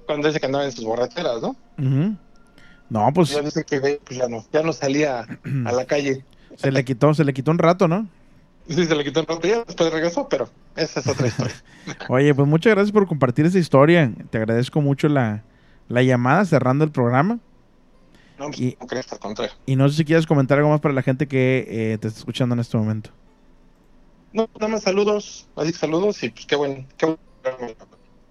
cuando 0.06 0.27
dice 0.27 0.39
que 0.39 0.45
andaba 0.48 0.65
en 0.65 0.72
sus 0.72 0.84
borracheras, 0.84 1.41
¿no? 1.41 1.56
Ujú. 1.77 2.15
No, 2.89 3.14
pues 3.14 3.30
Ya 3.30 3.41
dice 3.41 3.64
que 3.64 3.80
pues 3.80 4.19
ya 4.19 4.27
no, 4.27 4.43
ya 4.52 4.64
no 4.64 4.73
salía 4.73 5.22
a 5.65 5.72
la 5.72 5.85
calle. 5.85 6.26
se 6.57 6.72
le 6.72 6.84
quitó, 6.84 7.14
se 7.14 7.23
le 7.23 7.34
quitó 7.34 7.52
un 7.52 7.60
rato, 7.60 7.88
¿no? 7.88 8.07
Sí, 8.68 8.85
se 8.85 8.95
le 8.95 9.03
quitó 9.03 9.22
el 9.22 9.26
rato 9.27 9.48
ya, 9.48 9.64
después 9.64 9.91
regresó, 9.91 10.27
pero 10.30 10.49
esa 10.76 10.99
es 10.99 11.07
otra 11.07 11.27
historia. 11.27 11.56
Oye, 12.10 12.34
pues 12.34 12.48
muchas 12.48 12.73
gracias 12.73 12.91
por 12.91 13.07
compartir 13.07 13.45
esa 13.45 13.60
historia. 13.60 14.11
Te 14.30 14.38
agradezco 14.38 14.81
mucho 14.81 15.07
la, 15.07 15.43
la 15.88 16.03
llamada 16.03 16.45
cerrando 16.45 16.84
el 16.84 16.91
programa. 16.91 17.39
No, 18.41 18.47
pues, 18.47 18.59
Y- 18.59 18.77
no 18.81 18.88
crees, 18.88 19.13
al 19.13 19.19
contrario. 19.19 19.53
Y 19.68 19.76
no 19.76 19.88
sé 19.88 19.97
si 19.97 20.03
quieres 20.05 20.26
comentar 20.26 20.57
algo 20.57 20.72
más 20.72 20.81
para 20.81 20.95
la 20.95 21.03
gente 21.03 21.27
que 21.27 21.59
eh, 21.69 21.97
te 21.99 22.07
está 22.07 22.19
escuchando 22.19 22.53
en 22.55 22.59
este 22.59 22.76
momento. 22.76 23.11
No, 24.34 24.49
nada 24.55 24.68
más 24.68 24.81
saludos, 24.81 25.47
así 25.55 25.73
saludos 25.73 26.23
y 26.23 26.30
pues 26.30 26.47
qué 26.47 26.55
bueno, 26.55 26.85
qué 26.97 27.05
bueno. 27.05 27.19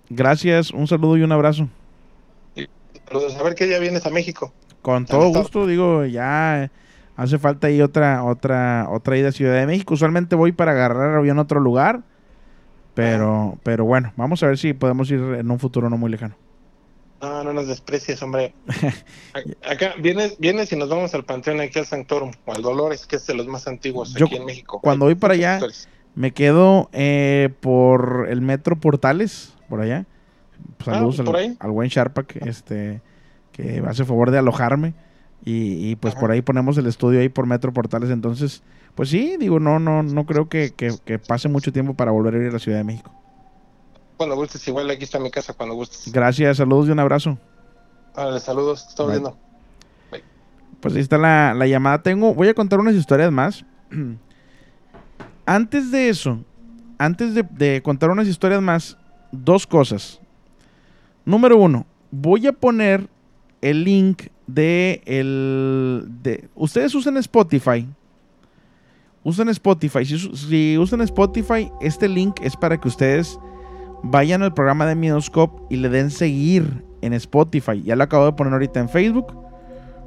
Gracias, 0.08 0.72
un 0.72 0.88
saludo 0.88 1.16
y 1.16 1.22
un 1.22 1.30
abrazo. 1.30 1.68
Saludos, 3.06 3.36
a 3.36 3.42
ver 3.44 3.54
qué 3.54 3.66
día 3.66 3.78
vienes 3.78 4.04
a 4.04 4.10
México. 4.10 4.52
Con 4.82 5.06
todo 5.06 5.28
gusto, 5.28 5.66
digo, 5.68 6.04
ya 6.06 6.72
hace 7.16 7.38
falta 7.38 7.68
ahí 7.68 7.80
otra, 7.80 8.24
otra, 8.24 8.88
otra 8.90 9.16
ida 9.16 9.28
a 9.28 9.32
Ciudad 9.32 9.54
de 9.54 9.66
México. 9.66 9.94
Usualmente 9.94 10.34
voy 10.34 10.50
para 10.50 10.72
agarrar 10.72 11.16
avión 11.16 11.38
a 11.38 11.42
otro 11.42 11.60
lugar. 11.60 12.02
Pero, 12.94 13.58
pero 13.62 13.84
bueno, 13.84 14.12
vamos 14.16 14.42
a 14.42 14.48
ver 14.48 14.58
si 14.58 14.72
podemos 14.72 15.08
ir 15.10 15.20
en 15.20 15.50
un 15.50 15.60
futuro 15.60 15.88
no 15.88 15.96
muy 15.96 16.10
lejano. 16.10 16.34
No, 17.20 17.44
no 17.44 17.52
nos 17.52 17.66
desprecies, 17.68 18.22
hombre. 18.22 18.54
Acá 19.68 19.94
vienes, 20.00 20.36
vienes 20.38 20.72
y 20.72 20.76
nos 20.76 20.88
vamos 20.88 21.14
al 21.14 21.24
panteón 21.24 21.60
aquí 21.60 21.78
al 21.78 21.86
Sanctorum 21.86 22.30
o 22.46 22.52
al 22.54 22.62
Dolores, 22.62 23.06
que 23.06 23.16
es 23.16 23.26
de 23.26 23.34
los 23.34 23.46
más 23.46 23.66
antiguos 23.66 24.14
Yo 24.14 24.26
aquí 24.26 24.36
en 24.36 24.44
México. 24.46 24.80
cuando 24.82 25.04
voy 25.06 25.14
para 25.14 25.34
allá, 25.34 25.60
me 26.14 26.32
quedo 26.32 26.88
eh, 26.92 27.50
por 27.60 28.26
el 28.30 28.40
metro 28.40 28.76
Portales, 28.80 29.54
por 29.68 29.80
allá. 29.80 30.06
Saludos 30.84 31.20
Ah, 31.20 31.24
¿por 31.24 31.36
al, 31.36 31.42
ahí? 31.42 31.56
al 31.60 31.70
buen 31.70 31.88
Sharpa 31.88 32.24
que, 32.24 32.40
este, 32.48 33.02
que 33.52 33.82
hace 33.86 34.04
favor 34.04 34.30
de 34.30 34.38
alojarme. 34.38 34.94
Y, 35.44 35.90
y, 35.90 35.96
pues 35.96 36.14
por 36.14 36.30
ahí 36.30 36.42
ponemos 36.42 36.76
el 36.76 36.86
estudio 36.86 37.20
ahí 37.20 37.30
por 37.30 37.46
Metro 37.46 37.72
Portales. 37.72 38.10
Entonces, 38.10 38.62
pues 38.94 39.08
sí, 39.08 39.36
digo, 39.40 39.58
no, 39.58 39.78
no, 39.78 40.02
no 40.02 40.26
creo 40.26 40.48
que, 40.50 40.72
que- 40.76 40.94
que 41.04 41.18
pase 41.18 41.48
mucho 41.48 41.72
tiempo 41.72 41.94
para 41.94 42.10
volver 42.10 42.34
a 42.34 42.38
ir 42.38 42.48
a 42.48 42.52
la 42.52 42.58
Ciudad 42.58 42.76
de 42.78 42.84
México. 42.84 43.14
Cuando 44.20 44.36
gustes, 44.36 44.68
igual 44.68 44.90
aquí 44.90 45.04
está 45.04 45.18
mi 45.18 45.30
casa 45.30 45.54
cuando 45.54 45.74
gustes. 45.74 46.12
Gracias, 46.12 46.58
saludos 46.58 46.88
y 46.88 46.90
un 46.90 46.98
abrazo. 46.98 47.38
Órale, 48.14 48.38
saludos, 48.38 48.84
estoy 48.86 49.06
Bye. 49.06 49.14
viendo. 49.14 49.38
Pues 50.78 50.94
ahí 50.94 51.00
está 51.00 51.16
la, 51.16 51.54
la 51.54 51.66
llamada. 51.66 52.02
Tengo, 52.02 52.34
voy 52.34 52.48
a 52.48 52.52
contar 52.52 52.80
unas 52.80 52.94
historias 52.94 53.32
más. 53.32 53.64
antes 55.46 55.90
de 55.90 56.10
eso, 56.10 56.38
antes 56.98 57.34
de, 57.34 57.44
de 57.44 57.80
contar 57.80 58.10
unas 58.10 58.28
historias 58.28 58.60
más, 58.60 58.98
dos 59.32 59.66
cosas. 59.66 60.20
Número 61.24 61.56
uno, 61.56 61.86
voy 62.10 62.46
a 62.46 62.52
poner 62.52 63.08
el 63.62 63.84
link 63.84 64.24
de 64.46 65.00
el. 65.06 66.04
De, 66.22 66.46
Ustedes 66.54 66.94
usan 66.94 67.16
Spotify. 67.16 67.88
Usan 69.24 69.48
Spotify. 69.48 70.04
Si, 70.04 70.18
si 70.18 70.76
usan 70.76 71.00
Spotify, 71.00 71.72
este 71.80 72.06
link 72.06 72.38
es 72.42 72.54
para 72.54 72.78
que 72.78 72.86
ustedes 72.86 73.38
vayan 74.02 74.42
al 74.42 74.54
programa 74.54 74.86
de 74.86 74.94
Midoscope 74.94 75.62
y 75.70 75.76
le 75.76 75.88
den 75.88 76.10
seguir 76.10 76.84
en 77.02 77.12
Spotify. 77.12 77.82
Ya 77.82 77.96
lo 77.96 78.04
acabo 78.04 78.26
de 78.26 78.32
poner 78.32 78.52
ahorita 78.52 78.80
en 78.80 78.88
Facebook. 78.88 79.34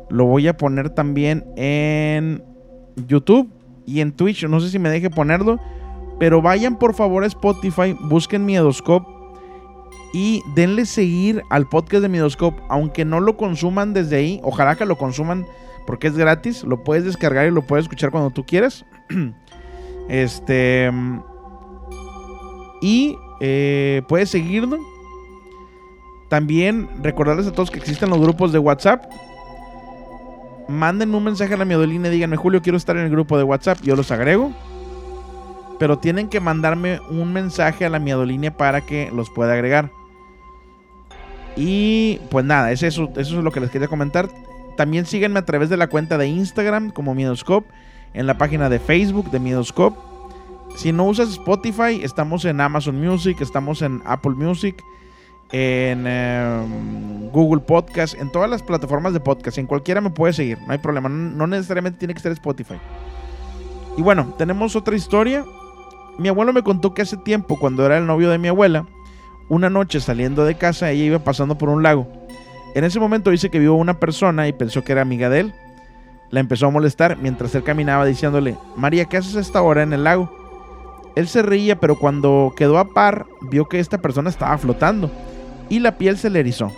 Lo 0.10 0.26
voy 0.26 0.48
a 0.48 0.58
poner 0.58 0.90
también 0.90 1.46
en 1.56 2.44
YouTube 3.08 3.50
y 3.86 4.02
en 4.02 4.12
Twitch. 4.12 4.46
No 4.46 4.60
sé 4.60 4.70
si 4.70 4.80
me 4.80 4.90
deje 4.90 5.10
ponerlo. 5.10 5.60
Pero 6.20 6.42
vayan 6.42 6.78
por 6.78 6.94
favor 6.94 7.24
a 7.24 7.28
Spotify, 7.28 7.98
busquen 8.00 8.46
Miedoscope 8.46 9.12
y 10.14 10.44
denle 10.56 10.86
seguir 10.86 11.42
al 11.50 11.68
podcast 11.68 12.04
de 12.04 12.10
Miedoscope. 12.10 12.62
Aunque 12.70 13.04
no 13.04 13.20
lo 13.20 13.36
consuman 13.36 13.94
desde 13.94 14.18
ahí, 14.18 14.40
ojalá 14.44 14.76
que 14.76 14.86
lo 14.86 14.98
consuman 14.98 15.46
porque 15.88 16.08
es 16.08 16.16
gratis. 16.16 16.64
Lo 16.64 16.84
puedes 16.84 17.04
descargar 17.04 17.48
y 17.48 17.52
lo 17.52 17.64
puedes 17.64 17.86
escuchar 17.86 18.12
cuando 18.12 18.30
tú 18.30 18.46
quieras. 18.46 18.86
este. 20.10 20.92
Y 22.82 23.18
eh, 23.40 24.02
puedes 24.08 24.30
seguirnos. 24.30 24.80
También 26.30 26.90
recordarles 27.02 27.48
a 27.48 27.52
todos 27.52 27.70
que 27.70 27.80
existen 27.80 28.10
los 28.10 28.20
grupos 28.20 28.52
de 28.52 28.60
WhatsApp. 28.60 29.06
Manden 30.68 31.14
un 31.14 31.24
mensaje 31.24 31.54
a 31.54 31.58
la 31.58 31.66
miedolina 31.66 32.08
y 32.08 32.12
díganme, 32.12 32.38
Julio, 32.38 32.62
quiero 32.62 32.78
estar 32.78 32.98
en 32.98 33.04
el 33.04 33.12
grupo 33.12 33.38
de 33.38 33.44
WhatsApp. 33.44 33.80
Yo 33.84 33.96
los 33.96 34.12
agrego. 34.12 34.52
Pero 35.78 36.00
tienen 36.00 36.30
que 36.30 36.40
mandarme 36.40 37.00
un 37.10 37.34
mensaje 37.34 37.86
a 37.86 37.90
la 37.90 38.00
miedolínea 38.00 38.56
para 38.56 38.82
que 38.82 39.12
los 39.14 39.30
pueda 39.30 39.54
agregar. 39.54 39.92
Y 41.56 42.20
pues 42.32 42.46
nada, 42.46 42.72
es 42.72 42.82
eso, 42.84 43.10
eso 43.16 43.38
es 43.38 43.44
lo 43.44 43.52
que 43.52 43.60
les 43.60 43.70
quería 43.70 43.88
comentar. 43.88 44.30
También 44.76 45.06
síganme 45.06 45.40
a 45.40 45.46
través 45.46 45.70
de 45.70 45.78
la 45.78 45.88
cuenta 45.88 46.18
de 46.18 46.28
Instagram 46.28 46.92
como 46.92 47.14
Miedoscope. 47.14 47.70
En 48.14 48.28
la 48.28 48.38
página 48.38 48.70
de 48.70 48.80
Facebook 48.80 49.30
de 49.32 49.40
Miedoscope. 49.40 50.13
Si 50.76 50.92
no 50.92 51.06
usas 51.06 51.30
Spotify, 51.30 52.02
estamos 52.04 52.46
en 52.46 52.60
Amazon 52.60 53.00
Music, 53.00 53.40
estamos 53.42 53.82
en 53.82 54.02
Apple 54.06 54.32
Music, 54.32 54.84
en 55.52 56.08
em, 56.08 57.30
Google 57.30 57.62
Podcast, 57.62 58.16
en 58.16 58.32
todas 58.32 58.50
las 58.50 58.64
plataformas 58.64 59.14
de 59.14 59.20
podcast. 59.20 59.60
En 59.60 59.68
cualquiera 59.68 60.02
me 60.02 60.10
puedes 60.10 60.36
seguir, 60.36 60.58
no 60.66 60.74
hay 60.74 60.80
problema. 60.80 61.10
No, 61.10 61.46
necesariamente 61.46 62.00
tiene 62.00 62.16
que 62.16 62.20
ser 62.20 62.32
Spotify. 62.32 62.76
Y 63.98 64.02
bueno, 64.02 64.34
tenemos 64.38 64.76
otra 64.76 64.96
historia. 64.96 65.46
Mi 66.18 66.28
abuelo 66.28 66.54
me 66.54 66.64
contó 66.64 66.94
que 66.94 67.04
hace 67.04 67.18
tiempo, 67.18 67.60
cuando 67.60 67.86
era 67.86 67.98
el 67.98 68.08
novio 68.08 68.30
de 68.32 68.40
mi 68.40 68.48
abuela, 68.48 68.88
una 69.50 69.70
noche 69.70 70.00
saliendo 70.00 70.44
de 70.44 70.56
casa, 70.56 70.90
ella 70.90 71.04
iba 71.04 71.20
pasando 71.20 71.58
por 71.58 71.70
un 71.70 71.84
lago. 71.84 72.08
En 72.74 72.84
ese 72.84 73.00
momento 73.00 73.30
dice 73.30 73.52
que 73.52 73.60
vio 73.60 73.76
una 73.76 74.00
persona 74.00 74.48
y 74.48 74.54
pensó 74.54 74.84
que 74.84 74.92
era 74.92 75.02
amiga 75.02 75.30
de 75.30 75.42
él. 75.42 75.54
La 76.32 76.40
empezó 76.40 76.66
a 76.66 76.72
molestar 76.72 77.18
mientras 77.18 77.54
él 77.54 77.64
caminaba 77.64 78.06
diciéndole, 78.06 78.58
María, 78.76 79.06
¿qué 79.06 79.18
haces 79.18 79.36
a 79.36 79.40
esta 79.40 79.62
hora 79.62 79.84
en 79.84 79.94
el 79.94 80.04
lago? 80.04 80.43
Él 81.16 81.28
se 81.28 81.42
reía, 81.42 81.80
pero 81.80 81.98
cuando 81.98 82.54
quedó 82.56 82.80
a 82.80 82.94
par, 82.94 83.28
vio 83.42 83.68
que 83.68 83.80
esta 83.80 84.00
persona 84.00 84.30
estaba 84.30 84.58
flotando 84.58 85.12
y 85.70 85.80
la 85.80 85.98
piel 85.98 86.18
se 86.18 86.30
le 86.30 86.40
erizó. 86.40 86.72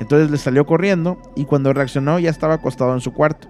Entonces 0.00 0.30
le 0.30 0.38
salió 0.38 0.66
corriendo 0.66 1.18
y 1.34 1.44
cuando 1.44 1.72
reaccionó 1.72 2.18
ya 2.18 2.30
estaba 2.30 2.54
acostado 2.54 2.94
en 2.94 3.00
su 3.00 3.12
cuarto. 3.12 3.48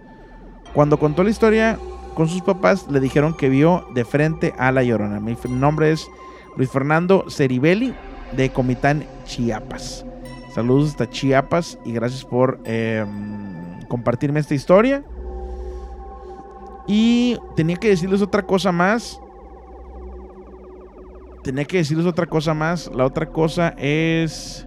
Cuando 0.74 0.98
contó 0.98 1.24
la 1.24 1.30
historia 1.30 1.78
con 2.14 2.28
sus 2.28 2.42
papás, 2.42 2.86
le 2.90 3.00
dijeron 3.00 3.34
que 3.34 3.48
vio 3.48 3.86
de 3.94 4.04
frente 4.04 4.54
a 4.58 4.72
la 4.72 4.82
llorona. 4.82 5.20
Mi 5.20 5.36
nombre 5.48 5.92
es 5.92 6.08
Luis 6.56 6.70
Fernando 6.70 7.24
Ceribelli 7.28 7.94
de 8.36 8.50
Comitán, 8.50 9.04
Chiapas. 9.24 10.04
Saludos 10.54 10.90
hasta 10.90 11.08
Chiapas 11.08 11.78
y 11.84 11.92
gracias 11.92 12.24
por 12.24 12.60
eh, 12.64 13.04
compartirme 13.88 14.40
esta 14.40 14.54
historia. 14.54 15.04
Y 16.86 17.38
tenía 17.54 17.76
que 17.76 17.88
decirles 17.88 18.22
otra 18.22 18.42
cosa 18.42 18.72
más. 18.72 19.20
Tenía 21.42 21.64
que 21.64 21.78
decirles 21.78 22.06
otra 22.06 22.26
cosa 22.26 22.54
más. 22.54 22.90
La 22.94 23.04
otra 23.06 23.26
cosa 23.26 23.74
es. 23.78 24.66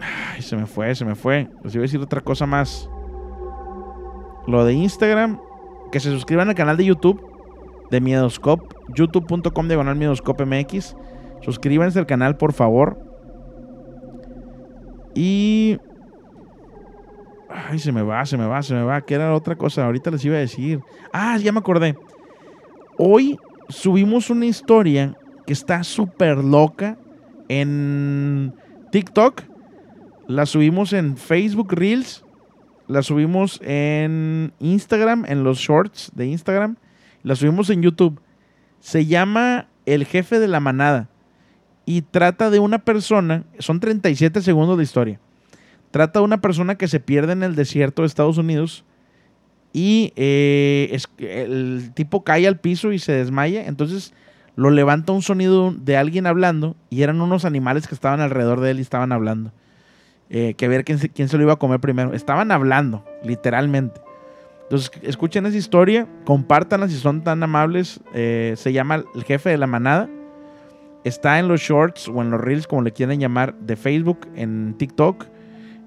Ay, 0.00 0.42
se 0.42 0.56
me 0.56 0.66
fue, 0.66 0.94
se 0.94 1.04
me 1.04 1.14
fue. 1.14 1.48
Les 1.62 1.74
iba 1.74 1.82
a 1.82 1.86
decir 1.86 2.00
otra 2.00 2.20
cosa 2.20 2.46
más. 2.46 2.88
Lo 4.46 4.64
de 4.64 4.72
Instagram. 4.72 5.40
Que 5.92 6.00
se 6.00 6.10
suscriban 6.10 6.48
al 6.48 6.54
canal 6.54 6.76
de 6.76 6.84
YouTube 6.84 7.20
de 7.90 8.00
Miedoscope. 8.00 8.74
YouTube.com 8.94 9.68
diagonal 9.68 9.96
Miedoscope 9.96 10.44
MX. 10.44 10.96
Suscríbanse 11.42 11.98
al 11.98 12.06
canal, 12.06 12.36
por 12.36 12.52
favor. 12.52 12.98
Y. 15.14 15.78
Ay, 17.48 17.78
se 17.78 17.92
me 17.92 18.02
va, 18.02 18.24
se 18.24 18.36
me 18.36 18.46
va, 18.46 18.62
se 18.62 18.74
me 18.74 18.82
va. 18.82 19.00
¿Qué 19.02 19.14
era 19.14 19.28
la 19.28 19.34
otra 19.34 19.56
cosa? 19.56 19.84
Ahorita 19.84 20.10
les 20.10 20.24
iba 20.24 20.36
a 20.36 20.40
decir. 20.40 20.80
Ah, 21.12 21.36
ya 21.38 21.52
me 21.52 21.58
acordé. 21.58 21.94
Hoy 22.98 23.38
subimos 23.68 24.30
una 24.30 24.46
historia 24.46 25.16
que 25.46 25.52
está 25.52 25.84
súper 25.84 26.38
loca 26.38 26.98
en 27.48 28.54
TikTok. 28.90 29.42
La 30.26 30.46
subimos 30.46 30.92
en 30.92 31.16
Facebook 31.16 31.72
Reels. 31.72 32.24
La 32.88 33.02
subimos 33.02 33.60
en 33.62 34.52
Instagram, 34.60 35.24
en 35.26 35.44
los 35.44 35.58
shorts 35.58 36.12
de 36.14 36.26
Instagram. 36.26 36.76
La 37.22 37.34
subimos 37.34 37.70
en 37.70 37.82
YouTube. 37.82 38.20
Se 38.80 39.06
llama 39.06 39.68
El 39.86 40.04
jefe 40.04 40.38
de 40.38 40.48
la 40.48 40.60
manada. 40.60 41.08
Y 41.84 42.02
trata 42.02 42.50
de 42.50 42.58
una 42.58 42.78
persona. 42.78 43.44
Son 43.58 43.80
37 43.80 44.40
segundos 44.42 44.76
de 44.76 44.84
historia. 44.84 45.20
Trata 45.90 46.20
de 46.20 46.24
una 46.24 46.40
persona 46.40 46.76
que 46.76 46.88
se 46.88 47.00
pierde 47.00 47.32
en 47.32 47.42
el 47.42 47.54
desierto 47.54 48.02
de 48.02 48.06
Estados 48.06 48.38
Unidos. 48.38 48.84
Y 49.78 50.14
eh, 50.16 50.98
el 51.18 51.90
tipo 51.92 52.24
cae 52.24 52.48
al 52.48 52.58
piso 52.58 52.92
y 52.92 52.98
se 52.98 53.12
desmaya. 53.12 53.66
Entonces 53.66 54.14
lo 54.54 54.70
levanta 54.70 55.12
un 55.12 55.20
sonido 55.20 55.70
de 55.70 55.98
alguien 55.98 56.26
hablando. 56.26 56.76
Y 56.88 57.02
eran 57.02 57.20
unos 57.20 57.44
animales 57.44 57.86
que 57.86 57.94
estaban 57.94 58.20
alrededor 58.20 58.62
de 58.62 58.70
él 58.70 58.78
y 58.78 58.80
estaban 58.80 59.12
hablando. 59.12 59.52
Eh, 60.30 60.54
que 60.54 60.66
ver 60.66 60.86
quién 60.86 60.98
se, 60.98 61.10
quién 61.10 61.28
se 61.28 61.36
lo 61.36 61.42
iba 61.42 61.52
a 61.52 61.58
comer 61.58 61.78
primero. 61.78 62.14
Estaban 62.14 62.52
hablando, 62.52 63.04
literalmente. 63.22 64.00
Entonces, 64.62 64.90
escuchen 65.02 65.44
esa 65.44 65.58
historia, 65.58 66.08
compártanla 66.24 66.88
si 66.88 66.96
son 66.96 67.22
tan 67.22 67.42
amables. 67.42 68.00
Eh, 68.14 68.54
se 68.56 68.72
llama 68.72 69.04
El 69.14 69.24
jefe 69.24 69.50
de 69.50 69.58
la 69.58 69.66
manada. 69.66 70.08
Está 71.04 71.38
en 71.38 71.48
los 71.48 71.60
shorts 71.60 72.08
o 72.08 72.22
en 72.22 72.30
los 72.30 72.40
reels, 72.40 72.66
como 72.66 72.80
le 72.80 72.92
quieran 72.92 73.20
llamar, 73.20 73.54
de 73.58 73.76
Facebook, 73.76 74.26
en 74.36 74.74
TikTok. 74.78 75.26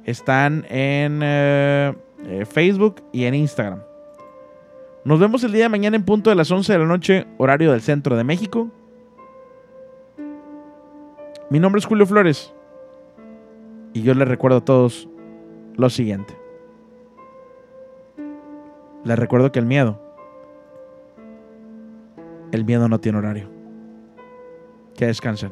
Están 0.05 0.63
en 0.69 1.23
eh, 2.25 2.45
Facebook 2.45 3.01
y 3.11 3.25
en 3.25 3.35
Instagram. 3.35 3.81
Nos 5.05 5.19
vemos 5.19 5.43
el 5.43 5.51
día 5.51 5.63
de 5.63 5.69
mañana 5.69 5.95
en 5.95 6.03
punto 6.03 6.29
de 6.29 6.35
las 6.35 6.51
11 6.51 6.73
de 6.73 6.79
la 6.79 6.85
noche, 6.85 7.25
horario 7.37 7.71
del 7.71 7.81
centro 7.81 8.15
de 8.15 8.23
México. 8.23 8.69
Mi 11.49 11.59
nombre 11.59 11.79
es 11.79 11.85
Julio 11.85 12.05
Flores. 12.05 12.53
Y 13.93 14.03
yo 14.03 14.13
les 14.13 14.27
recuerdo 14.27 14.57
a 14.57 14.65
todos 14.65 15.09
lo 15.75 15.89
siguiente. 15.89 16.37
Les 19.03 19.17
recuerdo 19.17 19.51
que 19.51 19.59
el 19.59 19.65
miedo, 19.65 19.99
el 22.51 22.65
miedo 22.65 22.87
no 22.89 22.99
tiene 22.99 23.17
horario. 23.17 23.49
Que 24.95 25.07
descansen. 25.07 25.51